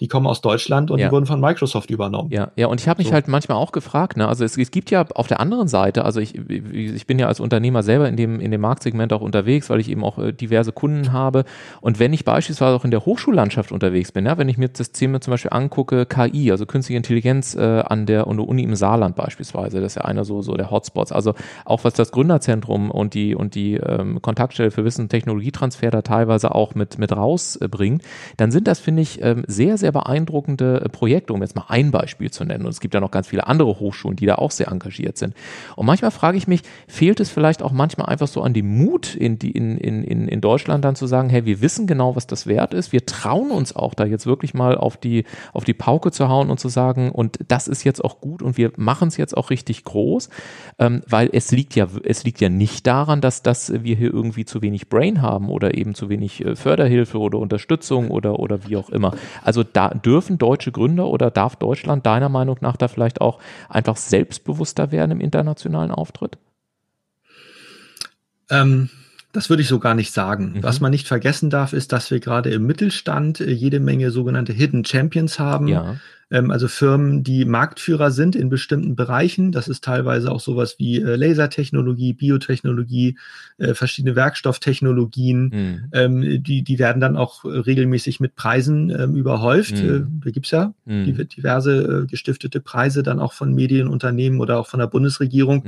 Die 0.01 0.09
kommen 0.09 0.26
aus 0.26 0.40
Deutschland 0.40 0.90
und 0.90 0.99
Ja. 0.99 1.07
die 1.07 1.12
wurden 1.12 1.26
von 1.26 1.40
Microsoft 1.40 1.88
übernommen. 1.90 2.30
Ja, 2.32 2.51
ja, 2.57 2.66
und 2.66 2.80
ich 2.80 2.88
habe 2.88 2.99
mich 2.99 3.09
So. 3.09 3.14
halt 3.14 3.28
manchmal 3.28 3.59
auch 3.59 3.70
gefragt, 3.70 4.16
ne, 4.16 4.26
also 4.26 4.45
es, 4.45 4.59
es 4.59 4.70
gibt 4.72 4.90
ja 4.90 5.07
auf 5.14 5.28
der 5.28 5.38
anderen 5.38 5.68
Seite, 5.68 6.05
also 6.05 6.18
ich, 6.20 6.34
ich 6.34 7.07
bin 7.07 7.18
ja 7.20 7.28
als 7.28 7.38
Unternehmer 7.38 7.84
selber 7.84 8.09
in 8.09 8.16
dem, 8.16 8.40
in 8.40 8.51
dem 8.51 8.61
Marktsegment 8.61 9.12
auch 9.12 9.20
unterwegs, 9.20 9.70
weil 9.70 9.78
ich 9.78 9.88
eben 9.88 10.03
auch 10.03 10.18
äh, 10.18 10.32
diverse 10.32 10.72
Kunden 10.72 11.12
habe. 11.12 11.45
Und 11.80 12.01
wenn 12.01 12.12
ich 12.12 12.24
beispielsweise 12.24 12.74
auch 12.74 12.84
in 12.84 12.90
der 12.90 13.07
Hochschullandschaft 13.07 13.70
unterwegs 13.70 14.11
bin, 14.11 14.26
ja, 14.26 14.36
wenn 14.36 14.49
ich 14.49 14.59
mir 14.59 14.68
das 14.68 14.90
Thema 14.90 15.20
zum 15.20 15.30
Beispiel 15.30 15.53
angucke, 15.53 16.07
KI, 16.07 16.51
also 16.51 16.66
künstliche 16.66 16.97
Intelligenz 16.97 17.55
äh, 17.55 17.61
an 17.86 18.07
der, 18.07 18.26
an 18.26 18.36
der 18.36 18.49
Uni 18.49 18.64
im 18.64 18.74
Saarland 18.74 19.14
beispielsweise, 19.14 19.80
das 19.80 19.92
ist 19.92 19.97
ja 19.97 20.03
einer 20.03 20.24
so, 20.24 20.42
so 20.42 20.55
der 20.57 20.72
Hotspots. 20.72 21.12
Also 21.12 21.34
auch 21.64 21.84
was 21.84 21.95
das 21.95 22.11
Gründerzentrum 22.11 22.90
und 22.90 23.14
die, 23.14 23.36
und 23.36 23.55
die 23.55 23.74
ähm, 23.74 24.20
Kontaktstelle 24.20 24.72
für 24.72 24.84
Wissen 24.84 25.03
und 25.03 25.09
Technologietransfer 25.11 25.90
da 25.92 26.03
teilweise 26.03 26.53
auch 26.53 26.74
mit, 26.74 26.99
mit 26.99 27.12
rausbringt, 27.12 28.03
dann 28.36 28.51
sind 28.51 28.66
das, 28.66 28.80
finde 28.80 29.03
ich, 29.03 29.22
ähm, 29.22 29.45
sehr, 29.47 29.78
sehr 29.78 29.93
beeindruckende 29.95 30.82
äh, 30.84 30.88
Projekte, 30.90 31.32
um 31.32 31.40
jetzt 31.40 31.57
mal 31.57 31.64
ein 31.68 31.90
Beispiel 31.90 32.30
zu 32.30 32.45
nennen. 32.45 32.66
Und 32.66 32.70
es 32.70 32.80
gibt 32.80 32.92
ja 32.92 33.01
noch 33.01 33.11
ganz 33.11 33.28
viele 33.28 33.47
andere 33.47 33.80
Hochschulen, 33.80 34.16
die 34.16 34.26
da 34.26 34.34
auch 34.34 34.51
sehr 34.51 34.68
engagiert 34.68 35.16
sind. 35.16 35.34
Und 35.76 35.86
manchmal 35.86 36.11
frage 36.11 36.36
ich 36.36 36.47
mich, 36.47 36.61
fehlt 36.86 37.20
es 37.20 37.30
vielleicht 37.30 37.62
auch 37.62 37.72
manchmal 37.72 38.09
einfach 38.09 38.28
so 38.28 38.42
an 38.42 38.53
dem 38.53 38.76
Mut 38.76 39.14
in, 39.14 39.38
die, 39.38 39.53
in, 39.53 39.78
in, 39.78 40.28
in, 40.28 40.40
Deutschland 40.42 40.84
dann 40.84 40.97
zu 40.97 41.07
sagen, 41.07 41.30
hey, 41.30 41.47
wir 41.47 41.62
wissen 41.62 41.86
genau, 41.86 42.16
was 42.16 42.26
das 42.26 42.47
wert 42.47 42.74
ist. 42.74 42.92
Wir 42.92 43.07
trauen 43.07 43.51
uns 43.51 43.74
auch 43.74 43.95
da 43.95 44.05
jetzt 44.05 44.26
wirklich 44.26 44.53
mal 44.53 44.76
auf 44.76 44.99
die, 44.99 45.24
auf 45.55 45.64
die 45.64 45.72
Pauke 45.72 46.11
zu 46.11 46.28
hauen 46.28 46.51
und 46.51 46.61
zu 46.61 46.68
sagen, 46.68 47.11
und 47.11 47.38
das 47.49 47.68
ist 47.68 47.84
jetzt 47.84 48.05
auch 48.05 48.20
gut 48.20 48.42
und 48.42 48.59
wir 48.59 48.72
machen 48.76 49.09
es 49.09 49.16
jetzt 49.16 49.36
auch 49.36 49.49
richtig 49.49 49.84
groß, 49.84 50.28
ähm, 50.78 51.03
weil 51.09 51.30
es 51.32 51.53
liegt 51.53 51.74
ja, 51.74 51.86
es 52.05 52.24
liegt 52.24 52.40
ja 52.40 52.49
nicht 52.49 52.86
daran, 52.86 53.20
dass, 53.20 53.42
dass 53.42 53.72
wir 53.72 53.97
hier 53.97 54.12
irgendwie 54.12 54.45
zu 54.45 54.61
wenig 54.61 54.88
Brain 54.88 55.22
haben 55.22 55.49
oder 55.49 55.74
eben 55.74 55.95
zu 55.95 56.09
wenig 56.09 56.45
äh, 56.45 56.57
Förderhilfe 56.57 57.18
oder 57.18 57.38
Unterstützung 57.38 58.11
oder, 58.11 58.40
oder 58.40 58.66
wie 58.66 58.76
auch 58.76 58.90
immer. 58.90 59.12
Also 59.42 59.62
da 59.74 59.90
dürfen 59.90 60.38
deutsche 60.38 60.72
Gründer 60.72 61.06
oder 61.06 61.30
darf 61.30 61.56
Deutschland 61.56 62.06
deiner 62.06 62.28
Meinung 62.28 62.56
nach 62.60 62.76
da 62.76 62.88
vielleicht 62.88 63.20
auch 63.20 63.38
einfach 63.68 63.96
selbstbewusster 63.96 64.92
werden 64.92 65.10
im 65.10 65.20
internationalen 65.20 65.90
Auftritt? 65.90 66.38
Ähm, 68.50 68.90
das 69.35 69.51
würde 69.51 69.62
ich 69.62 69.68
so 69.68 69.78
gar 69.80 69.95
nicht 69.95 70.12
sagen. 70.12 70.55
Mhm. 70.55 70.62
Was 70.62 70.80
man 70.80 70.91
nicht 70.93 71.07
vergessen 71.09 71.51
darf, 71.51 71.72
ist, 71.72 71.93
dass 71.93 72.11
wir 72.11 72.20
gerade 72.20 72.51
im 72.51 72.66
Mittelstand 72.66 73.41
äh, 73.41 73.51
jede 73.51 73.80
Menge 73.80 74.11
sogenannte 74.11 74.53
Hidden 74.53 74.85
Champions 74.85 75.39
haben. 75.39 75.68
Ja. 75.68 75.97
Ähm, 76.30 76.53
also 76.53 76.68
Firmen, 76.68 77.24
die 77.24 77.45
Marktführer 77.45 78.12
sind 78.12 78.37
in 78.37 78.49
bestimmten 78.49 78.95
Bereichen. 78.95 79.51
Das 79.51 79.66
ist 79.66 79.82
teilweise 79.82 80.30
auch 80.30 80.41
sowas 80.41 80.76
wie 80.78 81.01
äh, 81.01 81.16
Lasertechnologie, 81.16 82.12
Biotechnologie, 82.12 83.18
äh, 83.59 83.74
verschiedene 83.74 84.14
Werkstofftechnologien. 84.14 85.43
Mhm. 85.53 85.85
Ähm, 85.93 86.43
die, 86.43 86.62
die 86.62 86.78
werden 86.78 87.01
dann 87.01 87.16
auch 87.16 87.45
regelmäßig 87.45 88.20
mit 88.20 88.37
Preisen 88.37 88.91
ähm, 88.91 89.16
überhäuft. 89.16 89.82
Mhm. 89.82 90.20
Da 90.24 90.30
gibt's 90.30 90.53
ja 90.53 90.72
Mhm. 90.87 91.26
diverse 91.28 92.07
gestiftete 92.09 92.61
Preise 92.61 93.03
dann 93.03 93.18
auch 93.18 93.32
von 93.32 93.53
Medienunternehmen 93.53 94.41
oder 94.41 94.59
auch 94.59 94.66
von 94.66 94.80
der 94.80 94.87
Bundesregierung. 94.87 95.64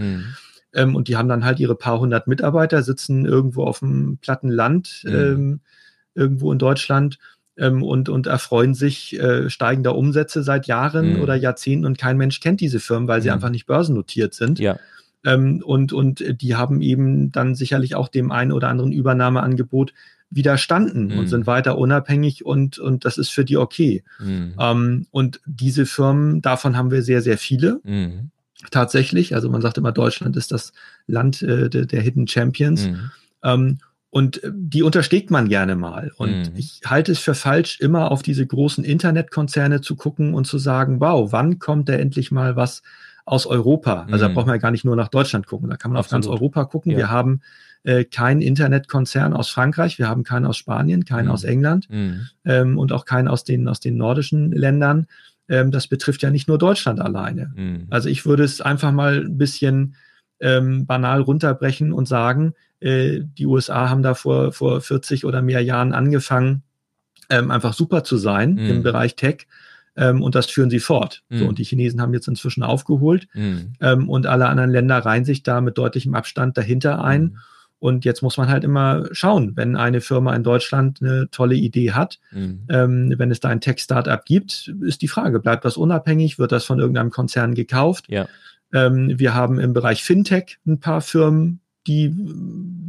Ähm, 0.77 0.95
und 0.95 1.09
die 1.09 1.17
haben 1.17 1.29
dann 1.29 1.45
halt 1.45 1.59
ihre 1.59 1.75
paar 1.75 1.99
hundert 1.99 2.29
Mitarbeiter, 2.29 2.83
sitzen 2.85 3.25
irgendwo 3.27 3.65
auf 3.65 3.81
dem 3.81 4.19
platten 4.19 4.51
Land, 4.51 5.03
Mhm. 5.05 5.15
ähm, 5.15 5.61
irgendwo 6.15 6.53
in 6.53 6.59
Deutschland 6.59 7.19
ähm, 7.59 7.83
und, 7.83 8.09
und 8.09 8.27
erfreuen 8.27 8.75
sich 8.75 9.19
äh, 9.19 9.49
steigender 9.51 9.97
Umsätze 9.97 10.43
seit 10.43 10.67
Jahren 10.67 11.15
Mhm. 11.15 11.21
oder 11.23 11.35
Jahrzehnten 11.35 11.87
und 11.87 11.99
kein 11.99 12.17
Mensch 12.19 12.41
kennt 12.41 12.61
diese 12.61 12.81
Firmen, 12.81 13.09
weil 13.09 13.23
sie 13.23 13.29
Mhm. 13.29 13.35
einfach 13.35 13.51
nicht 13.51 13.67
börsennotiert 13.67 14.35
sind. 14.35 14.59
Ja. 14.59 14.79
Ähm, 15.25 15.63
und, 15.65 15.93
und 15.93 16.23
die 16.43 16.55
haben 16.55 16.81
eben 16.83 17.33
dann 17.33 17.55
sicherlich 17.55 17.95
auch 17.97 18.09
dem 18.09 18.31
einen 18.31 18.53
oder 18.53 18.69
anderen 18.69 18.93
Übernahmeangebot 18.93 19.93
widerstanden 20.31 21.09
Mhm. 21.09 21.19
und 21.19 21.27
sind 21.29 21.47
weiter 21.47 21.79
unabhängig 21.79 22.45
und, 22.45 22.79
und 22.79 23.05
das 23.05 23.17
ist 23.17 23.31
für 23.31 23.45
die 23.45 23.57
okay. 23.57 24.03
Mhm. 24.19 24.55
Ähm, 24.61 25.07
und 25.11 25.41
diese 25.47 25.87
Firmen, 25.87 26.43
davon 26.43 26.77
haben 26.77 26.91
wir 26.91 27.03
sehr, 27.03 27.23
sehr 27.23 27.39
viele 27.39 27.81
Mhm. 27.85 28.31
Tatsächlich. 28.71 29.35
Also 29.35 29.49
man 29.51 29.61
sagt 29.63 29.79
immer, 29.79 29.93
Deutschland 29.93 30.37
ist 30.37 30.53
das 30.53 30.73
Land 31.07 31.43
äh, 31.43 31.69
der, 31.69 31.87
der 31.87 32.01
Hidden 32.03 32.27
Champions. 32.27 32.89
Mhm. 32.89 33.11
Ähm, 33.43 33.79
und 34.11 34.43
äh, 34.43 34.51
die 34.55 34.83
unterschlägt 34.83 35.31
man 35.31 35.49
gerne 35.49 35.77
mal. 35.77 36.13
Und 36.17 36.51
Mhm. 36.53 36.57
ich 36.57 36.81
halte 36.87 37.13
es 37.13 37.19
für 37.19 37.35
falsch, 37.35 37.81
immer 37.81 38.11
auf 38.11 38.23
diese 38.23 38.47
großen 38.47 38.85
Internetkonzerne 38.85 39.81
zu 39.81 39.97
gucken 39.97 40.35
und 40.35 40.47
zu 40.47 40.59
sagen, 40.59 41.01
wow, 41.01 41.33
wann 41.33 41.59
kommt 41.59 41.89
da 41.89 41.95
endlich 41.95 42.31
mal 42.31 42.57
was 42.57 42.83
aus 43.25 43.47
Europa? 43.47 44.07
Also 44.11 44.25
da 44.25 44.29
Mhm. 44.29 44.35
braucht 44.35 44.47
man 44.47 44.55
ja 44.55 44.61
gar 44.61 44.71
nicht 44.71 44.85
nur 44.85 44.97
nach 44.97 45.09
Deutschland 45.09 45.47
gucken, 45.47 45.69
da 45.69 45.77
kann 45.77 45.91
man 45.91 45.99
auf 45.99 46.09
ganz 46.09 46.27
Absolut. 46.27 46.41
Europa 46.41 46.65
gucken. 46.65 46.93
Ja. 46.93 46.99
Wir 46.99 47.11
haben 47.11 47.41
äh, 47.83 48.05
keinen 48.05 48.41
Internetkonzern 48.41 49.33
aus 49.33 49.49
Frankreich, 49.51 49.99
wir 49.99 50.09
haben 50.09 50.25
keinen 50.25 50.47
aus 50.47 50.57
Spanien, 50.57 51.05
keinen 51.05 51.27
Mhm. 51.27 51.31
aus 51.31 51.45
England 51.45 51.89
Mhm. 51.91 52.29
ähm, 52.45 52.79
und 52.79 52.93
auch 52.93 53.05
keinen 53.05 53.29
aus 53.29 53.45
den, 53.45 53.69
aus 53.69 53.79
den 53.81 53.97
nordischen 53.97 54.51
Ländern. 54.51 55.07
Ähm, 55.49 55.71
das 55.71 55.87
betrifft 55.87 56.23
ja 56.23 56.31
nicht 56.31 56.49
nur 56.49 56.59
Deutschland 56.59 57.01
alleine. 57.01 57.53
Mhm. 57.55 57.87
Also 57.91 58.09
ich 58.09 58.27
würde 58.27 58.43
es 58.45 58.61
einfach 58.61 58.93
mal 58.93 59.19
ein 59.25 59.39
bisschen 59.39 59.95
ähm, 60.41 60.87
banal 60.87 61.21
runterbrechen 61.23 61.93
und 61.93 62.07
sagen, 62.09 62.55
äh, 62.81 63.21
die 63.23 63.47
USA 63.47 63.89
haben 63.89 64.03
da 64.03 64.15
vor, 64.15 64.53
vor 64.53 64.81
40 64.81 65.25
oder 65.25 65.41
mehr 65.43 65.63
Jahren 65.63 65.93
angefangen, 65.95 66.63
ähm, 67.31 67.51
einfach 67.51 67.73
super 67.73 68.05
zu 68.05 68.17
sein 68.19 68.55
Mhm. 68.55 68.71
im 68.71 68.83
Bereich 68.83 69.17
Tech. 69.17 69.47
Ähm, 69.97 70.21
und 70.23 70.35
das 70.35 70.47
führen 70.51 70.69
sie 70.69 70.79
fort. 70.81 71.23
So, 71.31 71.45
Mhm. 71.45 71.49
und 71.49 71.59
die 71.59 71.65
Chinesen 71.65 72.03
haben 72.03 72.13
jetzt 72.13 72.29
inzwischen 72.29 72.63
aufgeholt 72.63 73.29
Mhm. 73.35 73.73
ähm, 73.81 74.09
und 74.11 74.27
alle 74.27 74.47
anderen 74.49 74.71
Länder 74.71 74.99
reihen 74.99 75.25
sich 75.25 75.43
da 75.43 75.63
mit 75.63 75.79
deutlichem 75.79 76.15
Abstand 76.15 76.59
dahinter 76.59 77.03
ein. 77.03 77.39
Mhm. 77.87 77.95
Und 77.97 78.05
jetzt 78.05 78.23
muss 78.23 78.37
man 78.37 78.49
halt 78.49 78.65
immer 78.65 79.05
schauen, 79.13 79.57
wenn 79.57 79.77
eine 79.77 80.01
Firma 80.01 80.35
in 80.35 80.43
Deutschland 80.43 81.01
eine 81.01 81.29
tolle 81.31 81.55
Idee 81.55 81.93
hat, 81.93 82.19
Mhm. 82.33 82.61
ähm, 82.69 83.15
wenn 83.17 83.31
es 83.31 83.41
da 83.41 83.49
ein 83.49 83.61
Tech-Startup 83.61 84.25
gibt, 84.25 84.73
ist 84.83 85.03
die 85.03 85.09
Frage, 85.09 85.41
bleibt 85.41 85.65
das 85.65 85.77
unabhängig, 85.77 86.39
wird 86.39 86.53
das 86.53 86.65
von 86.65 86.79
irgendeinem 86.79 87.11
Konzern 87.11 87.55
gekauft? 87.55 88.07
Ja. 88.09 88.27
Ähm, 88.73 89.19
wir 89.19 89.35
haben 89.35 89.59
im 89.61 89.73
Bereich 89.73 90.03
Fintech 90.03 90.59
ein 90.67 90.81
paar 90.81 91.01
Firmen, 91.01 91.61
die 91.87 92.13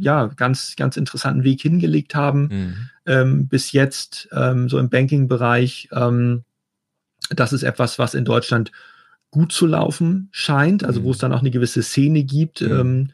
ja 0.00 0.26
ganz, 0.26 0.74
ganz 0.76 0.96
interessanten 0.96 1.44
Weg 1.44 1.60
hingelegt 1.62 2.14
haben. 2.16 2.42
Mhm. 2.50 2.74
Ähm, 3.06 3.46
bis 3.48 3.70
jetzt 3.72 4.28
ähm, 4.32 4.68
so 4.68 4.78
im 4.78 4.88
Banking-Bereich, 4.90 5.88
ähm, 5.92 6.42
das 7.30 7.52
ist 7.52 7.62
etwas, 7.62 7.98
was 7.98 8.14
in 8.14 8.24
Deutschland 8.24 8.72
gut 9.30 9.52
zu 9.52 9.66
laufen 9.66 10.28
scheint, 10.32 10.84
also 10.84 11.00
Mhm. 11.00 11.04
wo 11.04 11.10
es 11.12 11.18
dann 11.18 11.32
auch 11.32 11.40
eine 11.40 11.50
gewisse 11.50 11.82
Szene 11.82 12.24
gibt 12.24 12.60
Mhm. 12.60 12.72
ähm, 12.72 13.08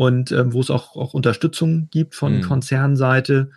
und 0.00 0.32
ähm, 0.32 0.54
wo 0.54 0.60
es 0.62 0.70
auch, 0.70 0.96
auch 0.96 1.12
Unterstützung 1.12 1.88
gibt 1.90 2.14
von 2.14 2.38
Mhm. 2.38 2.40
Konzernseite. 2.40 3.50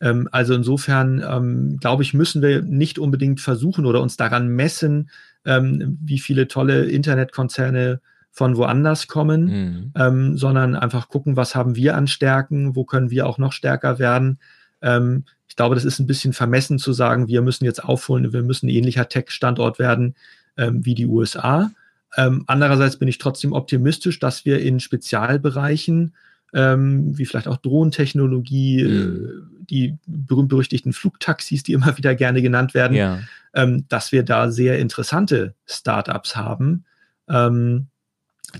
Ähm, 0.00 0.28
also 0.30 0.54
insofern, 0.54 1.20
ähm, 1.28 1.78
glaube 1.80 2.04
ich, 2.04 2.14
müssen 2.14 2.42
wir 2.42 2.62
nicht 2.62 3.00
unbedingt 3.00 3.40
versuchen 3.40 3.84
oder 3.86 4.00
uns 4.00 4.16
daran 4.16 4.46
messen, 4.46 5.10
ähm, 5.44 5.98
wie 6.00 6.20
viele 6.20 6.46
tolle 6.46 6.84
Internetkonzerne 6.84 8.00
von 8.30 8.56
woanders 8.56 9.08
kommen, 9.08 9.42
Mhm. 9.46 9.92
ähm, 9.96 10.38
sondern 10.38 10.76
einfach 10.76 11.08
gucken, 11.08 11.34
was 11.34 11.56
haben 11.56 11.74
wir 11.74 11.96
an 11.96 12.06
Stärken, 12.06 12.76
wo 12.76 12.84
können 12.84 13.10
wir 13.10 13.26
auch 13.26 13.38
noch 13.38 13.52
stärker 13.52 13.98
werden. 13.98 14.38
Ähm, 14.82 15.24
ich 15.48 15.56
glaube, 15.56 15.74
das 15.74 15.84
ist 15.84 15.98
ein 15.98 16.06
bisschen 16.06 16.32
vermessen 16.32 16.78
zu 16.78 16.92
sagen, 16.92 17.26
wir 17.26 17.42
müssen 17.42 17.64
jetzt 17.64 17.82
aufholen, 17.82 18.32
wir 18.32 18.44
müssen 18.44 18.66
ein 18.66 18.76
ähnlicher 18.76 19.08
Tech-Standort 19.08 19.80
werden 19.80 20.14
wie 20.56 20.94
die 20.94 21.06
USA. 21.06 21.70
Ähm, 22.16 22.44
andererseits 22.46 22.98
bin 22.98 23.08
ich 23.08 23.18
trotzdem 23.18 23.52
optimistisch, 23.52 24.18
dass 24.18 24.44
wir 24.44 24.60
in 24.60 24.80
Spezialbereichen, 24.80 26.14
ähm, 26.52 27.16
wie 27.16 27.26
vielleicht 27.26 27.46
auch 27.48 27.58
Drohntechnologie, 27.58 28.84
Mhm. 28.84 29.46
die 29.70 29.96
berühmt-berüchtigten 30.06 30.92
Flugtaxis, 30.92 31.62
die 31.62 31.72
immer 31.74 31.96
wieder 31.96 32.14
gerne 32.16 32.42
genannt 32.42 32.74
werden, 32.74 32.96
Ja. 32.96 33.20
ähm, 33.54 33.84
dass 33.88 34.10
wir 34.12 34.24
da 34.24 34.50
sehr 34.50 34.78
interessante 34.80 35.54
Startups 35.66 36.34
haben, 36.36 36.84
ähm, 37.28 37.86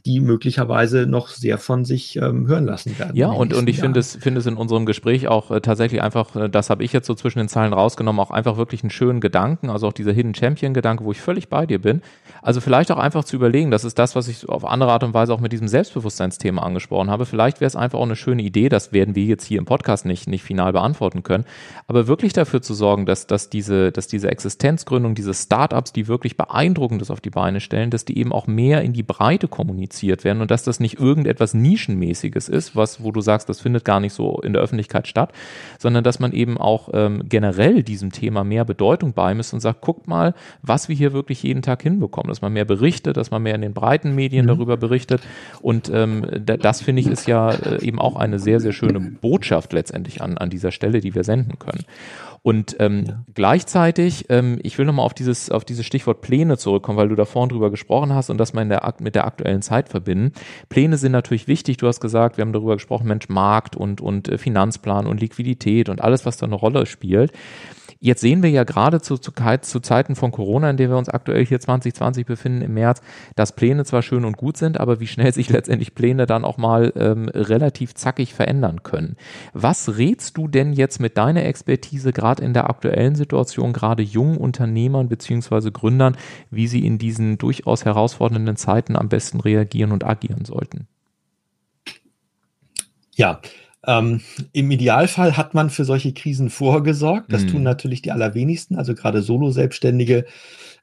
die 0.05 0.21
möglicherweise 0.21 1.07
noch 1.07 1.29
sehr 1.29 1.59
von 1.59 1.85
sich 1.85 2.17
ähm, 2.17 2.47
hören 2.47 2.67
lassen 2.67 2.99
werden. 2.99 3.17
Ja, 3.17 3.29
und, 3.29 3.53
und 3.55 3.69
ich 3.69 3.81
finde 3.81 4.01
es, 4.01 4.17
finde 4.17 4.41
es 4.41 4.47
in 4.47 4.57
unserem 4.57 4.87
Gespräch 4.87 5.29
auch 5.29 5.51
äh, 5.51 5.61
tatsächlich 5.61 6.03
einfach, 6.03 6.37
äh, 6.37 6.49
das 6.49 6.71
habe 6.71 6.85
ich 6.85 6.93
jetzt 6.93 7.07
so 7.07 7.15
zwischen 7.15 7.39
den 7.39 7.49
Zeilen 7.49 7.73
rausgenommen, 7.73 8.21
auch 8.21 8.31
einfach 8.31 8.57
wirklich 8.57 8.83
einen 8.83 8.91
schönen 8.91 9.21
Gedanken, 9.21 9.71
also 9.71 9.89
auch 9.89 9.93
dieser 9.93 10.13
Hidden 10.13 10.35
Champion-Gedanke, 10.35 11.05
wo 11.05 11.13
ich 11.13 11.21
völlig 11.21 11.49
bei 11.49 11.67
dir 11.67 11.81
bin. 11.81 12.03
Also 12.43 12.61
vielleicht 12.61 12.91
auch 12.93 12.99
einfach 12.99 13.25
zu 13.25 13.37
überlegen, 13.37 13.71
das 13.71 13.85
ist 13.85 13.99
das, 13.99 14.17
was 14.17 14.29
ich 14.29 14.49
auf 14.49 14.65
andere 14.65 14.93
Art 14.93 15.05
und 15.05 15.15
Weise 15.15 15.35
auch 15.35 15.41
mit 15.41 15.53
diesem 15.53 15.69
Selbstbewusstseinsthema 15.69 16.63
angesprochen 16.63 17.11
habe. 17.11 17.27
Vielleicht 17.27 17.61
wäre 17.61 17.67
es 17.67 17.77
einfach 17.77 17.99
auch 17.99 18.05
eine 18.05 18.17
schöne 18.17 18.43
Idee, 18.43 18.69
das 18.69 18.93
werden 18.93 19.15
wir 19.15 19.25
jetzt 19.25 19.45
hier 19.45 19.59
im 19.59 19.65
Podcast 19.65 20.07
nicht, 20.07 20.29
nicht 20.29 20.43
final 20.43 20.73
beantworten 20.73 21.23
können, 21.23 21.45
aber 21.87 22.07
wirklich 22.07 22.33
dafür 22.33 22.63
zu 22.63 22.75
sorgen, 22.75 23.07
dass, 23.07 23.27
dass, 23.27 23.51
diese, 23.51 23.93
dass 23.93 24.09
diese 24.09 24.31
Existenzgründung, 24.31 25.15
diese 25.15 25.35
Startups, 25.35 25.93
die 25.93 26.09
wirklich 26.09 26.37
Beeindruckendes 26.37 27.11
auf 27.11 27.21
die 27.21 27.31
Beine 27.31 27.61
stellen, 27.61 27.91
dass 27.91 28.05
die 28.05 28.19
eben 28.19 28.33
auch 28.33 28.47
mehr 28.47 28.83
in 28.83 28.93
die 28.93 29.03
Breite 29.03 29.49
kommunizieren 29.49 29.80
kommuniziert 29.81 30.25
werden 30.25 30.43
und 30.43 30.51
dass 30.51 30.63
das 30.63 30.81
nicht 30.81 30.99
irgendetwas 30.99 31.55
Nischenmäßiges 31.55 32.49
ist, 32.49 32.77
was, 32.77 33.03
wo 33.03 33.13
du 33.13 33.21
sagst, 33.21 33.49
das 33.49 33.61
findet 33.61 33.85
gar 33.85 34.01
nicht 34.01 34.13
so 34.13 34.41
in 34.43 34.53
der 34.53 34.63
Öffentlichkeit 34.63 35.09
statt, 35.09 35.33
sondern 35.79 36.05
dass 36.05 36.19
man 36.19 36.33
eben 36.33 36.59
auch 36.59 36.91
ähm, 36.93 37.23
generell 37.29 37.83
diesem 37.83 38.13
Thema 38.13 38.45
mehr 38.45 38.65
Bedeutung 38.65 39.15
beimisst 39.15 39.55
und 39.55 39.61
sagt, 39.61 39.81
guckt 39.81 40.07
mal, 40.07 40.35
was 40.63 40.89
wir 40.89 40.97
hier 40.97 41.13
wirklich 41.13 41.43
jeden 41.43 41.63
Tag 41.63 41.83
hinbekommen, 41.83 42.29
dass 42.29 42.43
man 42.43 42.53
mehr 42.53 42.67
berichtet, 42.67 43.17
dass 43.17 43.31
man 43.31 43.43
mehr 43.43 43.55
in 43.55 43.63
den 43.63 43.73
breiten 43.73 44.15
Medien 44.15 44.45
mhm. 44.45 44.51
darüber 44.51 44.77
berichtet 44.77 45.23
und 45.63 45.91
ähm, 45.93 46.27
das 46.45 46.83
finde 46.83 47.01
ich 47.01 47.09
ist 47.09 47.27
ja 47.27 47.51
äh, 47.51 47.83
eben 47.83 47.99
auch 47.99 48.17
eine 48.17 48.39
sehr, 48.39 48.61
sehr 48.61 48.73
schöne 48.73 49.01
Botschaft 49.01 49.73
letztendlich 49.73 50.21
an, 50.21 50.37
an 50.37 50.51
dieser 50.51 50.73
Stelle, 50.73 51.01
die 51.01 51.15
wir 51.15 51.25
senden 51.25 51.59
können. 51.59 51.85
Und 52.43 52.77
ähm, 52.79 53.05
ja. 53.07 53.25
gleichzeitig, 53.35 54.27
ähm, 54.31 54.59
ich 54.63 54.79
will 54.79 54.87
nochmal 54.87 55.05
auf 55.05 55.13
dieses, 55.13 55.51
auf 55.51 55.65
dieses 55.65 55.85
Stichwort 55.85 56.23
Pläne 56.23 56.57
zurückkommen, 56.57 56.97
weil 56.97 57.09
du 57.09 57.15
da 57.15 57.27
vorhin 57.27 57.51
drüber 57.51 57.71
gesprochen 57.71 58.15
hast 58.15 58.31
und 58.31 58.39
das 58.39 58.55
mal 58.55 58.63
in 58.63 58.71
der, 58.71 58.95
mit 59.01 59.15
der 59.15 59.27
aktuellen 59.27 59.61
Zeit 59.61 59.91
verbinden. 59.91 60.33
Pläne 60.71 60.97
sind 60.97 61.13
natürlich 61.13 61.49
wichtig. 61.49 61.77
Du 61.77 61.87
hast 61.87 62.01
gesagt, 62.01 62.39
wir 62.39 62.43
haben 62.43 62.55
darüber 62.55 62.75
gesprochen, 62.75 63.09
Mensch, 63.09 63.29
Markt 63.29 63.77
und, 63.77 64.01
und 64.01 64.29
äh, 64.29 64.39
Finanzplan 64.39 65.07
und 65.07 65.21
Liquidität 65.21 65.91
und 65.91 66.01
alles, 66.01 66.25
was 66.25 66.39
da 66.39 66.47
eine 66.47 66.55
Rolle 66.55 66.87
spielt. 66.87 67.33
Jetzt 68.03 68.23
sehen 68.23 68.43
wir 68.43 68.49
ja 68.49 68.65
gerade 68.65 69.03
zu, 69.03 69.19
zu, 69.19 69.31
zu 69.61 69.81
Zeiten 69.81 70.17
von 70.17 70.33
Corona, 70.33 70.71
in 70.71 70.79
der 70.79 70.89
wir 70.89 70.97
uns 70.97 71.11
aktuell 71.11 71.45
hier 71.45 71.61
2020 71.61 72.25
befinden 72.25 72.63
im 72.63 72.73
März, 72.73 73.03
dass 73.37 73.55
Pläne 73.55 73.85
zwar 73.85 74.01
schön 74.01 74.25
und 74.25 74.39
gut 74.39 74.57
sind, 74.57 74.81
aber 74.81 75.01
wie 75.01 75.07
schnell 75.07 75.35
sich 75.35 75.49
letztendlich 75.51 75.95
Pläne 75.95 76.25
dann 76.25 76.47
auch 76.47 76.57
mal 76.57 76.95
ähm, 76.97 77.29
relativ 77.29 77.95
zackig 77.95 78.33
verändern 78.33 78.83
können. 78.83 79.17
Was 79.53 79.99
rätst 79.99 80.39
du 80.39 80.49
denn 80.49 80.73
jetzt 80.73 80.99
mit 80.99 81.19
deiner 81.19 81.45
Expertise 81.45 82.15
gerade 82.15 82.43
in 82.43 82.55
der 82.55 82.71
aktuellen 82.71 83.17
Situation, 83.17 83.75
gerade 83.75 84.03
jungen 84.03 84.39
Unternehmern 84.39 85.11
beziehungsweise 85.11 85.71
Gründern, 85.71 86.17
wie 86.51 86.69
sie 86.69 86.87
in 86.87 86.97
diesen 86.97 87.37
durchaus 87.37 87.85
herausfordernden 87.85 88.57
Zeiten 88.57 88.97
am 88.97 89.11
besten 89.11 89.41
reagieren 89.41 89.93
und 89.93 90.05
agieren 90.05 90.47
sollten? 90.47 90.89
Ja, 93.15 93.43
ähm, 93.87 94.21
Im 94.53 94.71
Idealfall 94.71 95.37
hat 95.37 95.55
man 95.55 95.71
für 95.71 95.85
solche 95.85 96.13
Krisen 96.13 96.51
vorgesorgt. 96.51 97.33
Das 97.33 97.45
mm. 97.45 97.49
tun 97.49 97.63
natürlich 97.63 98.03
die 98.03 98.13
allerwenigsten. 98.13 98.77
Also 98.77 98.95
gerade 98.95 99.23
Solo-Selbstständige 99.23 100.27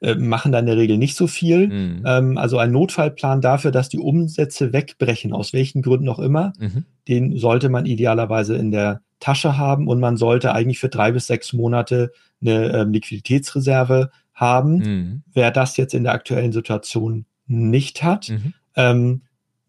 äh, 0.00 0.16
machen 0.16 0.50
da 0.50 0.58
in 0.58 0.66
der 0.66 0.76
Regel 0.76 0.98
nicht 0.98 1.14
so 1.14 1.28
viel. 1.28 1.68
Mm. 1.68 2.02
Ähm, 2.04 2.38
also 2.38 2.58
ein 2.58 2.72
Notfallplan 2.72 3.40
dafür, 3.40 3.70
dass 3.70 3.88
die 3.88 4.00
Umsätze 4.00 4.72
wegbrechen, 4.72 5.32
aus 5.32 5.52
welchen 5.52 5.82
Gründen 5.82 6.08
auch 6.08 6.18
immer, 6.18 6.52
mm 6.58 6.84
den 7.08 7.36
sollte 7.38 7.70
man 7.70 7.86
idealerweise 7.86 8.56
in 8.56 8.70
der 8.70 9.00
Tasche 9.18 9.56
haben 9.56 9.88
und 9.88 9.98
man 9.98 10.16
sollte 10.16 10.54
eigentlich 10.54 10.78
für 10.78 10.90
drei 10.90 11.10
bis 11.10 11.26
sechs 11.26 11.52
Monate 11.52 12.12
eine 12.40 12.72
ähm, 12.72 12.92
Liquiditätsreserve 12.92 14.10
haben. 14.34 14.76
Mhm. 14.76 15.22
Wer 15.32 15.50
das 15.50 15.76
jetzt 15.76 15.94
in 15.94 16.04
der 16.04 16.12
aktuellen 16.12 16.52
Situation 16.52 17.24
nicht 17.46 18.02
hat, 18.02 18.28
mhm. 18.28 18.54
ähm, 18.76 19.22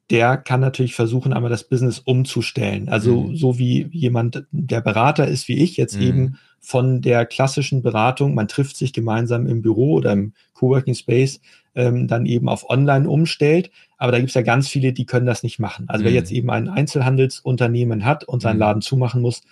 der 0.10 0.38
kann 0.38 0.60
natürlich 0.60 0.95
versuchen, 0.95 1.34
einmal 1.34 1.51
das 1.51 1.64
Business 1.64 1.99
umzustellen. 1.99 2.89
Also 2.89 3.22
mhm. 3.22 3.36
so 3.36 3.60
wie 3.60 3.88
jemand, 3.91 4.43
der 4.51 4.82
Berater 4.82 5.28
ist 5.28 5.47
wie 5.47 5.57
ich, 5.57 5.78
jetzt 5.78 5.97
mhm. 5.97 6.01
eben 6.01 6.39
von 6.60 7.01
der 7.01 7.26
klassischen 7.26 7.82
Beratung, 7.82 8.34
man 8.34 8.47
trifft 8.47 8.76
sich 8.76 8.91
gemeinsam 8.91 9.47
im 9.47 9.62
Büro 9.62 9.93
oder 9.93 10.12
im 10.12 10.34
Coworking 10.53 10.95
Space, 10.95 11.39
ähm, 11.76 12.07
dann 12.07 12.26
eben 12.26 12.49
auf 12.49 12.70
Online 12.70 13.07
umstellt. 13.07 13.72
Aber 13.97 14.12
da 14.12 14.18
gibt 14.18 14.30
es 14.30 14.36
ja 14.36 14.41
ganz 14.41 14.68
viele, 14.68 14.93
die 14.93 15.05
können 15.05 15.26
das 15.26 15.43
nicht 15.43 15.60
machen. 15.60 15.86
Also 15.88 16.01
mhm. 16.01 16.07
wer 16.07 16.14
jetzt 16.14 16.32
eben 16.32 16.49
ein 16.49 16.70
Einzelhandelsunternehmen 16.70 18.03
hat 18.03 18.24
und 18.24 18.41
seinen 18.41 18.55
mhm. 18.55 18.62
Laden 18.62 18.82
zumachen 18.82 19.22
muss, 19.22 19.43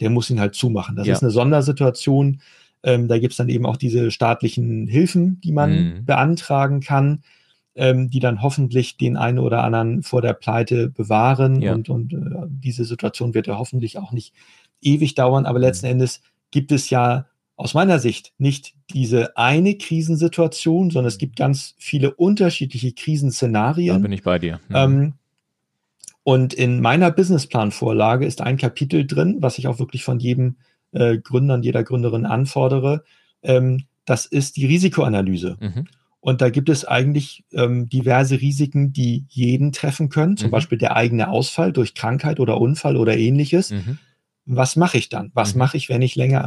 der 0.00 0.10
muss 0.10 0.30
ihn 0.30 0.40
halt 0.40 0.54
zumachen. 0.54 0.96
Das 0.96 1.06
ja. 1.06 1.14
ist 1.14 1.22
eine 1.22 1.30
Sondersituation. 1.30 2.40
Ähm, 2.82 3.08
da 3.08 3.18
gibt 3.18 3.32
es 3.32 3.36
dann 3.36 3.48
eben 3.48 3.66
auch 3.66 3.76
diese 3.76 4.10
staatlichen 4.10 4.86
Hilfen, 4.86 5.40
die 5.42 5.52
man 5.52 5.70
mhm. 5.70 6.04
beantragen 6.06 6.80
kann 6.80 7.22
ähm, 7.76 8.10
die 8.10 8.20
dann 8.20 8.42
hoffentlich 8.42 8.96
den 8.96 9.16
einen 9.16 9.38
oder 9.38 9.62
anderen 9.62 10.02
vor 10.02 10.22
der 10.22 10.32
Pleite 10.32 10.88
bewahren. 10.88 11.60
Ja. 11.60 11.74
Und, 11.74 11.88
und 11.88 12.12
äh, 12.12 12.16
diese 12.48 12.84
Situation 12.84 13.34
wird 13.34 13.46
ja 13.46 13.58
hoffentlich 13.58 13.98
auch 13.98 14.12
nicht 14.12 14.34
ewig 14.82 15.14
dauern. 15.14 15.46
Aber 15.46 15.58
letzten 15.58 15.86
mhm. 15.86 15.92
Endes 15.92 16.22
gibt 16.50 16.72
es 16.72 16.90
ja 16.90 17.26
aus 17.56 17.74
meiner 17.74 17.98
Sicht 17.98 18.32
nicht 18.38 18.74
diese 18.92 19.36
eine 19.36 19.76
Krisensituation, 19.76 20.90
sondern 20.90 21.08
es 21.08 21.18
gibt 21.18 21.36
ganz 21.36 21.74
viele 21.78 22.14
unterschiedliche 22.14 22.92
Krisenszenarien. 22.92 23.96
Da 23.96 24.02
bin 24.02 24.12
ich 24.12 24.22
bei 24.22 24.38
dir. 24.38 24.60
Mhm. 24.68 24.74
Ähm, 24.74 25.12
und 26.22 26.54
in 26.54 26.80
meiner 26.80 27.10
Businessplan-Vorlage 27.10 28.26
ist 28.26 28.40
ein 28.40 28.56
Kapitel 28.56 29.06
drin, 29.06 29.36
was 29.40 29.58
ich 29.58 29.68
auch 29.68 29.78
wirklich 29.78 30.02
von 30.02 30.18
jedem 30.18 30.56
äh, 30.92 31.18
Gründer 31.18 31.54
und 31.54 31.64
jeder 31.64 31.84
Gründerin 31.84 32.26
anfordere. 32.26 33.04
Ähm, 33.42 33.84
das 34.06 34.26
ist 34.26 34.56
die 34.56 34.66
Risikoanalyse. 34.66 35.56
Mhm. 35.60 35.86
Und 36.26 36.40
da 36.40 36.50
gibt 36.50 36.68
es 36.68 36.84
eigentlich 36.84 37.44
ähm, 37.52 37.88
diverse 37.88 38.40
Risiken, 38.40 38.92
die 38.92 39.26
jeden 39.28 39.70
treffen 39.70 40.08
können, 40.08 40.36
zum 40.36 40.48
mhm. 40.48 40.50
Beispiel 40.50 40.76
der 40.76 40.96
eigene 40.96 41.28
Ausfall 41.28 41.72
durch 41.72 41.94
Krankheit 41.94 42.40
oder 42.40 42.60
Unfall 42.60 42.96
oder 42.96 43.16
ähnliches. 43.16 43.70
Mhm. 43.70 43.98
Was 44.44 44.74
mache 44.74 44.98
ich 44.98 45.08
dann? 45.08 45.30
Was 45.34 45.54
mhm. 45.54 45.60
mache 45.60 45.76
ich, 45.76 45.88
wenn 45.88 46.02
ich 46.02 46.16
länger 46.16 46.44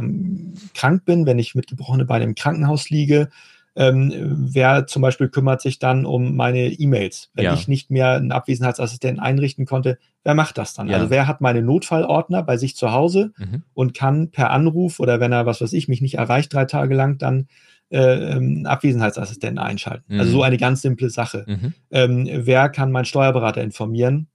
krank 0.74 1.06
bin, 1.06 1.24
wenn 1.24 1.38
ich 1.38 1.54
mit 1.54 1.66
gebrochenen 1.66 2.06
Beinen 2.06 2.28
im 2.28 2.34
Krankenhaus 2.34 2.90
liege? 2.90 3.30
Ähm, 3.74 4.12
wer 4.52 4.86
zum 4.86 5.00
Beispiel 5.00 5.30
kümmert 5.30 5.62
sich 5.62 5.78
dann 5.78 6.04
um 6.04 6.36
meine 6.36 6.66
E-Mails? 6.66 7.30
Wenn 7.32 7.46
ja. 7.46 7.54
ich 7.54 7.66
nicht 7.66 7.90
mehr 7.90 8.16
einen 8.16 8.32
Abwesenheitsassistenten 8.32 9.18
einrichten 9.18 9.64
konnte, 9.64 9.96
wer 10.24 10.34
macht 10.34 10.58
das 10.58 10.74
dann? 10.74 10.88
Ja. 10.88 10.98
Also 10.98 11.08
wer 11.08 11.26
hat 11.26 11.40
meine 11.40 11.62
Notfallordner 11.62 12.42
bei 12.42 12.58
sich 12.58 12.76
zu 12.76 12.92
Hause 12.92 13.32
mhm. 13.38 13.62
und 13.72 13.94
kann 13.94 14.30
per 14.30 14.50
Anruf 14.50 15.00
oder 15.00 15.20
wenn 15.20 15.32
er, 15.32 15.46
was 15.46 15.62
weiß 15.62 15.72
ich, 15.72 15.88
mich 15.88 16.02
nicht 16.02 16.18
erreicht 16.18 16.52
drei 16.52 16.66
Tage 16.66 16.94
lang, 16.94 17.16
dann 17.16 17.48
äh, 17.90 18.36
ähm, 18.36 18.66
Abwesenheitsassistenten 18.66 19.58
einschalten. 19.58 20.14
Mhm. 20.14 20.20
Also 20.20 20.32
so 20.32 20.38
mhm. 20.38 20.44
eine 20.44 20.56
ganz 20.58 20.82
simple 20.82 21.10
Sache. 21.10 21.44
Mhm. 21.46 21.74
Ähm, 21.90 22.28
wer 22.32 22.68
kann 22.68 22.92
meinen 22.92 23.04
Steuerberater 23.04 23.62
informieren? 23.62 24.28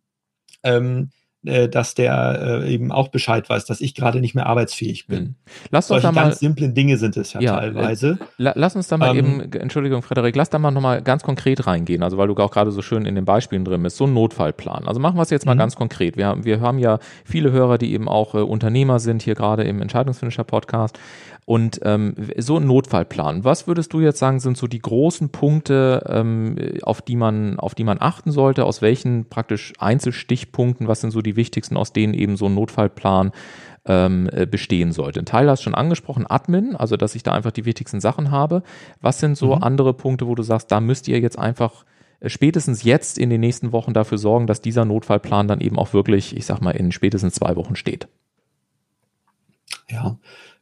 Ähm, 0.63 1.09
äh, 1.45 1.69
dass 1.69 1.93
der 1.93 2.63
äh, 2.63 2.73
eben 2.73 2.91
auch 2.91 3.09
Bescheid 3.09 3.47
weiß, 3.47 3.65
dass 3.65 3.79
ich 3.79 3.93
gerade 3.93 4.19
nicht 4.19 4.33
mehr 4.33 4.47
arbeitsfähig 4.47 5.05
bin. 5.05 5.23
Mhm. 5.23 5.35
Lass 5.69 5.87
Solche 5.89 6.07
uns 6.07 6.15
da 6.15 6.23
ganz 6.23 6.39
simplen 6.39 6.73
Dinge 6.73 6.97
sind 6.97 7.17
es 7.17 7.33
ja, 7.33 7.41
ja 7.41 7.59
teilweise. 7.59 8.17
Äh, 8.39 8.51
lass 8.55 8.75
uns 8.75 8.87
da 8.87 8.97
mal 8.97 9.15
ähm, 9.15 9.41
eben, 9.41 9.51
Entschuldigung, 9.53 10.01
Frederik, 10.01 10.35
lass 10.35 10.49
da 10.49 10.57
mal 10.57 10.71
nochmal 10.71 11.03
ganz 11.03 11.21
konkret 11.21 11.67
reingehen, 11.67 12.01
also 12.01 12.17
weil 12.17 12.27
du 12.29 12.35
auch 12.37 12.49
gerade 12.49 12.71
so 12.71 12.81
schön 12.81 13.05
in 13.05 13.13
den 13.13 13.25
Beispielen 13.25 13.63
drin 13.63 13.83
bist, 13.83 13.97
so 13.97 14.05
ein 14.05 14.13
Notfallplan. 14.15 14.87
Also 14.87 14.99
machen 14.99 15.17
wir 15.17 15.21
es 15.21 15.29
jetzt 15.29 15.45
mal 15.45 15.53
mhm. 15.53 15.59
ganz 15.59 15.75
konkret. 15.75 16.17
Wir 16.17 16.25
haben, 16.25 16.45
wir 16.45 16.61
haben 16.61 16.79
ja 16.79 16.97
viele 17.23 17.51
Hörer, 17.51 17.77
die 17.77 17.93
eben 17.93 18.07
auch 18.07 18.33
äh, 18.33 18.39
Unternehmer 18.39 18.99
sind, 18.99 19.21
hier 19.21 19.35
gerade 19.35 19.63
im 19.65 19.83
Entscheidungsfinisher 19.83 20.45
Podcast. 20.45 20.97
Und 21.45 21.79
ähm, 21.83 22.15
so 22.37 22.57
ein 22.57 22.65
Notfallplan. 22.65 23.43
Was 23.43 23.67
würdest 23.67 23.93
du 23.93 24.01
jetzt 24.01 24.17
sagen, 24.17 24.39
sind 24.39 24.57
so 24.57 24.65
die 24.65 24.79
großen 24.79 25.29
Punkte, 25.29 26.03
ähm, 26.09 26.55
auf 26.81 27.03
die 27.03 27.15
man, 27.15 27.59
auf 27.59 27.75
die 27.75 27.83
man 27.83 27.97
achten 28.01 28.31
sollte? 28.31 28.65
Aus 28.65 28.81
welchen 28.81 29.29
praktisch 29.29 29.73
Einzelstichpunkten? 29.77 30.87
Was 30.87 31.01
sind 31.01 31.11
so 31.11 31.21
die 31.21 31.35
wichtigsten, 31.35 31.77
aus 31.77 31.93
denen 31.93 32.15
eben 32.15 32.35
so 32.35 32.47
ein 32.47 32.55
Notfallplan 32.55 33.31
ähm, 33.85 34.27
äh, 34.31 34.47
bestehen 34.47 34.91
sollte? 34.91 35.19
Ein 35.19 35.27
Teil 35.27 35.47
hast 35.47 35.59
du 35.59 35.65
schon 35.65 35.75
angesprochen, 35.75 36.25
Admin, 36.27 36.75
also 36.75 36.97
dass 36.97 37.13
ich 37.13 37.21
da 37.21 37.33
einfach 37.33 37.51
die 37.51 37.65
wichtigsten 37.65 37.99
Sachen 37.99 38.31
habe. 38.31 38.63
Was 39.01 39.19
sind 39.19 39.37
so 39.37 39.55
mhm. 39.55 39.61
andere 39.61 39.93
Punkte, 39.93 40.25
wo 40.25 40.33
du 40.33 40.41
sagst, 40.41 40.71
da 40.71 40.79
müsst 40.79 41.07
ihr 41.07 41.19
jetzt 41.19 41.37
einfach 41.37 41.85
äh, 42.21 42.29
spätestens 42.29 42.81
jetzt 42.81 43.19
in 43.19 43.29
den 43.29 43.41
nächsten 43.41 43.71
Wochen 43.71 43.93
dafür 43.93 44.17
sorgen, 44.17 44.47
dass 44.47 44.61
dieser 44.61 44.83
Notfallplan 44.83 45.47
dann 45.47 45.61
eben 45.61 45.77
auch 45.77 45.93
wirklich, 45.93 46.35
ich 46.35 46.47
sag 46.47 46.59
mal, 46.61 46.71
in 46.71 46.91
spätestens 46.91 47.35
zwei 47.35 47.55
Wochen 47.55 47.75
steht? 47.75 48.07
Ja, 49.87 50.17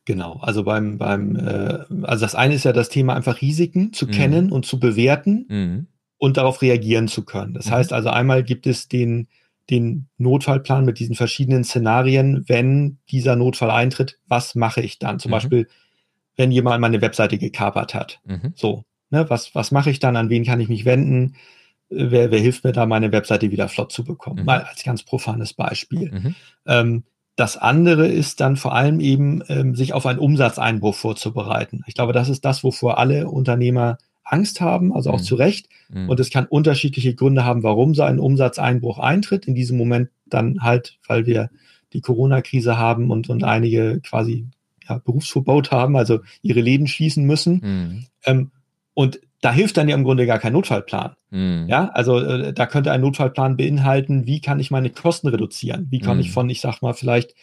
Genau, 0.06 0.40
also 0.42 0.64
beim, 0.64 0.98
beim, 0.98 1.36
äh, 1.38 1.80
also 2.04 2.26
das 2.26 2.36
eine 2.36 2.56
ist 2.56 2.66
ja 2.66 2.74
das 2.74 2.90
Thema 2.90 3.16
einfach 3.16 3.42
Risiken 3.42 3.94
zu 3.94 4.06
mhm. 4.06 4.12
kennen 4.12 4.52
und 4.52 4.66
zu 4.66 4.80
bewerten 4.80 5.46
mhm. 5.48 5.88
und 6.18 6.36
darauf 6.38 6.62
reagieren 6.62 7.08
zu 7.08 7.24
können. 7.24 7.54
Das 7.54 7.68
mhm. 7.68 7.72
heißt 7.72 7.94
also 7.94 8.10
einmal 8.10 8.44
gibt 8.44 8.68
es 8.68 8.90
den, 8.90 9.28
den 9.70 10.08
Notfallplan 10.18 10.84
mit 10.84 11.00
diesen 11.00 11.16
verschiedenen 11.16 11.64
Szenarien, 11.64 12.44
wenn 12.48 12.98
dieser 13.10 13.38
Notfall 13.38 13.72
eintritt, 13.72 14.20
was 14.28 14.56
mache 14.56 14.82
ich 14.82 15.00
dann? 15.00 15.20
Zum 15.20 15.30
mhm. 15.30 15.34
Beispiel, 15.34 15.68
wenn 16.36 16.52
jemand 16.52 16.82
meine 16.82 17.02
Webseite 17.02 17.38
gekapert 17.38 17.94
hat. 17.94 18.20
Mhm. 18.26 18.52
So, 18.56 18.84
ne, 19.10 19.30
was, 19.30 19.56
was 19.56 19.72
mache 19.72 19.90
ich 19.90 20.00
dann? 20.00 20.18
An 20.18 20.30
wen 20.30 20.44
kann 20.44 20.60
ich 20.60 20.68
mich 20.68 20.84
wenden? 20.84 21.36
Wer, 21.90 22.30
wer 22.32 22.40
hilft 22.40 22.66
mir 22.66 22.74
da, 22.74 22.86
meine 22.86 23.14
Webseite 23.14 23.52
wieder 23.52 23.70
flott 23.70 23.94
zu 23.94 24.04
bekommen? 24.04 24.40
Mhm. 24.40 24.46
Mal 24.46 24.62
als 24.64 24.84
ganz 24.84 25.04
profanes 25.04 25.54
Beispiel. 25.54 26.34
Ähm, 26.66 27.04
das 27.36 27.58
andere 27.58 28.08
ist 28.08 28.42
dann 28.42 28.56
vor 28.56 28.76
allem 28.76 29.00
eben, 29.00 29.42
ähm, 29.48 29.76
sich 29.76 29.94
auf 29.94 30.06
einen 30.06 30.20
Umsatzeinbruch 30.20 30.96
vorzubereiten. 30.96 31.84
Ich 31.88 31.96
glaube, 31.96 32.14
das 32.14 32.30
ist 32.30 32.46
das, 32.46 32.64
wovor 32.64 32.98
alle 33.00 33.28
Unternehmer 33.28 33.98
Angst 34.24 34.62
haben, 34.62 34.94
also 34.94 35.10
auch 35.10 35.20
mhm. 35.20 35.24
zu 35.24 35.36
Recht. 35.36 35.68
Mhm. 35.90 36.10
Und 36.10 36.20
es 36.20 36.30
kann 36.30 36.46
unterschiedliche 36.46 37.16
Gründe 37.16 37.44
haben, 37.44 37.64
warum 37.64 37.96
so 37.96 38.04
ein 38.04 38.20
Umsatzeinbruch 38.20 39.00
eintritt. 39.00 39.46
In 39.48 39.56
diesem 39.56 39.78
Moment 39.78 40.10
dann 40.26 40.62
halt, 40.62 41.00
weil 41.08 41.26
wir 41.26 41.50
die 41.94 42.02
Corona-Krise 42.02 42.78
haben 42.78 43.12
und, 43.12 43.30
und 43.30 43.44
einige 43.44 44.00
quasi 44.02 44.48
ja, 44.88 45.00
Berufsverbot 45.00 45.72
haben, 45.72 45.96
also 45.96 46.20
ihre 46.42 46.62
Läden 46.62 46.88
schließen 46.88 47.26
müssen. 47.26 47.62
Mhm. 47.64 48.06
Ähm, 48.26 48.52
und 48.94 49.20
da 49.44 49.52
hilft 49.52 49.76
dann 49.76 49.90
ja 49.90 49.96
im 49.96 50.06
Grunde 50.06 50.26
gar 50.26 50.40
kein 50.40 50.54
Notfallplan. 50.54 51.16
Mhm. 51.30 51.66
Ja, 51.68 51.90
also 51.90 52.18
äh, 52.18 52.54
da 52.54 52.66
könnte 52.66 52.94
ein 52.94 53.02
Notfallplan 53.02 53.58
beinhalten, 53.58 54.26
wie 54.26 54.40
kann 54.40 54.60
ich 54.62 54.72
meine 54.72 54.90
Kosten 54.90 55.28
reduzieren? 55.28 55.88
Wie 55.90 56.00
kann 56.00 56.16
mhm. 56.16 56.22
ich 56.22 56.32
von, 56.32 56.50
ich 56.50 56.62
sag 56.62 56.82
mal, 56.82 56.94
vielleicht 56.94 57.36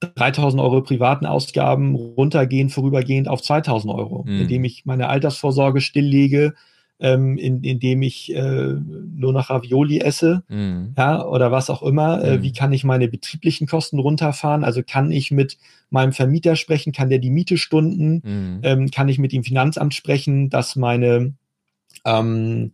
3000 0.00 0.62
Euro 0.62 0.82
privaten 0.82 1.24
Ausgaben 1.24 1.94
runtergehen, 1.94 2.68
vorübergehend 2.68 3.28
auf 3.28 3.40
2000 3.40 3.94
Euro, 3.94 4.24
mhm. 4.26 4.42
indem 4.42 4.64
ich 4.64 4.84
meine 4.84 5.08
Altersvorsorge 5.08 5.80
stilllege, 5.80 6.52
ähm, 7.00 7.38
in, 7.38 7.62
indem 7.62 8.02
ich 8.02 8.34
äh, 8.34 8.74
nur 9.14 9.32
noch 9.32 9.50
Ravioli 9.50 10.00
esse, 10.00 10.42
mhm. 10.48 10.94
ja, 10.96 11.24
oder 11.24 11.52
was 11.52 11.70
auch 11.70 11.82
immer. 11.82 12.22
Äh, 12.22 12.38
mhm. 12.38 12.42
wie 12.42 12.52
kann 12.52 12.72
ich 12.72 12.84
meine 12.84 13.08
betrieblichen 13.08 13.66
Kosten 13.66 13.98
runterfahren? 13.98 14.64
Also 14.64 14.82
kann 14.86 15.10
ich 15.10 15.30
mit 15.30 15.58
meinem 15.90 16.12
Vermieter 16.12 16.56
sprechen, 16.56 16.92
kann 16.92 17.08
der 17.08 17.18
die 17.18 17.30
Miete 17.30 17.56
stunden, 17.56 18.22
mhm. 18.24 18.60
ähm, 18.62 18.90
kann 18.90 19.08
ich 19.08 19.18
mit 19.18 19.32
dem 19.32 19.44
Finanzamt 19.44 19.94
sprechen, 19.94 20.50
dass 20.50 20.76
meine 20.76 21.34
ähm, 22.04 22.72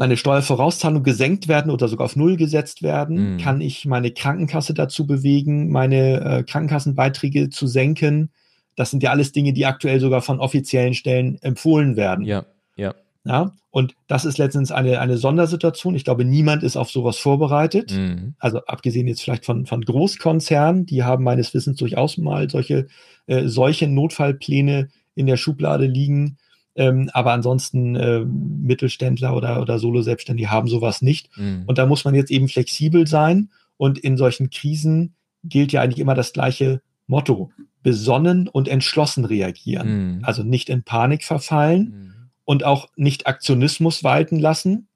meine 0.00 0.16
Steuervorauszahlung 0.16 1.02
gesenkt 1.02 1.46
werden 1.46 1.70
oder 1.70 1.86
sogar 1.86 2.06
auf 2.06 2.16
Null 2.16 2.36
gesetzt 2.36 2.82
werden? 2.82 3.34
Mhm. 3.34 3.38
Kann 3.38 3.60
ich 3.60 3.84
meine 3.84 4.10
Krankenkasse 4.10 4.72
dazu 4.72 5.06
bewegen, 5.06 5.70
meine 5.70 6.20
äh, 6.20 6.42
Krankenkassenbeiträge 6.42 7.50
zu 7.50 7.66
senken? 7.66 8.30
Das 8.76 8.90
sind 8.90 9.02
ja 9.02 9.10
alles 9.10 9.32
Dinge, 9.32 9.52
die 9.52 9.66
aktuell 9.66 10.00
sogar 10.00 10.22
von 10.22 10.40
offiziellen 10.40 10.94
Stellen 10.94 11.38
empfohlen 11.42 11.96
werden. 11.96 12.24
Ja, 12.24 12.46
ja. 12.76 12.94
Ja, 13.24 13.54
und 13.70 13.94
das 14.08 14.24
ist 14.24 14.38
letztens 14.38 14.72
eine, 14.72 14.98
eine 14.98 15.18
Sondersituation. 15.18 15.94
Ich 15.94 16.04
glaube, 16.04 16.24
niemand 16.24 16.62
ist 16.62 16.76
auf 16.76 16.90
sowas 16.90 17.18
vorbereitet. 17.18 17.92
Mhm. 17.92 18.34
Also 18.38 18.64
abgesehen 18.64 19.06
jetzt 19.06 19.22
vielleicht 19.22 19.44
von, 19.44 19.66
von 19.66 19.82
Großkonzernen, 19.82 20.86
die 20.86 21.04
haben 21.04 21.22
meines 21.22 21.52
Wissens 21.52 21.76
durchaus 21.76 22.16
mal 22.16 22.48
solche, 22.48 22.86
äh, 23.26 23.46
solche 23.46 23.88
Notfallpläne 23.88 24.88
in 25.14 25.26
der 25.26 25.36
Schublade 25.36 25.86
liegen. 25.86 26.38
Ähm, 26.74 27.10
aber 27.12 27.32
ansonsten 27.32 27.94
äh, 27.94 28.20
Mittelständler 28.24 29.36
oder, 29.36 29.60
oder 29.60 29.78
Solo-Selbstständige 29.78 30.50
haben 30.50 30.68
sowas 30.68 31.02
nicht. 31.02 31.28
Mhm. 31.36 31.64
Und 31.66 31.78
da 31.78 31.84
muss 31.84 32.04
man 32.04 32.14
jetzt 32.14 32.30
eben 32.30 32.48
flexibel 32.48 33.06
sein. 33.06 33.50
Und 33.76 33.98
in 33.98 34.16
solchen 34.16 34.50
Krisen 34.50 35.14
gilt 35.44 35.72
ja 35.72 35.82
eigentlich 35.82 36.00
immer 36.00 36.14
das 36.14 36.32
gleiche 36.32 36.80
Motto. 37.06 37.50
Besonnen 37.82 38.48
und 38.48 38.68
entschlossen 38.68 39.24
reagieren. 39.24 40.16
Mhm. 40.16 40.24
Also 40.24 40.42
nicht 40.42 40.68
in 40.68 40.82
Panik 40.82 41.24
verfallen 41.24 41.82
mhm. 41.82 42.09
Und 42.50 42.64
auch 42.64 42.88
nicht 42.96 43.28
Aktionismus 43.28 44.02
walten 44.02 44.40
lassen, 44.40 44.88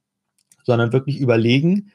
sondern 0.65 0.93
wirklich 0.93 1.19
überlegen, 1.19 1.93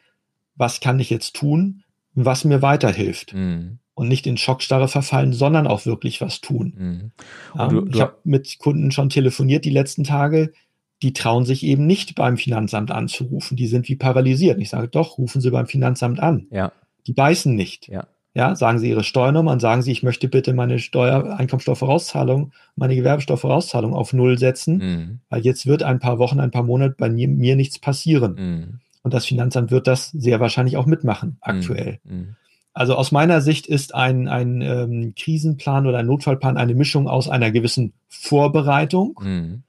was 0.56 0.80
kann 0.80 1.02
ich 1.02 1.10
jetzt 1.10 1.36
tun, 1.36 1.84
was 2.14 2.46
mir 2.46 2.62
weiterhilft. 2.62 3.34
Mhm 3.34 3.80
und 3.94 4.08
nicht 4.08 4.26
in 4.28 4.38
Schockstarre 4.38 4.88
verfallen, 4.88 5.34
sondern 5.34 5.68
auch 5.68 5.86
wirklich 5.86 6.22
was 6.22 6.40
tun. 6.40 6.74
Mhm. 6.78 7.12
Ja, 7.54 7.68
du, 7.68 7.82
du, 7.82 7.92
ich 7.94 8.00
habe 8.00 8.16
mit 8.24 8.58
Kunden 8.58 8.92
schon 8.92 9.10
telefoniert 9.10 9.66
die 9.66 9.72
letzten 9.72 10.06
Tage, 10.06 10.54
die 11.02 11.12
trauen 11.12 11.44
sich 11.44 11.64
eben 11.64 11.86
nicht 11.86 12.16
beim 12.16 12.38
Finanzamt 12.38 12.92
anzurufen. 12.92 13.58
Die 13.58 13.68
sind 13.68 13.90
wie 13.90 13.98
paralysiert. 13.98 14.58
ich 14.58 14.70
sage, 14.70 14.88
doch, 14.88 15.18
rufen 15.18 15.42
Sie 15.42 15.52
beim 15.52 15.68
Finanzamt 15.68 16.22
an. 16.22 16.48
Ja. 16.50 16.72
Die 17.08 17.14
beißen 17.14 17.54
nicht. 17.54 17.90
Ja. 17.90 18.08
Ja, 18.36 18.56
sagen 18.56 18.78
Sie 18.78 18.90
Ihre 18.90 19.04
Steuernummer 19.04 19.52
und 19.52 19.60
sagen 19.60 19.82
Sie, 19.82 19.92
ich 19.92 20.04
möchte 20.04 20.28
bitte 20.28 20.54
meine 20.54 20.78
Steuer, 20.80 21.36
Einkommensteuervorauszahlung, 21.38 22.52
meine 22.76 22.96
Gewerbesteuervorauszahlung 22.96 23.94
auf 23.94 24.14
Null 24.14 24.38
setzen, 24.38 24.78
mhm. 24.78 25.20
weil 25.30 25.42
jetzt 25.42 25.66
wird 25.66 25.82
ein 25.82 26.00
paar 26.00 26.20
Wochen, 26.20 26.40
ein 26.40 26.52
paar 26.52 26.64
Monate 26.64 26.96
bei 26.98 27.10
mir, 27.10 27.28
mir 27.28 27.56
nichts 27.56 27.80
passieren. 27.80 28.36
Mhm. 28.36 28.80
Und 29.02 29.14
das 29.14 29.26
Finanzamt 29.26 29.72
wird 29.72 29.88
das 29.88 30.12
sehr 30.12 30.40
wahrscheinlich 30.40 30.78
auch 30.78 30.86
mitmachen, 30.86 31.38
aktuell. 31.42 32.00
Mhm. 32.04 32.16
mhm. 32.16 32.36
Also 32.72 32.96
aus 32.96 33.12
meiner 33.12 33.42
Sicht 33.42 33.68
ist 33.68 33.96
ein, 33.96 34.28
ein 34.28 34.62
ähm, 34.62 35.14
Krisenplan 35.16 35.88
oder 35.88 35.98
ein 35.98 36.06
Notfallplan 36.06 36.56
eine 36.56 36.76
Mischung 36.76 37.10
aus 37.10 37.28
einer 37.28 37.52
gewissen 37.52 37.94
Vorbereitung, 38.08 39.20
mhm. 39.22 39.64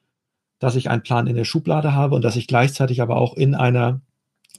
dass 0.59 0.77
ich 0.77 0.91
einen 0.91 1.03
Plan 1.03 1.27
in 1.27 1.35
der 1.35 1.45
Schublade 1.45 1.95
habe 1.95 2.15
und 2.15 2.23
dass 2.23 2.37
ich 2.37 2.47
gleichzeitig 2.47 3.01
aber 3.01 3.17
auch 3.17 3.37
in 3.37 3.55
einer 3.55 4.03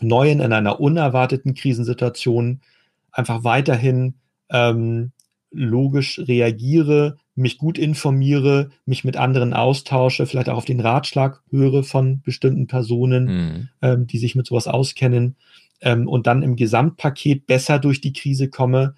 neuen, 0.02 0.40
in 0.40 0.52
einer 0.52 0.82
unerwarteten 0.82 1.54
Krisensituation 1.54 2.62
einfach 3.12 3.44
weiterhin 3.44 4.16
ähm, 4.50 5.12
logisch 5.52 6.20
reagiere, 6.20 7.18
mich 7.36 7.58
gut 7.58 7.78
informiere, 7.78 8.70
mich 8.86 9.04
mit 9.04 9.18
anderen 9.18 9.54
austausche, 9.54 10.26
vielleicht 10.26 10.50
auch 10.50 10.58
auf 10.58 10.66
den 10.66 10.80
Ratschlag 10.80 11.42
höre 11.50 11.84
von 11.84 12.22
bestimmten 12.22 12.68
Personen, 12.68 13.26
mhm. 13.26 13.70
ähm, 13.82 14.08
die 14.08 14.18
sich 14.18 14.36
mit 14.36 14.48
sowas 14.48 14.68
auskennen 14.68 15.36
ähm, 15.82 16.08
und 16.08 16.28
dann 16.28 16.44
im 16.44 16.56
Gesamtpaket 16.56 17.48
besser 17.48 17.80
durch 17.80 18.02
die 18.02 18.14
Krise 18.14 18.50
komme 18.50 18.96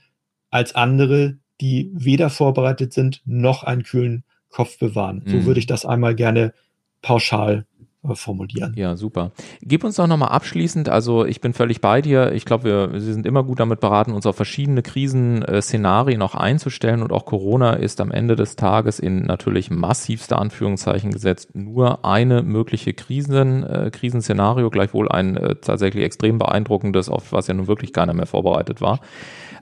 als 0.49 0.75
andere, 0.75 1.37
die 1.61 1.91
weder 1.93 2.29
vorbereitet 2.29 2.93
sind 2.93 3.21
noch 3.25 3.63
einen 3.63 3.83
kühlen 3.83 4.23
Kopf 4.49 4.77
bewahren. 4.77 5.23
Mhm. 5.25 5.31
So 5.31 5.45
würde 5.45 5.59
ich 5.59 5.65
das 5.65 5.85
einmal 5.85 6.15
gerne 6.15 6.53
pauschal 7.01 7.65
formulieren. 8.13 8.73
Ja, 8.75 8.95
super. 8.95 9.31
Gib 9.61 9.83
uns 9.83 9.95
doch 9.95 10.07
nochmal 10.07 10.29
abschließend, 10.29 10.89
also 10.89 11.25
ich 11.25 11.41
bin 11.41 11.53
völlig 11.53 11.81
bei 11.81 12.01
dir. 12.01 12.33
Ich 12.33 12.45
glaube, 12.45 12.65
wir, 12.65 12.93
wir 12.93 13.01
sind 13.01 13.25
immer 13.25 13.43
gut 13.43 13.59
damit 13.59 13.79
beraten, 13.79 14.11
uns 14.11 14.25
auf 14.25 14.35
verschiedene 14.35 14.81
Krisenszenarien 14.81 16.21
auch 16.21 16.35
einzustellen 16.35 17.01
und 17.01 17.11
auch 17.11 17.25
Corona 17.25 17.73
ist 17.73 18.01
am 18.01 18.11
Ende 18.11 18.35
des 18.35 18.55
Tages 18.55 18.99
in 18.99 19.21
natürlich 19.21 19.71
massivster 19.71 20.39
Anführungszeichen 20.39 21.11
gesetzt 21.11 21.55
nur 21.55 22.03
eine 22.03 22.43
mögliche 22.43 22.93
Krisen, 22.93 23.63
äh, 23.63 23.89
Krisenszenario, 23.91 24.69
gleichwohl 24.69 25.09
ein 25.09 25.37
äh, 25.37 25.55
tatsächlich 25.55 26.03
extrem 26.03 26.37
beeindruckendes, 26.37 27.09
auf 27.09 27.31
was 27.31 27.47
ja 27.47 27.53
nun 27.53 27.67
wirklich 27.67 27.93
keiner 27.93 28.13
mehr 28.13 28.25
vorbereitet 28.25 28.81
war. 28.81 28.99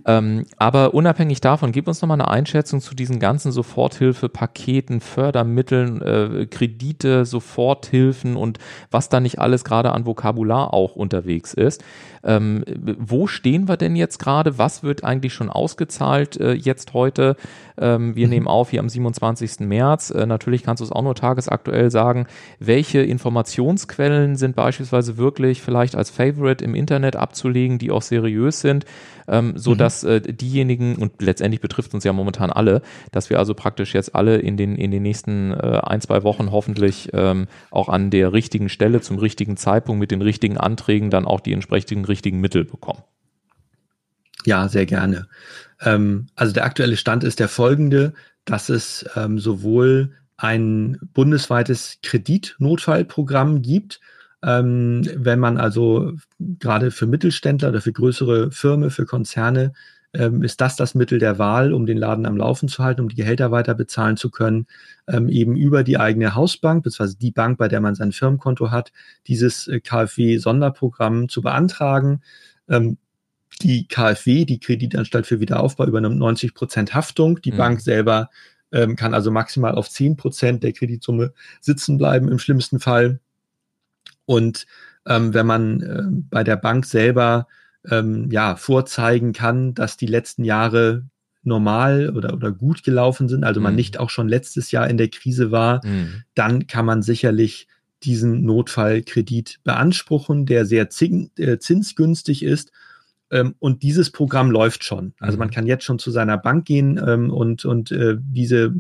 Ähm, 0.05 0.45
aber 0.57 0.93
unabhängig 0.93 1.41
davon, 1.41 1.71
gib 1.71 1.87
uns 1.87 2.01
nochmal 2.01 2.19
eine 2.19 2.29
Einschätzung 2.29 2.81
zu 2.81 2.95
diesen 2.95 3.19
ganzen 3.19 3.51
Soforthilfepaketen, 3.51 4.99
Fördermitteln, 4.99 6.01
äh, 6.01 6.45
Kredite, 6.47 7.25
Soforthilfen 7.25 8.35
und 8.35 8.57
was 8.89 9.09
da 9.09 9.19
nicht 9.19 9.39
alles 9.39 9.63
gerade 9.63 9.91
an 9.91 10.05
Vokabular 10.05 10.73
auch 10.73 10.95
unterwegs 10.95 11.53
ist. 11.53 11.83
Ähm, 12.23 12.63
wo 12.99 13.27
stehen 13.27 13.67
wir 13.67 13.77
denn 13.77 13.95
jetzt 13.95 14.19
gerade? 14.19 14.57
Was 14.57 14.83
wird 14.83 15.03
eigentlich 15.03 15.33
schon 15.33 15.49
ausgezahlt 15.49 16.37
äh, 16.39 16.53
jetzt 16.53 16.93
heute? 16.93 17.35
Ähm, 17.79 18.15
wir 18.15 18.27
mhm. 18.27 18.33
nehmen 18.33 18.47
auf 18.47 18.69
hier 18.69 18.79
am 18.79 18.89
27. 18.89 19.61
März. 19.61 20.11
Äh, 20.11 20.25
natürlich 20.25 20.63
kannst 20.63 20.81
du 20.81 20.85
es 20.85 20.91
auch 20.91 21.01
nur 21.01 21.15
tagesaktuell 21.15 21.89
sagen. 21.89 22.27
Welche 22.59 23.01
Informationsquellen 23.01 24.35
sind 24.35 24.55
beispielsweise 24.55 25.17
wirklich 25.17 25.61
vielleicht 25.61 25.95
als 25.95 26.09
Favorite 26.09 26.63
im 26.63 26.75
Internet 26.75 27.15
abzulegen, 27.15 27.79
die 27.79 27.91
auch 27.91 28.03
seriös 28.03 28.61
sind, 28.61 28.85
ähm, 29.27 29.53
so 29.55 29.71
mhm. 29.71 29.77
Dass 29.91 30.03
äh, 30.03 30.21
diejenigen 30.21 30.95
und 30.95 31.21
letztendlich 31.21 31.61
betrifft 31.61 31.93
uns 31.93 32.03
ja 32.03 32.13
momentan 32.13 32.49
alle, 32.49 32.81
dass 33.11 33.29
wir 33.29 33.39
also 33.39 33.53
praktisch 33.53 33.93
jetzt 33.93 34.15
alle 34.15 34.37
in 34.37 34.57
den 34.57 34.75
in 34.75 34.91
den 34.91 35.03
nächsten 35.03 35.51
äh, 35.51 35.81
ein 35.83 36.01
zwei 36.01 36.23
Wochen 36.23 36.51
hoffentlich 36.51 37.09
ähm, 37.13 37.47
auch 37.69 37.89
an 37.89 38.09
der 38.09 38.33
richtigen 38.33 38.69
Stelle 38.69 39.01
zum 39.01 39.17
richtigen 39.17 39.57
Zeitpunkt 39.57 39.99
mit 39.99 40.11
den 40.11 40.21
richtigen 40.21 40.57
Anträgen 40.57 41.09
dann 41.09 41.25
auch 41.25 41.41
die 41.41 41.53
entsprechenden 41.53 42.05
richtigen 42.05 42.39
Mittel 42.39 42.63
bekommen. 42.63 43.03
Ja, 44.45 44.67
sehr 44.69 44.85
gerne. 44.85 45.27
Ähm, 45.81 46.27
also 46.35 46.53
der 46.53 46.65
aktuelle 46.65 46.97
Stand 46.97 47.23
ist 47.23 47.39
der 47.39 47.49
folgende, 47.49 48.13
dass 48.45 48.69
es 48.69 49.05
ähm, 49.15 49.39
sowohl 49.39 50.13
ein 50.37 50.97
bundesweites 51.13 51.99
Kreditnotfallprogramm 52.01 53.61
gibt, 53.61 53.99
ähm, 54.43 55.07
wenn 55.15 55.39
man 55.39 55.57
also 55.57 56.13
gerade 56.39 56.91
für 56.91 57.07
Mittelständler 57.07 57.69
oder 57.69 57.81
für 57.81 57.93
größere 57.93 58.51
Firmen, 58.51 58.89
für 58.89 59.05
Konzerne, 59.05 59.73
ähm, 60.13 60.43
ist 60.43 60.59
das 60.59 60.75
das 60.75 60.93
Mittel 60.95 61.19
der 61.19 61.39
Wahl, 61.39 61.73
um 61.73 61.85
den 61.85 61.97
Laden 61.97 62.25
am 62.25 62.35
Laufen 62.35 62.67
zu 62.67 62.83
halten, 62.83 63.01
um 63.01 63.09
die 63.09 63.15
Gehälter 63.15 63.51
weiter 63.51 63.75
bezahlen 63.75 64.17
zu 64.17 64.29
können, 64.29 64.67
ähm, 65.07 65.29
eben 65.29 65.55
über 65.55 65.83
die 65.83 65.97
eigene 65.97 66.35
Hausbank, 66.35 66.83
beziehungsweise 66.83 67.17
die 67.17 67.31
Bank, 67.31 67.57
bei 67.57 67.67
der 67.67 67.79
man 67.79 67.95
sein 67.95 68.11
Firmenkonto 68.11 68.71
hat, 68.71 68.91
dieses 69.27 69.67
äh, 69.67 69.79
KfW-Sonderprogramm 69.79 71.29
zu 71.29 71.41
beantragen. 71.41 72.21
Ähm, 72.67 72.97
die 73.61 73.87
KfW, 73.87 74.45
die 74.45 74.59
Kreditanstalt 74.59 75.27
für 75.27 75.39
Wiederaufbau, 75.39 75.85
übernimmt 75.85 76.17
90 76.17 76.53
Prozent 76.53 76.93
Haftung. 76.93 77.41
Die 77.41 77.51
mhm. 77.51 77.57
Bank 77.57 77.81
selber 77.81 78.29
ähm, 78.71 78.95
kann 78.95 79.13
also 79.13 79.31
maximal 79.31 79.75
auf 79.75 79.89
10 79.89 80.17
Prozent 80.17 80.63
der 80.63 80.73
Kreditsumme 80.73 81.33
sitzen 81.59 81.97
bleiben 81.97 82.27
im 82.29 82.39
schlimmsten 82.39 82.79
Fall. 82.79 83.19
Und 84.31 84.65
ähm, 85.05 85.33
wenn 85.33 85.45
man 85.45 85.81
äh, 85.81 86.03
bei 86.29 86.45
der 86.45 86.55
Bank 86.55 86.85
selber 86.85 87.47
ähm, 87.89 88.31
ja 88.31 88.55
vorzeigen 88.55 89.33
kann, 89.33 89.73
dass 89.73 89.97
die 89.97 90.05
letzten 90.05 90.45
Jahre 90.45 91.03
normal 91.43 92.13
oder, 92.15 92.33
oder 92.33 92.53
gut 92.53 92.83
gelaufen 92.83 93.27
sind, 93.27 93.43
also 93.43 93.59
mhm. 93.59 93.65
man 93.65 93.75
nicht 93.75 93.99
auch 93.99 94.09
schon 94.09 94.29
letztes 94.29 94.71
Jahr 94.71 94.89
in 94.89 94.95
der 94.95 95.09
Krise 95.09 95.51
war, 95.51 95.85
mhm. 95.85 96.23
dann 96.33 96.67
kann 96.67 96.85
man 96.85 97.01
sicherlich 97.01 97.67
diesen 98.03 98.45
Notfallkredit 98.45 99.59
beanspruchen, 99.65 100.45
der 100.45 100.65
sehr 100.65 100.87
äh, 101.01 101.57
zinsgünstig 101.57 102.43
ist 102.43 102.71
ähm, 103.31 103.55
und 103.59 103.83
dieses 103.83 104.11
Programm 104.11 104.49
läuft 104.49 104.85
schon. 104.85 105.13
Also 105.19 105.37
man 105.37 105.49
mhm. 105.49 105.53
kann 105.53 105.67
jetzt 105.67 105.83
schon 105.83 105.99
zu 105.99 106.09
seiner 106.09 106.37
Bank 106.37 106.63
gehen 106.63 107.01
ähm, 107.05 107.31
und, 107.31 107.65
und 107.65 107.91
äh, 107.91 108.15
diese 108.17 108.73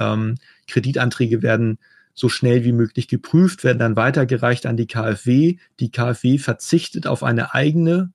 ähm, 0.00 0.36
Kreditanträge 0.66 1.42
werden 1.42 1.78
so 2.18 2.28
schnell 2.28 2.64
wie 2.64 2.72
möglich 2.72 3.08
geprüft, 3.08 3.64
werden 3.64 3.78
dann 3.78 3.96
weitergereicht 3.96 4.66
an 4.66 4.76
die 4.76 4.86
KfW. 4.86 5.56
Die 5.80 5.90
KfW 5.90 6.38
verzichtet 6.38 7.06
auf 7.06 7.22
eine 7.22 7.54
eigene 7.54 8.12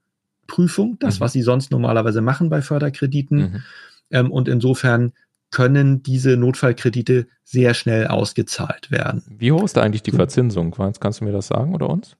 Prüfung, 0.47 0.97
das, 0.99 1.19
mhm. 1.19 1.23
was 1.23 1.33
sie 1.33 1.41
sonst 1.41 1.71
normalerweise 1.71 2.21
machen 2.21 2.49
bei 2.49 2.61
Förderkrediten. 2.61 3.37
Mhm. 3.37 3.63
Ähm, 4.11 4.31
und 4.31 4.47
insofern 4.47 5.13
können 5.51 6.03
diese 6.03 6.35
Notfallkredite 6.35 7.27
sehr 7.43 7.73
schnell 7.73 8.07
ausgezahlt 8.07 8.91
werden. 8.91 9.23
Wie 9.27 9.51
hoch 9.51 9.63
ist 9.63 9.77
da 9.77 9.81
eigentlich 9.81 10.03
die 10.03 10.11
Verzinsung? 10.11 10.71
Kannst 10.99 11.21
du 11.21 11.25
mir 11.25 11.31
das 11.31 11.47
sagen 11.47 11.75
oder 11.75 11.89
uns? 11.89 12.17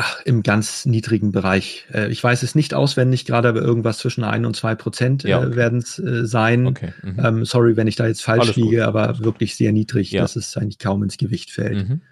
Ach, 0.00 0.20
im 0.24 0.44
ganz 0.44 0.86
niedrigen 0.86 1.32
Bereich. 1.32 1.88
Äh, 1.92 2.06
ich 2.12 2.22
weiß 2.22 2.44
es 2.44 2.54
nicht 2.54 2.72
auswendig, 2.72 3.24
gerade 3.24 3.48
aber 3.48 3.62
irgendwas 3.62 3.98
zwischen 3.98 4.22
ein 4.22 4.46
und 4.46 4.54
zwei 4.54 4.76
Prozent 4.76 5.24
ja, 5.24 5.42
äh, 5.42 5.46
okay. 5.46 5.56
werden 5.56 5.80
es 5.80 5.98
äh, 5.98 6.24
sein. 6.24 6.68
Okay. 6.68 6.92
Mhm. 7.02 7.16
Ähm, 7.18 7.44
sorry, 7.44 7.76
wenn 7.76 7.88
ich 7.88 7.96
da 7.96 8.06
jetzt 8.06 8.22
falsch 8.22 8.42
Alles 8.42 8.56
liege, 8.56 8.76
gut. 8.76 8.86
aber 8.86 9.18
wirklich 9.18 9.56
sehr 9.56 9.72
niedrig, 9.72 10.12
ja. 10.12 10.22
dass 10.22 10.36
es 10.36 10.56
eigentlich 10.56 10.78
kaum 10.78 11.02
ins 11.02 11.16
Gewicht 11.16 11.50
fällt. 11.50 11.88
Mhm. 11.88 12.02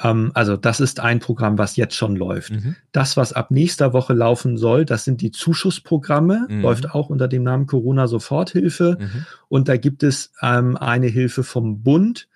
Ähm, 0.00 0.30
also 0.34 0.56
das 0.56 0.78
ist 0.78 1.00
ein 1.00 1.18
Programm, 1.18 1.58
was 1.58 1.74
jetzt 1.74 1.96
schon 1.96 2.14
läuft. 2.14 2.52
Mhm. 2.52 2.76
Das, 2.92 3.16
was 3.16 3.32
ab 3.32 3.50
nächster 3.50 3.92
Woche 3.92 4.12
laufen 4.12 4.56
soll, 4.56 4.84
das 4.84 5.02
sind 5.02 5.22
die 5.22 5.32
Zuschussprogramme, 5.32 6.46
mhm. 6.48 6.62
läuft 6.62 6.92
auch 6.92 7.10
unter 7.10 7.26
dem 7.26 7.42
Namen 7.42 7.66
Corona 7.66 8.06
Soforthilfe. 8.06 8.96
Mhm. 9.00 9.26
Und 9.48 9.68
da 9.68 9.76
gibt 9.76 10.04
es 10.04 10.32
ähm, 10.40 10.76
eine 10.76 11.08
Hilfe 11.08 11.42
vom 11.42 11.82
Bund, 11.82 12.28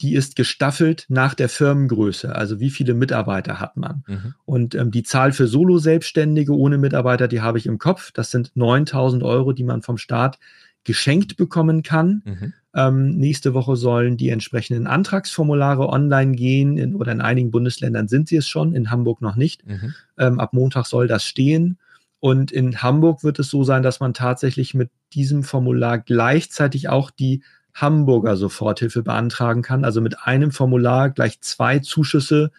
die 0.00 0.14
ist 0.14 0.36
gestaffelt 0.36 1.04
nach 1.08 1.34
der 1.34 1.48
Firmengröße, 1.48 2.34
also 2.34 2.58
wie 2.58 2.70
viele 2.70 2.94
Mitarbeiter 2.94 3.60
hat 3.60 3.76
man. 3.76 4.04
Mhm. 4.06 4.34
Und 4.44 4.74
ähm, 4.74 4.90
die 4.90 5.02
Zahl 5.02 5.32
für 5.32 5.46
Solo-Selbstständige 5.46 6.56
ohne 6.56 6.78
Mitarbeiter, 6.78 7.28
die 7.28 7.42
habe 7.42 7.58
ich 7.58 7.66
im 7.66 7.78
Kopf. 7.78 8.12
Das 8.12 8.30
sind 8.30 8.52
9000 8.54 9.22
Euro, 9.22 9.52
die 9.52 9.64
man 9.64 9.82
vom 9.82 9.98
Staat 9.98 10.38
geschenkt 10.84 11.36
bekommen 11.36 11.82
kann. 11.82 12.22
Mhm. 12.24 12.52
Ähm, 12.72 13.16
nächste 13.18 13.52
Woche 13.52 13.76
sollen 13.76 14.16
die 14.16 14.30
entsprechenden 14.30 14.86
Antragsformulare 14.86 15.88
online 15.88 16.32
gehen 16.32 16.78
in, 16.78 16.94
oder 16.94 17.12
in 17.12 17.20
einigen 17.20 17.50
Bundesländern 17.50 18.08
sind 18.08 18.28
sie 18.28 18.36
es 18.36 18.48
schon, 18.48 18.74
in 18.74 18.90
Hamburg 18.90 19.20
noch 19.20 19.36
nicht. 19.36 19.66
Mhm. 19.66 19.94
Ähm, 20.18 20.40
ab 20.40 20.52
Montag 20.52 20.86
soll 20.86 21.08
das 21.08 21.24
stehen. 21.24 21.78
Und 22.20 22.52
in 22.52 22.82
Hamburg 22.82 23.24
wird 23.24 23.38
es 23.38 23.48
so 23.48 23.64
sein, 23.64 23.82
dass 23.82 23.98
man 24.00 24.14
tatsächlich 24.14 24.74
mit 24.74 24.90
diesem 25.12 25.42
Formular 25.42 25.98
gleichzeitig 25.98 26.88
auch 26.88 27.10
die 27.10 27.42
Hamburger 27.74 28.36
Soforthilfe 28.36 29.02
beantragen 29.02 29.62
kann. 29.62 29.84
Also 29.84 30.00
mit 30.00 30.26
einem 30.26 30.50
Formular 30.50 31.10
gleich 31.10 31.40
zwei 31.40 31.78
Zuschüsse 31.78 32.50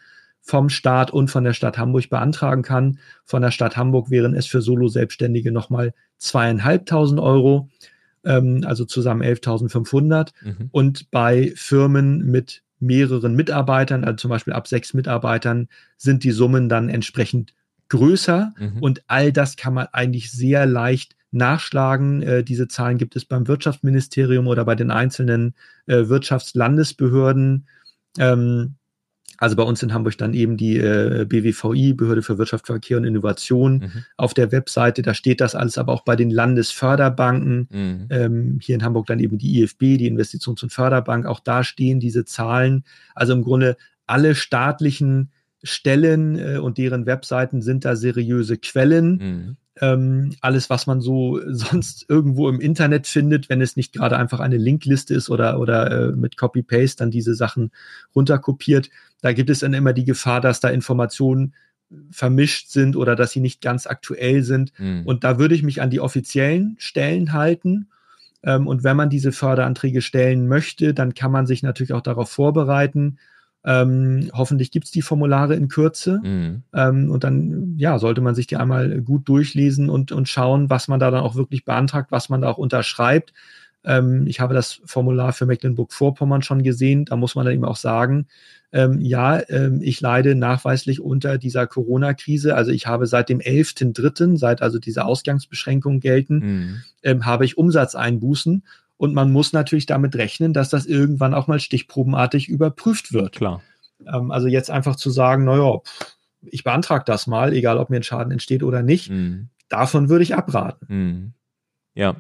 vom 0.42 0.70
Staat 0.70 1.12
und 1.12 1.30
von 1.30 1.44
der 1.44 1.54
Stadt 1.54 1.78
Hamburg 1.78 2.10
beantragen 2.10 2.64
kann. 2.64 3.00
Von 3.26 3.42
der 3.42 3.52
Stadt 3.52 3.78
Hamburg 3.78 4.10
wären 4.10 4.34
es 4.34 4.48
für 4.48 4.62
Solo-Selbstständige 4.62 5.52
nochmal 5.52 5.94
zweieinhalbtausend 6.18 7.20
Euro 7.20 7.70
ähm, 8.24 8.64
also 8.66 8.86
zusammen 8.86 9.22
11.500. 9.22 10.32
Mhm. 10.42 10.70
Und 10.72 11.12
bei 11.12 11.54
Firmen 11.56 12.26
mit 12.26 12.64
mehreren 12.80 13.36
Mitarbeitern, 13.36 14.04
also 14.04 14.18
zum 14.18 14.30
Beispiel 14.30 14.54
ab 14.54 14.68
sechs 14.68 14.94
Mitarbeitern, 14.94 15.68
sind 15.98 16.24
die 16.24 16.32
Summen 16.32 16.70
dann 16.70 16.90
entsprechend 16.90 17.54
größer. 17.90 18.54
Mhm. 18.58 18.78
Und 18.80 19.04
all 19.08 19.32
das 19.32 19.56
kann 19.56 19.74
man 19.74 19.88
eigentlich 19.92 20.32
sehr 20.32 20.66
leicht 20.66 21.16
nachschlagen. 21.32 22.22
Äh, 22.22 22.44
diese 22.44 22.68
Zahlen 22.68 22.98
gibt 22.98 23.16
es 23.16 23.26
beim 23.26 23.48
Wirtschaftsministerium 23.48 24.48
oder 24.48 24.66
bei 24.66 24.76
den 24.76 24.92
einzelnen 24.92 25.56
äh, 25.88 26.08
Wirtschaftslandesbehörden. 26.08 27.68
Ähm, 28.18 28.76
also 29.38 29.56
bei 29.56 29.64
uns 29.64 29.82
in 29.82 29.92
Hamburg 29.92 30.20
dann 30.20 30.36
eben 30.36 30.56
die 30.56 30.78
äh, 30.78 31.26
BWVI, 31.28 31.94
Behörde 31.94 32.22
für 32.22 32.38
Wirtschaft, 32.38 32.68
Verkehr 32.68 32.98
und 32.98 33.06
Innovation, 33.06 33.80
mhm. 33.80 34.04
auf 34.16 34.36
der 34.36 34.52
Webseite. 34.52 35.02
Da 35.02 35.16
steht 35.16 35.42
das 35.42 35.56
alles, 35.56 35.80
aber 35.80 35.94
auch 35.94 36.04
bei 36.04 36.16
den 36.16 36.30
Landesförderbanken. 36.30 37.68
Mhm. 37.72 38.08
Ähm, 38.12 38.60
hier 38.62 38.76
in 38.76 38.84
Hamburg 38.84 39.08
dann 39.08 39.20
eben 39.20 39.40
die 39.40 39.62
IFB, 39.62 39.98
die 39.98 40.12
Investitions- 40.12 40.62
und 40.62 40.72
Förderbank. 40.72 41.26
Auch 41.26 41.40
da 41.40 41.64
stehen 41.64 42.00
diese 42.00 42.24
Zahlen. 42.24 42.84
Also 43.16 43.34
im 43.34 43.42
Grunde 43.42 43.78
alle 44.06 44.36
staatlichen 44.36 45.32
Stellen 45.64 46.38
äh, 46.38 46.58
und 46.58 46.78
deren 46.78 47.08
Webseiten 47.08 47.64
sind 47.64 47.84
da 47.84 47.96
seriöse 47.96 48.58
Quellen. 48.58 49.18
Mhm 49.18 49.58
ähm, 49.82 50.36
alles, 50.42 50.70
was 50.70 50.88
man 50.88 51.02
so 51.02 51.42
sonst 51.48 52.06
irgendwo 52.08 52.48
im 52.48 52.62
Internet 52.62 53.08
findet, 53.08 53.50
wenn 53.50 53.62
es 53.62 53.76
nicht 53.76 53.94
gerade 53.94 54.18
einfach 54.18 54.40
eine 54.40 54.58
Linkliste 54.58 55.14
ist 55.14 55.30
oder, 55.30 55.60
oder 55.60 55.92
äh, 55.92 56.12
mit 56.12 56.38
Copy-Paste 56.38 56.98
dann 56.98 57.12
diese 57.12 57.36
Sachen 57.36 57.72
runterkopiert. 58.16 58.90
Da 59.22 59.34
gibt 59.34 59.50
es 59.50 59.60
dann 59.60 59.74
immer 59.74 59.94
die 59.94 60.06
Gefahr, 60.06 60.40
dass 60.40 60.60
da 60.60 60.70
Informationen 60.70 61.54
vermischt 62.10 62.70
sind 62.70 62.96
oder 62.96 63.16
dass 63.16 63.32
sie 63.32 63.42
nicht 63.42 63.62
ganz 63.62 63.86
aktuell 63.86 64.44
sind. 64.44 64.72
Mhm. 64.78 65.04
Und 65.06 65.24
da 65.24 65.40
würde 65.40 65.56
ich 65.56 65.64
mich 65.64 65.82
an 65.82 65.90
die 65.90 66.00
offiziellen 66.00 66.76
Stellen 66.80 67.34
halten. 67.34 67.90
Ähm, 68.44 68.68
und 68.68 68.84
wenn 68.84 68.96
man 68.96 69.10
diese 69.10 69.32
Förderanträge 69.32 70.02
stellen 70.02 70.48
möchte, 70.48 70.94
dann 70.94 71.14
kann 71.14 71.32
man 71.32 71.48
sich 71.48 71.64
natürlich 71.64 71.94
auch 71.94 72.02
darauf 72.02 72.30
vorbereiten, 72.30 73.18
ähm, 73.64 74.32
hoffentlich 74.34 74.72
gibt's 74.72 74.92
die 74.92 75.02
Formulare 75.02 75.56
in 75.56 75.68
Kürze. 75.68 76.20
Mhm. 76.24 76.64
Ähm, 76.74 77.12
und 77.12 77.24
dann 77.24 77.76
ja, 77.78 78.00
sollte 78.00 78.22
man 78.22 78.36
sich 78.36 78.48
die 78.48 78.58
einmal 78.58 79.02
gut 79.02 79.28
durchlesen 79.30 79.90
und, 79.90 80.12
und 80.12 80.28
schauen, 80.28 80.70
was 80.70 80.88
man 80.88 81.00
da 81.00 81.12
dann 81.12 81.22
auch 81.22 81.36
wirklich 81.36 81.66
beantragt, 81.66 82.12
was 82.12 82.30
man 82.30 82.42
da 82.42 82.50
auch 82.50 82.58
unterschreibt. 82.58 83.34
Ähm, 83.84 84.26
ich 84.28 84.40
habe 84.40 84.54
das 84.54 84.82
Formular 84.86 85.34
für 85.34 85.46
Mecklenburg-Vorpommern 85.46 86.42
schon 86.42 86.64
gesehen. 86.64 87.06
Da 87.06 87.16
muss 87.16 87.36
man 87.36 87.46
dann 87.46 87.54
eben 87.54 87.66
auch 87.66 87.76
sagen, 87.76 88.28
ähm, 88.74 89.00
ja, 89.02 89.42
ähm, 89.50 89.82
ich 89.82 90.00
leide 90.02 90.34
nachweislich 90.36 91.02
unter 91.02 91.38
dieser 91.38 91.68
Corona-Krise. 91.68 92.56
Also 92.56 92.72
ich 92.72 92.88
habe 92.88 93.06
seit 93.06 93.30
dem 93.30 93.40
11.3., 93.40 94.38
seit 94.38 94.62
also 94.62 94.80
diese 94.80 95.06
Ausgangsbeschränkungen 95.06 96.00
gelten, 96.00 96.36
mhm. 96.36 96.82
Ähm, 97.04 97.26
habe 97.26 97.46
ich 97.46 97.58
Umsatzeinbußen 97.58 98.64
und 99.02 99.16
man 99.16 99.32
muss 99.32 99.52
natürlich 99.52 99.88
damit 99.88 100.16
rechnen, 100.16 100.54
dass 100.54 100.70
das 100.70 100.86
irgendwann 100.86 101.34
auch 101.34 101.48
mal 101.48 101.60
stichprobenartig 101.60 102.50
überprüft 102.50 103.14
wird. 103.14 103.36
Klar. 103.36 103.64
Ähm, 104.06 104.30
also 104.30 104.48
jetzt 104.48 104.70
einfach 104.70 104.96
zu 104.96 105.10
sagen, 105.10 105.44
naja, 105.44 105.80
ich 106.44 106.64
beantrage 106.64 107.04
das 107.08 107.26
mal, 107.26 107.52
egal 107.52 107.80
ob 107.80 107.90
mir 107.90 107.96
ein 107.96 108.04
Schaden 108.04 108.32
entsteht 108.32 108.62
oder 108.62 108.84
nicht, 108.84 109.10
mhm. 109.10 109.50
davon 109.70 110.10
würde 110.10 110.22
ich 110.22 110.36
abraten. 110.36 110.86
Mhm. 110.88 111.34
Ja, 111.96 112.16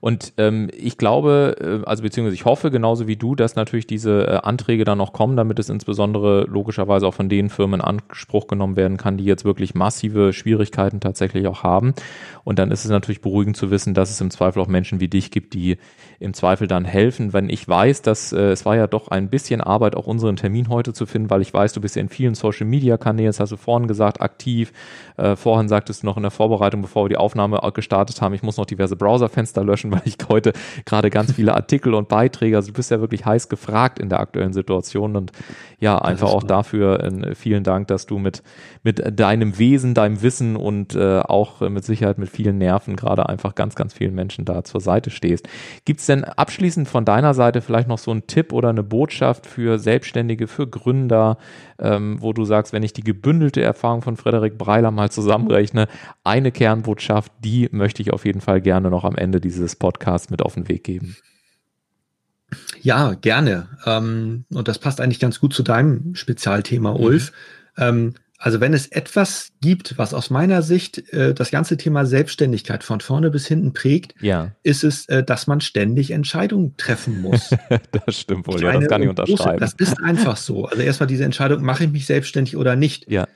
und 0.00 0.32
ähm, 0.36 0.68
ich 0.76 0.98
glaube, 0.98 1.56
äh, 1.60 1.86
also 1.86 2.02
beziehungsweise 2.02 2.34
ich 2.34 2.44
hoffe 2.44 2.70
genauso 2.70 3.06
wie 3.06 3.16
du, 3.16 3.34
dass 3.34 3.56
natürlich 3.56 3.86
diese 3.86 4.26
äh, 4.26 4.36
Anträge 4.42 4.84
dann 4.84 4.98
noch 4.98 5.12
kommen, 5.12 5.36
damit 5.36 5.58
es 5.58 5.68
insbesondere 5.68 6.44
logischerweise 6.44 7.06
auch 7.06 7.14
von 7.14 7.28
den 7.28 7.50
Firmen 7.50 7.80
in 7.80 7.86
Anspruch 7.86 8.46
genommen 8.46 8.76
werden 8.76 8.96
kann, 8.96 9.16
die 9.16 9.24
jetzt 9.24 9.44
wirklich 9.44 9.74
massive 9.74 10.32
Schwierigkeiten 10.32 11.00
tatsächlich 11.00 11.46
auch 11.46 11.62
haben. 11.62 11.94
Und 12.44 12.58
dann 12.58 12.70
ist 12.70 12.84
es 12.84 12.90
natürlich 12.90 13.20
beruhigend 13.20 13.56
zu 13.56 13.70
wissen, 13.70 13.94
dass 13.94 14.10
es 14.10 14.20
im 14.20 14.30
Zweifel 14.30 14.60
auch 14.60 14.68
Menschen 14.68 15.00
wie 15.00 15.08
dich 15.08 15.30
gibt, 15.30 15.54
die 15.54 15.76
im 16.18 16.34
Zweifel 16.34 16.66
dann 16.66 16.84
helfen. 16.84 17.32
Wenn 17.32 17.50
ich 17.50 17.66
weiß, 17.68 18.02
dass 18.02 18.32
äh, 18.32 18.50
es 18.50 18.64
war 18.64 18.76
ja 18.76 18.86
doch 18.86 19.08
ein 19.08 19.28
bisschen 19.28 19.60
Arbeit, 19.60 19.94
auch 19.94 20.06
unseren 20.06 20.36
Termin 20.36 20.68
heute 20.68 20.92
zu 20.92 21.06
finden, 21.06 21.30
weil 21.30 21.42
ich 21.42 21.52
weiß, 21.52 21.72
du 21.72 21.80
bist 21.80 21.96
ja 21.96 22.02
in 22.02 22.08
vielen 22.08 22.34
Social 22.34 22.66
Media 22.66 22.96
Kanälen, 22.96 23.28
das 23.28 23.40
hast 23.40 23.52
du 23.52 23.56
vorhin 23.56 23.88
gesagt, 23.88 24.20
aktiv. 24.20 24.72
Äh, 25.16 25.36
vorhin 25.36 25.68
sagtest 25.68 26.02
du 26.02 26.06
noch 26.06 26.16
in 26.16 26.22
der 26.22 26.30
Vorbereitung, 26.30 26.82
bevor 26.82 27.04
wir 27.04 27.08
die 27.10 27.16
Aufnahme 27.16 27.60
gestartet 27.74 28.20
haben, 28.22 28.34
ich 28.34 28.42
muss 28.42 28.56
noch 28.56 28.66
diverse 28.66 28.96
Browserfenster 28.96 29.57
löschen, 29.62 29.90
weil 29.92 30.02
ich 30.04 30.16
heute 30.28 30.52
gerade 30.84 31.10
ganz 31.10 31.32
viele 31.32 31.54
Artikel 31.54 31.94
und 31.94 32.08
Beiträge, 32.08 32.56
also 32.56 32.68
du 32.68 32.74
bist 32.74 32.90
ja 32.90 33.00
wirklich 33.00 33.24
heiß 33.24 33.48
gefragt 33.48 33.98
in 33.98 34.08
der 34.08 34.20
aktuellen 34.20 34.52
Situation 34.52 35.16
und 35.16 35.32
ja, 35.80 35.96
einfach 35.98 36.28
auch 36.28 36.42
dafür 36.42 37.02
äh, 37.04 37.34
vielen 37.34 37.62
Dank, 37.62 37.88
dass 37.88 38.06
du 38.06 38.18
mit, 38.18 38.42
mit 38.82 39.02
deinem 39.18 39.58
Wesen, 39.58 39.94
deinem 39.94 40.22
Wissen 40.22 40.56
und 40.56 40.94
äh, 40.94 41.20
auch 41.20 41.60
mit 41.60 41.84
Sicherheit 41.84 42.18
mit 42.18 42.28
vielen 42.28 42.58
Nerven 42.58 42.96
gerade 42.96 43.28
einfach 43.28 43.54
ganz, 43.54 43.74
ganz 43.74 43.94
vielen 43.94 44.14
Menschen 44.14 44.44
da 44.44 44.64
zur 44.64 44.80
Seite 44.80 45.10
stehst. 45.10 45.48
Gibt 45.84 46.00
es 46.00 46.06
denn 46.06 46.24
abschließend 46.24 46.88
von 46.88 47.04
deiner 47.04 47.34
Seite 47.34 47.60
vielleicht 47.60 47.88
noch 47.88 47.98
so 47.98 48.10
einen 48.10 48.26
Tipp 48.26 48.52
oder 48.52 48.70
eine 48.70 48.82
Botschaft 48.82 49.46
für 49.46 49.78
Selbstständige, 49.78 50.48
für 50.48 50.66
Gründer, 50.66 51.38
ähm, 51.78 52.16
wo 52.20 52.32
du 52.32 52.44
sagst, 52.44 52.72
wenn 52.72 52.82
ich 52.82 52.92
die 52.92 53.04
gebündelte 53.04 53.62
Erfahrung 53.62 54.02
von 54.02 54.16
Frederik 54.16 54.58
Breiler 54.58 54.90
mal 54.90 55.10
zusammenrechne, 55.10 55.86
eine 56.24 56.50
Kernbotschaft, 56.50 57.32
die 57.44 57.68
möchte 57.70 58.02
ich 58.02 58.12
auf 58.12 58.24
jeden 58.24 58.40
Fall 58.40 58.60
gerne 58.60 58.90
noch 58.90 59.04
am 59.04 59.16
Ende 59.16 59.40
dieses 59.48 59.76
Podcasts 59.76 60.30
mit 60.30 60.42
auf 60.42 60.54
den 60.54 60.68
Weg 60.68 60.84
geben. 60.84 61.16
Ja, 62.80 63.14
gerne. 63.14 63.68
Ähm, 63.84 64.44
und 64.50 64.68
das 64.68 64.78
passt 64.78 65.00
eigentlich 65.00 65.20
ganz 65.20 65.40
gut 65.40 65.52
zu 65.52 65.62
deinem 65.62 66.14
Spezialthema, 66.14 66.92
Ulf. 66.92 67.32
Mhm. 67.76 67.82
Ähm, 67.82 68.14
also 68.40 68.60
wenn 68.60 68.72
es 68.72 68.86
etwas 68.86 69.50
gibt, 69.60 69.98
was 69.98 70.14
aus 70.14 70.30
meiner 70.30 70.62
Sicht 70.62 71.12
äh, 71.12 71.34
das 71.34 71.50
ganze 71.50 71.76
Thema 71.76 72.06
Selbstständigkeit 72.06 72.84
von 72.84 73.00
vorne 73.00 73.30
bis 73.30 73.48
hinten 73.48 73.72
prägt, 73.72 74.14
ja. 74.20 74.52
ist 74.62 74.84
es, 74.84 75.06
äh, 75.08 75.24
dass 75.24 75.48
man 75.48 75.60
ständig 75.60 76.12
Entscheidungen 76.12 76.76
treffen 76.76 77.20
muss. 77.20 77.50
das 78.06 78.20
stimmt 78.20 78.46
wohl, 78.46 78.62
ja, 78.62 78.78
das 78.78 78.88
kann 78.88 79.02
ich 79.02 79.08
unterschreiben. 79.08 79.58
Das 79.58 79.74
ist 79.74 80.00
einfach 80.00 80.36
so. 80.36 80.66
Also 80.66 80.82
erstmal 80.82 81.08
diese 81.08 81.24
Entscheidung, 81.24 81.64
mache 81.64 81.84
ich 81.84 81.90
mich 81.90 82.06
selbstständig 82.06 82.56
oder 82.56 82.76
nicht. 82.76 83.10
Ja 83.10 83.26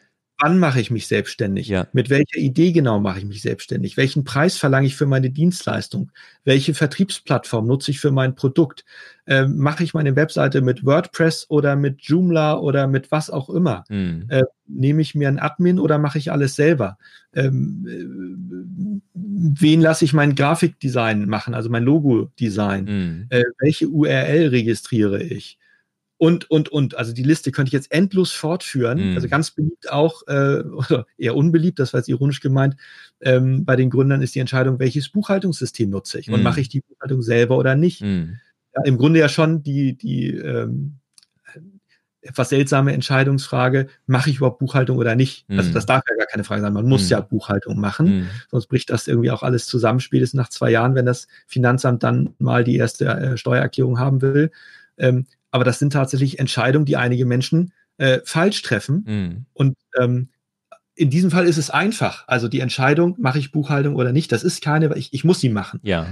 wann 0.42 0.58
mache 0.58 0.80
ich 0.80 0.90
mich 0.90 1.06
selbstständig? 1.06 1.68
Ja. 1.68 1.86
Mit 1.92 2.10
welcher 2.10 2.38
Idee 2.38 2.72
genau 2.72 2.98
mache 2.98 3.20
ich 3.20 3.24
mich 3.24 3.42
selbstständig? 3.42 3.96
Welchen 3.96 4.24
Preis 4.24 4.56
verlange 4.56 4.86
ich 4.88 4.96
für 4.96 5.06
meine 5.06 5.30
Dienstleistung? 5.30 6.10
Welche 6.44 6.74
Vertriebsplattform 6.74 7.66
nutze 7.66 7.92
ich 7.92 8.00
für 8.00 8.10
mein 8.10 8.34
Produkt? 8.34 8.84
Ähm, 9.26 9.56
mache 9.58 9.84
ich 9.84 9.94
meine 9.94 10.16
Webseite 10.16 10.60
mit 10.60 10.84
WordPress 10.84 11.46
oder 11.48 11.76
mit 11.76 12.02
Joomla 12.02 12.58
oder 12.58 12.88
mit 12.88 13.12
was 13.12 13.30
auch 13.30 13.50
immer? 13.50 13.84
Mhm. 13.88 14.26
Äh, 14.28 14.42
nehme 14.66 15.00
ich 15.02 15.14
mir 15.14 15.28
einen 15.28 15.38
Admin 15.38 15.78
oder 15.78 15.98
mache 15.98 16.18
ich 16.18 16.32
alles 16.32 16.56
selber? 16.56 16.98
Ähm, 17.34 17.86
äh, 17.88 19.00
wen 19.14 19.80
lasse 19.80 20.04
ich 20.04 20.12
mein 20.12 20.34
Grafikdesign 20.34 21.28
machen, 21.28 21.54
also 21.54 21.70
mein 21.70 21.84
Logo-Design? 21.84 22.84
Mhm. 22.84 23.26
Äh, 23.30 23.44
welche 23.60 23.88
URL 23.88 24.48
registriere 24.48 25.22
ich? 25.22 25.58
Und, 26.22 26.48
und, 26.52 26.68
und. 26.68 26.96
Also 26.96 27.12
die 27.12 27.24
Liste 27.24 27.50
könnte 27.50 27.70
ich 27.70 27.72
jetzt 27.72 27.90
endlos 27.90 28.30
fortführen. 28.30 29.10
Mhm. 29.10 29.16
Also 29.16 29.28
ganz 29.28 29.50
beliebt 29.50 29.90
auch, 29.90 30.22
äh, 30.28 30.60
oder 30.62 31.04
eher 31.18 31.34
unbeliebt, 31.34 31.80
das 31.80 31.92
war 31.92 31.98
jetzt 31.98 32.06
ironisch 32.06 32.38
gemeint, 32.38 32.76
ähm, 33.22 33.64
bei 33.64 33.74
den 33.74 33.90
Gründern 33.90 34.22
ist 34.22 34.32
die 34.36 34.38
Entscheidung, 34.38 34.78
welches 34.78 35.08
Buchhaltungssystem 35.08 35.90
nutze 35.90 36.20
ich 36.20 36.28
mhm. 36.28 36.34
und 36.34 36.44
mache 36.44 36.60
ich 36.60 36.68
die 36.68 36.82
Buchhaltung 36.82 37.22
selber 37.22 37.58
oder 37.58 37.74
nicht. 37.74 38.02
Mhm. 38.02 38.38
Ja, 38.72 38.84
Im 38.84 38.98
Grunde 38.98 39.18
ja 39.18 39.28
schon 39.28 39.64
die, 39.64 39.98
die 39.98 40.28
ähm, 40.28 40.98
etwas 42.20 42.50
seltsame 42.50 42.92
Entscheidungsfrage, 42.92 43.88
mache 44.06 44.30
ich 44.30 44.36
überhaupt 44.36 44.60
Buchhaltung 44.60 44.98
oder 44.98 45.16
nicht? 45.16 45.44
Also 45.48 45.70
mhm. 45.70 45.74
das 45.74 45.86
darf 45.86 46.04
ja 46.08 46.14
gar 46.14 46.26
keine 46.26 46.44
Frage 46.44 46.62
sein. 46.62 46.72
Man 46.72 46.88
muss 46.88 47.02
mhm. 47.02 47.10
ja 47.10 47.20
Buchhaltung 47.20 47.80
machen, 47.80 48.28
sonst 48.48 48.68
bricht 48.68 48.90
das 48.90 49.08
irgendwie 49.08 49.32
auch 49.32 49.42
alles 49.42 49.66
zusammen, 49.66 49.98
spätestens 49.98 50.38
nach 50.38 50.50
zwei 50.50 50.70
Jahren, 50.70 50.94
wenn 50.94 51.04
das 51.04 51.26
Finanzamt 51.48 52.04
dann 52.04 52.36
mal 52.38 52.62
die 52.62 52.76
erste 52.76 53.06
äh, 53.06 53.36
Steuererklärung 53.36 53.98
haben 53.98 54.22
will. 54.22 54.52
Ähm, 54.98 55.26
aber 55.52 55.62
das 55.62 55.78
sind 55.78 55.92
tatsächlich 55.92 56.40
Entscheidungen, 56.40 56.86
die 56.86 56.96
einige 56.96 57.24
Menschen 57.24 57.72
äh, 57.98 58.18
falsch 58.24 58.62
treffen. 58.62 59.04
Mhm. 59.06 59.46
Und 59.52 59.76
ähm, 60.00 60.30
in 60.94 61.10
diesem 61.10 61.30
Fall 61.30 61.46
ist 61.46 61.58
es 61.58 61.70
einfach. 61.70 62.24
Also 62.26 62.48
die 62.48 62.60
Entscheidung, 62.60 63.14
mache 63.18 63.38
ich 63.38 63.52
Buchhaltung 63.52 63.94
oder 63.94 64.12
nicht, 64.12 64.32
das 64.32 64.42
ist 64.42 64.62
keine, 64.62 64.96
ich, 64.96 65.12
ich 65.12 65.24
muss 65.24 65.40
sie 65.40 65.48
machen. 65.50 65.80
Ja. 65.82 66.06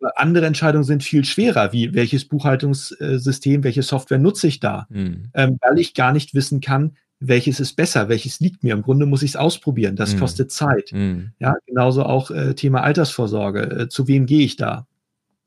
Aber 0.00 0.18
andere 0.18 0.46
Entscheidungen 0.46 0.84
sind 0.84 1.02
viel 1.02 1.24
schwerer, 1.24 1.72
wie 1.72 1.94
welches 1.94 2.26
Buchhaltungssystem, 2.26 3.64
welche 3.64 3.82
Software 3.82 4.18
nutze 4.18 4.46
ich 4.46 4.60
da, 4.60 4.86
mhm. 4.90 5.30
ähm, 5.34 5.58
weil 5.60 5.78
ich 5.78 5.94
gar 5.94 6.12
nicht 6.12 6.34
wissen 6.34 6.60
kann, 6.60 6.96
welches 7.20 7.60
ist 7.60 7.74
besser, 7.74 8.08
welches 8.08 8.40
liegt 8.40 8.62
mir. 8.62 8.74
Im 8.74 8.82
Grunde 8.82 9.06
muss 9.06 9.22
ich 9.22 9.30
es 9.30 9.36
ausprobieren. 9.36 9.96
Das 9.96 10.14
mhm. 10.14 10.20
kostet 10.20 10.52
Zeit. 10.52 10.90
Mhm. 10.92 11.32
Ja, 11.38 11.54
genauso 11.66 12.04
auch 12.04 12.30
äh, 12.30 12.54
Thema 12.54 12.82
Altersvorsorge. 12.82 13.62
Äh, 13.62 13.88
zu 13.88 14.08
wem 14.08 14.26
gehe 14.26 14.44
ich 14.44 14.56
da? 14.56 14.86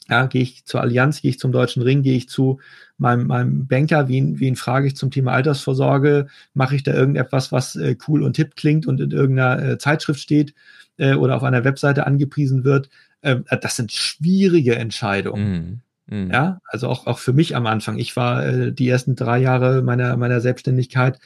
Ja, 0.10 0.26
gehe 0.26 0.42
ich 0.42 0.66
zur 0.66 0.82
Allianz, 0.82 1.22
gehe 1.22 1.32
ich 1.32 1.40
zum 1.40 1.52
Deutschen 1.52 1.82
Ring, 1.84 2.02
gehe 2.02 2.16
ich 2.16 2.30
zu 2.30 2.60
meinem, 2.98 3.28
meinem 3.28 3.68
Banker, 3.68 4.08
wen, 4.08 4.40
wen 4.40 4.56
frage 4.56 4.88
ich 4.88 4.96
zum 4.96 5.12
Thema 5.12 5.34
Altersvorsorge? 5.34 6.28
Mache 6.54 6.76
ich 6.76 6.84
da 6.84 6.94
irgendetwas, 6.94 7.52
was 7.52 7.76
äh, 7.76 7.96
cool 8.08 8.24
und 8.24 8.38
hip 8.38 8.56
klingt 8.56 8.88
und 8.88 9.02
in 9.02 9.12
irgendeiner 9.12 9.64
äh, 9.64 9.78
Zeitschrift 9.78 10.20
steht 10.20 10.54
äh, 10.98 11.14
oder 11.14 11.36
auf 11.36 11.44
einer 11.44 11.64
Webseite 11.64 12.08
angepriesen 12.08 12.64
wird? 12.64 12.90
Ähm, 13.22 13.46
äh, 13.50 13.58
das 13.58 13.76
sind 13.76 13.92
schwierige 13.92 14.76
Entscheidungen. 14.76 15.82
Mhm. 16.08 16.26
Mhm. 16.26 16.32
Ja, 16.32 16.60
also 16.66 16.88
auch, 16.88 17.06
auch 17.06 17.20
für 17.20 17.34
mich 17.34 17.56
am 17.56 17.68
Anfang. 17.68 17.98
Ich 17.98 18.16
war 18.16 18.46
äh, 18.46 18.72
die 18.72 18.88
ersten 18.88 19.16
drei 19.16 19.40
Jahre 19.40 19.82
meiner, 19.82 20.16
meiner 20.16 20.40
Selbstständigkeit, 20.40 21.20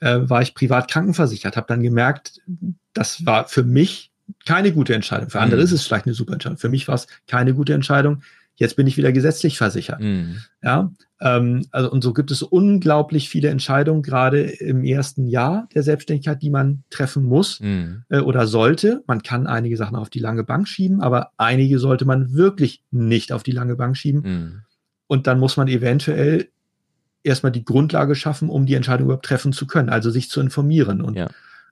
äh, 0.00 0.20
war 0.22 0.42
ich 0.42 0.54
privat 0.54 0.88
krankenversichert, 0.88 1.56
habe 1.56 1.66
dann 1.66 1.82
gemerkt, 1.82 2.40
das 2.92 3.26
war 3.26 3.48
für 3.48 3.64
mich 3.64 4.12
keine 4.46 4.72
gute 4.72 4.94
Entscheidung. 4.94 5.30
Für 5.30 5.40
andere 5.40 5.60
mhm. 5.60 5.64
ist 5.64 5.72
es 5.72 5.86
vielleicht 5.86 6.06
eine 6.06 6.14
super 6.14 6.34
Entscheidung. 6.34 6.58
Für 6.58 6.68
mich 6.68 6.88
war 6.88 6.94
es 6.94 7.06
keine 7.26 7.54
gute 7.54 7.74
Entscheidung. 7.74 8.22
Jetzt 8.56 8.74
bin 8.74 8.86
ich 8.88 8.96
wieder 8.96 9.12
gesetzlich 9.12 9.56
versichert. 9.56 10.00
Mhm. 10.00 10.38
Ja, 10.62 10.90
ähm, 11.20 11.66
also 11.70 11.90
und 11.90 12.02
so 12.02 12.12
gibt 12.12 12.30
es 12.30 12.42
unglaublich 12.42 13.28
viele 13.28 13.48
Entscheidungen 13.48 14.02
gerade 14.02 14.40
im 14.40 14.84
ersten 14.84 15.26
Jahr 15.26 15.68
der 15.74 15.82
Selbstständigkeit, 15.82 16.42
die 16.42 16.50
man 16.50 16.82
treffen 16.90 17.24
muss 17.24 17.60
mhm. 17.60 18.02
äh, 18.08 18.18
oder 18.18 18.46
sollte. 18.46 19.02
Man 19.06 19.22
kann 19.22 19.46
einige 19.46 19.76
Sachen 19.76 19.96
auf 19.96 20.10
die 20.10 20.18
lange 20.18 20.44
Bank 20.44 20.66
schieben, 20.66 21.00
aber 21.00 21.30
einige 21.36 21.78
sollte 21.78 22.04
man 22.04 22.34
wirklich 22.34 22.82
nicht 22.90 23.32
auf 23.32 23.42
die 23.42 23.52
lange 23.52 23.76
Bank 23.76 23.96
schieben. 23.96 24.22
Mhm. 24.22 24.62
Und 25.06 25.26
dann 25.26 25.38
muss 25.38 25.56
man 25.56 25.68
eventuell 25.68 26.48
erstmal 27.22 27.52
die 27.52 27.64
Grundlage 27.64 28.14
schaffen, 28.14 28.48
um 28.48 28.66
die 28.66 28.74
Entscheidung 28.74 29.06
überhaupt 29.06 29.24
treffen 29.24 29.52
zu 29.52 29.66
können, 29.66 29.88
also 29.88 30.10
sich 30.10 30.30
zu 30.30 30.40
informieren. 30.40 31.00
Und 31.00 31.16
ja. 31.16 31.28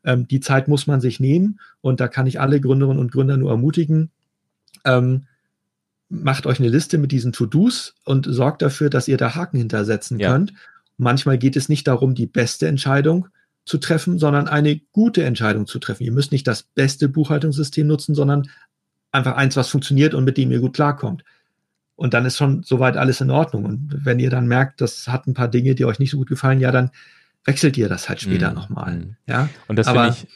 Ähm, 0.06 0.26
die 0.26 0.40
Zeit 0.40 0.68
muss 0.68 0.86
man 0.86 1.02
sich 1.02 1.20
nehmen. 1.20 1.60
Und 1.82 2.00
da 2.00 2.08
kann 2.08 2.26
ich 2.26 2.40
alle 2.40 2.60
Gründerinnen 2.60 2.98
und 2.98 3.12
Gründer 3.12 3.36
nur 3.36 3.50
ermutigen, 3.50 4.10
ähm, 4.84 5.26
macht 6.08 6.46
euch 6.46 6.60
eine 6.60 6.68
Liste 6.68 6.98
mit 6.98 7.12
diesen 7.12 7.32
To-Dos 7.32 7.96
und 8.04 8.26
sorgt 8.30 8.62
dafür, 8.62 8.88
dass 8.88 9.08
ihr 9.08 9.16
da 9.16 9.34
Haken 9.34 9.58
hintersetzen 9.58 10.18
ja. 10.18 10.30
könnt. 10.30 10.54
Manchmal 10.96 11.36
geht 11.36 11.56
es 11.56 11.68
nicht 11.68 11.88
darum, 11.88 12.14
die 12.14 12.26
beste 12.26 12.68
Entscheidung 12.68 13.28
zu 13.64 13.78
treffen, 13.78 14.18
sondern 14.18 14.46
eine 14.46 14.80
gute 14.92 15.24
Entscheidung 15.24 15.66
zu 15.66 15.80
treffen. 15.80 16.04
Ihr 16.04 16.12
müsst 16.12 16.30
nicht 16.30 16.46
das 16.46 16.62
beste 16.62 17.08
Buchhaltungssystem 17.08 17.86
nutzen, 17.86 18.14
sondern 18.14 18.48
einfach 19.10 19.34
eins, 19.34 19.56
was 19.56 19.68
funktioniert 19.68 20.14
und 20.14 20.24
mit 20.24 20.36
dem 20.36 20.52
ihr 20.52 20.60
gut 20.60 20.74
klarkommt. 20.74 21.24
Und 21.96 22.14
dann 22.14 22.24
ist 22.24 22.36
schon 22.36 22.62
soweit 22.62 22.96
alles 22.96 23.20
in 23.20 23.30
Ordnung. 23.30 23.64
Und 23.64 24.04
wenn 24.04 24.20
ihr 24.20 24.30
dann 24.30 24.46
merkt, 24.46 24.80
das 24.80 25.08
hat 25.08 25.26
ein 25.26 25.34
paar 25.34 25.48
Dinge, 25.48 25.74
die 25.74 25.84
euch 25.84 25.98
nicht 25.98 26.10
so 26.10 26.18
gut 26.18 26.28
gefallen, 26.28 26.60
ja, 26.60 26.70
dann 26.70 26.90
wechselt 27.46 27.76
ihr 27.76 27.88
das 27.88 28.08
halt 28.08 28.20
später 28.20 28.50
mhm. 28.50 28.54
nochmal. 28.54 29.16
Ja. 29.26 29.48
Und 29.68 29.76
das 29.76 29.88
finde 29.88 30.08
ich 30.08 30.26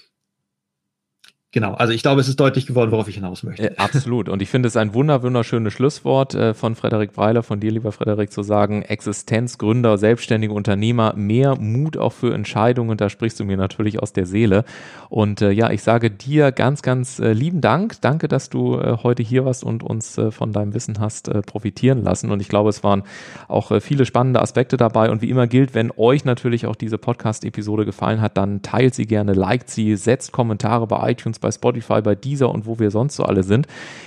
Genau, 1.52 1.74
also 1.74 1.92
ich 1.92 2.02
glaube, 2.02 2.20
es 2.20 2.28
ist 2.28 2.38
deutlich 2.38 2.66
geworden, 2.66 2.92
worauf 2.92 3.08
ich 3.08 3.16
hinaus 3.16 3.42
möchte. 3.42 3.72
Äh, 3.72 3.76
absolut. 3.76 4.28
Und 4.28 4.40
ich 4.40 4.48
finde 4.48 4.68
es 4.68 4.76
ein 4.76 4.94
wunder, 4.94 5.24
wunderschönes 5.24 5.72
Schlusswort 5.72 6.32
äh, 6.36 6.54
von 6.54 6.76
Frederik 6.76 7.12
Breiler, 7.12 7.42
von 7.42 7.58
dir, 7.58 7.72
lieber 7.72 7.90
Frederik, 7.90 8.30
zu 8.30 8.44
sagen, 8.44 8.82
Existenz, 8.82 9.58
Gründer, 9.58 9.98
selbstständige 9.98 10.54
Unternehmer, 10.54 11.14
mehr 11.16 11.56
Mut 11.56 11.96
auch 11.96 12.12
für 12.12 12.32
Entscheidungen. 12.32 12.96
Da 12.96 13.10
sprichst 13.10 13.40
du 13.40 13.44
mir 13.44 13.56
natürlich 13.56 14.00
aus 14.00 14.12
der 14.12 14.26
Seele. 14.26 14.64
Und 15.08 15.42
äh, 15.42 15.50
ja, 15.50 15.72
ich 15.72 15.82
sage 15.82 16.12
dir 16.12 16.52
ganz, 16.52 16.82
ganz 16.82 17.18
äh, 17.18 17.32
lieben 17.32 17.60
Dank. 17.60 18.00
Danke, 18.00 18.28
dass 18.28 18.48
du 18.48 18.76
äh, 18.76 18.98
heute 19.02 19.24
hier 19.24 19.44
warst 19.44 19.64
und 19.64 19.82
uns 19.82 20.18
äh, 20.18 20.30
von 20.30 20.52
deinem 20.52 20.72
Wissen 20.72 21.00
hast 21.00 21.30
profitieren 21.46 22.04
lassen. 22.04 22.30
Und 22.30 22.40
ich 22.40 22.48
glaube, 22.48 22.68
es 22.68 22.84
waren 22.84 23.02
auch 23.48 23.72
viele 23.80 24.06
spannende 24.06 24.40
Aspekte 24.40 24.76
dabei. 24.76 25.10
Und 25.10 25.20
wie 25.20 25.30
immer 25.30 25.48
gilt, 25.48 25.74
wenn 25.74 25.90
euch 25.96 26.24
natürlich 26.24 26.66
auch 26.66 26.76
diese 26.76 26.98
Podcast-Episode 26.98 27.84
gefallen 27.84 28.20
hat, 28.20 28.36
dann 28.36 28.62
teilt 28.62 28.94
sie 28.94 29.06
gerne, 29.06 29.32
liked 29.32 29.68
sie, 29.68 29.96
setzt 29.96 30.30
Kommentare 30.32 30.86
bei 30.86 31.10
iTunes 31.10 31.39
bei 31.40 31.50
Spotify, 31.50 32.00
bei 32.02 32.14
dieser 32.14 32.50
und 32.50 32.66
wo 32.66 32.78
wir 32.78 32.90
sonst 32.90 33.16
so 33.16 33.24
alle 33.24 33.42
sind. 33.42 33.66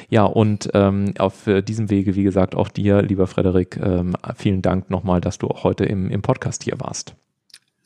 Ja, 0.09 0.23
und 0.23 0.69
ähm, 0.73 1.13
auf 1.17 1.47
äh, 1.47 1.61
diesem 1.61 1.89
Wege, 1.89 2.15
wie 2.15 2.23
gesagt, 2.23 2.55
auch 2.55 2.69
dir, 2.69 3.01
lieber 3.01 3.27
Frederik, 3.27 3.79
ähm, 3.83 4.15
vielen 4.35 4.61
Dank 4.61 4.89
nochmal, 4.89 5.21
dass 5.21 5.37
du 5.37 5.47
auch 5.47 5.63
heute 5.63 5.85
im, 5.85 6.09
im 6.09 6.21
Podcast 6.21 6.63
hier 6.63 6.79
warst. 6.79 7.15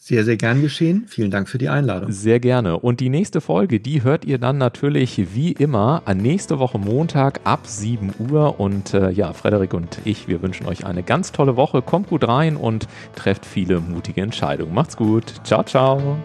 Sehr, 0.07 0.23
sehr 0.23 0.37
gern 0.37 0.61
geschehen. 0.61 1.03
Vielen 1.09 1.31
Dank 1.31 1.49
für 1.49 1.57
die 1.57 1.67
Einladung. 1.67 2.13
Sehr 2.13 2.39
gerne. 2.39 2.79
Und 2.79 3.01
die 3.01 3.09
nächste 3.09 3.41
Folge, 3.41 3.81
die 3.81 4.03
hört 4.03 4.23
ihr 4.23 4.37
dann 4.37 4.57
natürlich 4.57 5.35
wie 5.35 5.51
immer 5.51 6.03
an 6.05 6.19
nächste 6.19 6.59
Woche 6.59 6.79
Montag 6.79 7.41
ab 7.43 7.67
7 7.67 8.13
Uhr. 8.31 8.57
Und 8.57 8.93
äh, 8.93 9.09
ja, 9.11 9.33
Frederik 9.33 9.73
und 9.73 9.99
ich, 10.05 10.29
wir 10.29 10.41
wünschen 10.41 10.65
euch 10.65 10.85
eine 10.85 11.03
ganz 11.03 11.33
tolle 11.33 11.57
Woche. 11.57 11.81
Kommt 11.81 12.07
gut 12.07 12.25
rein 12.25 12.55
und 12.55 12.87
trefft 13.17 13.45
viele 13.45 13.81
mutige 13.81 14.21
Entscheidungen. 14.21 14.73
Macht's 14.73 14.95
gut. 14.95 15.25
Ciao, 15.43 15.63
ciao. 15.63 16.17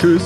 Tschüss. 0.00 0.24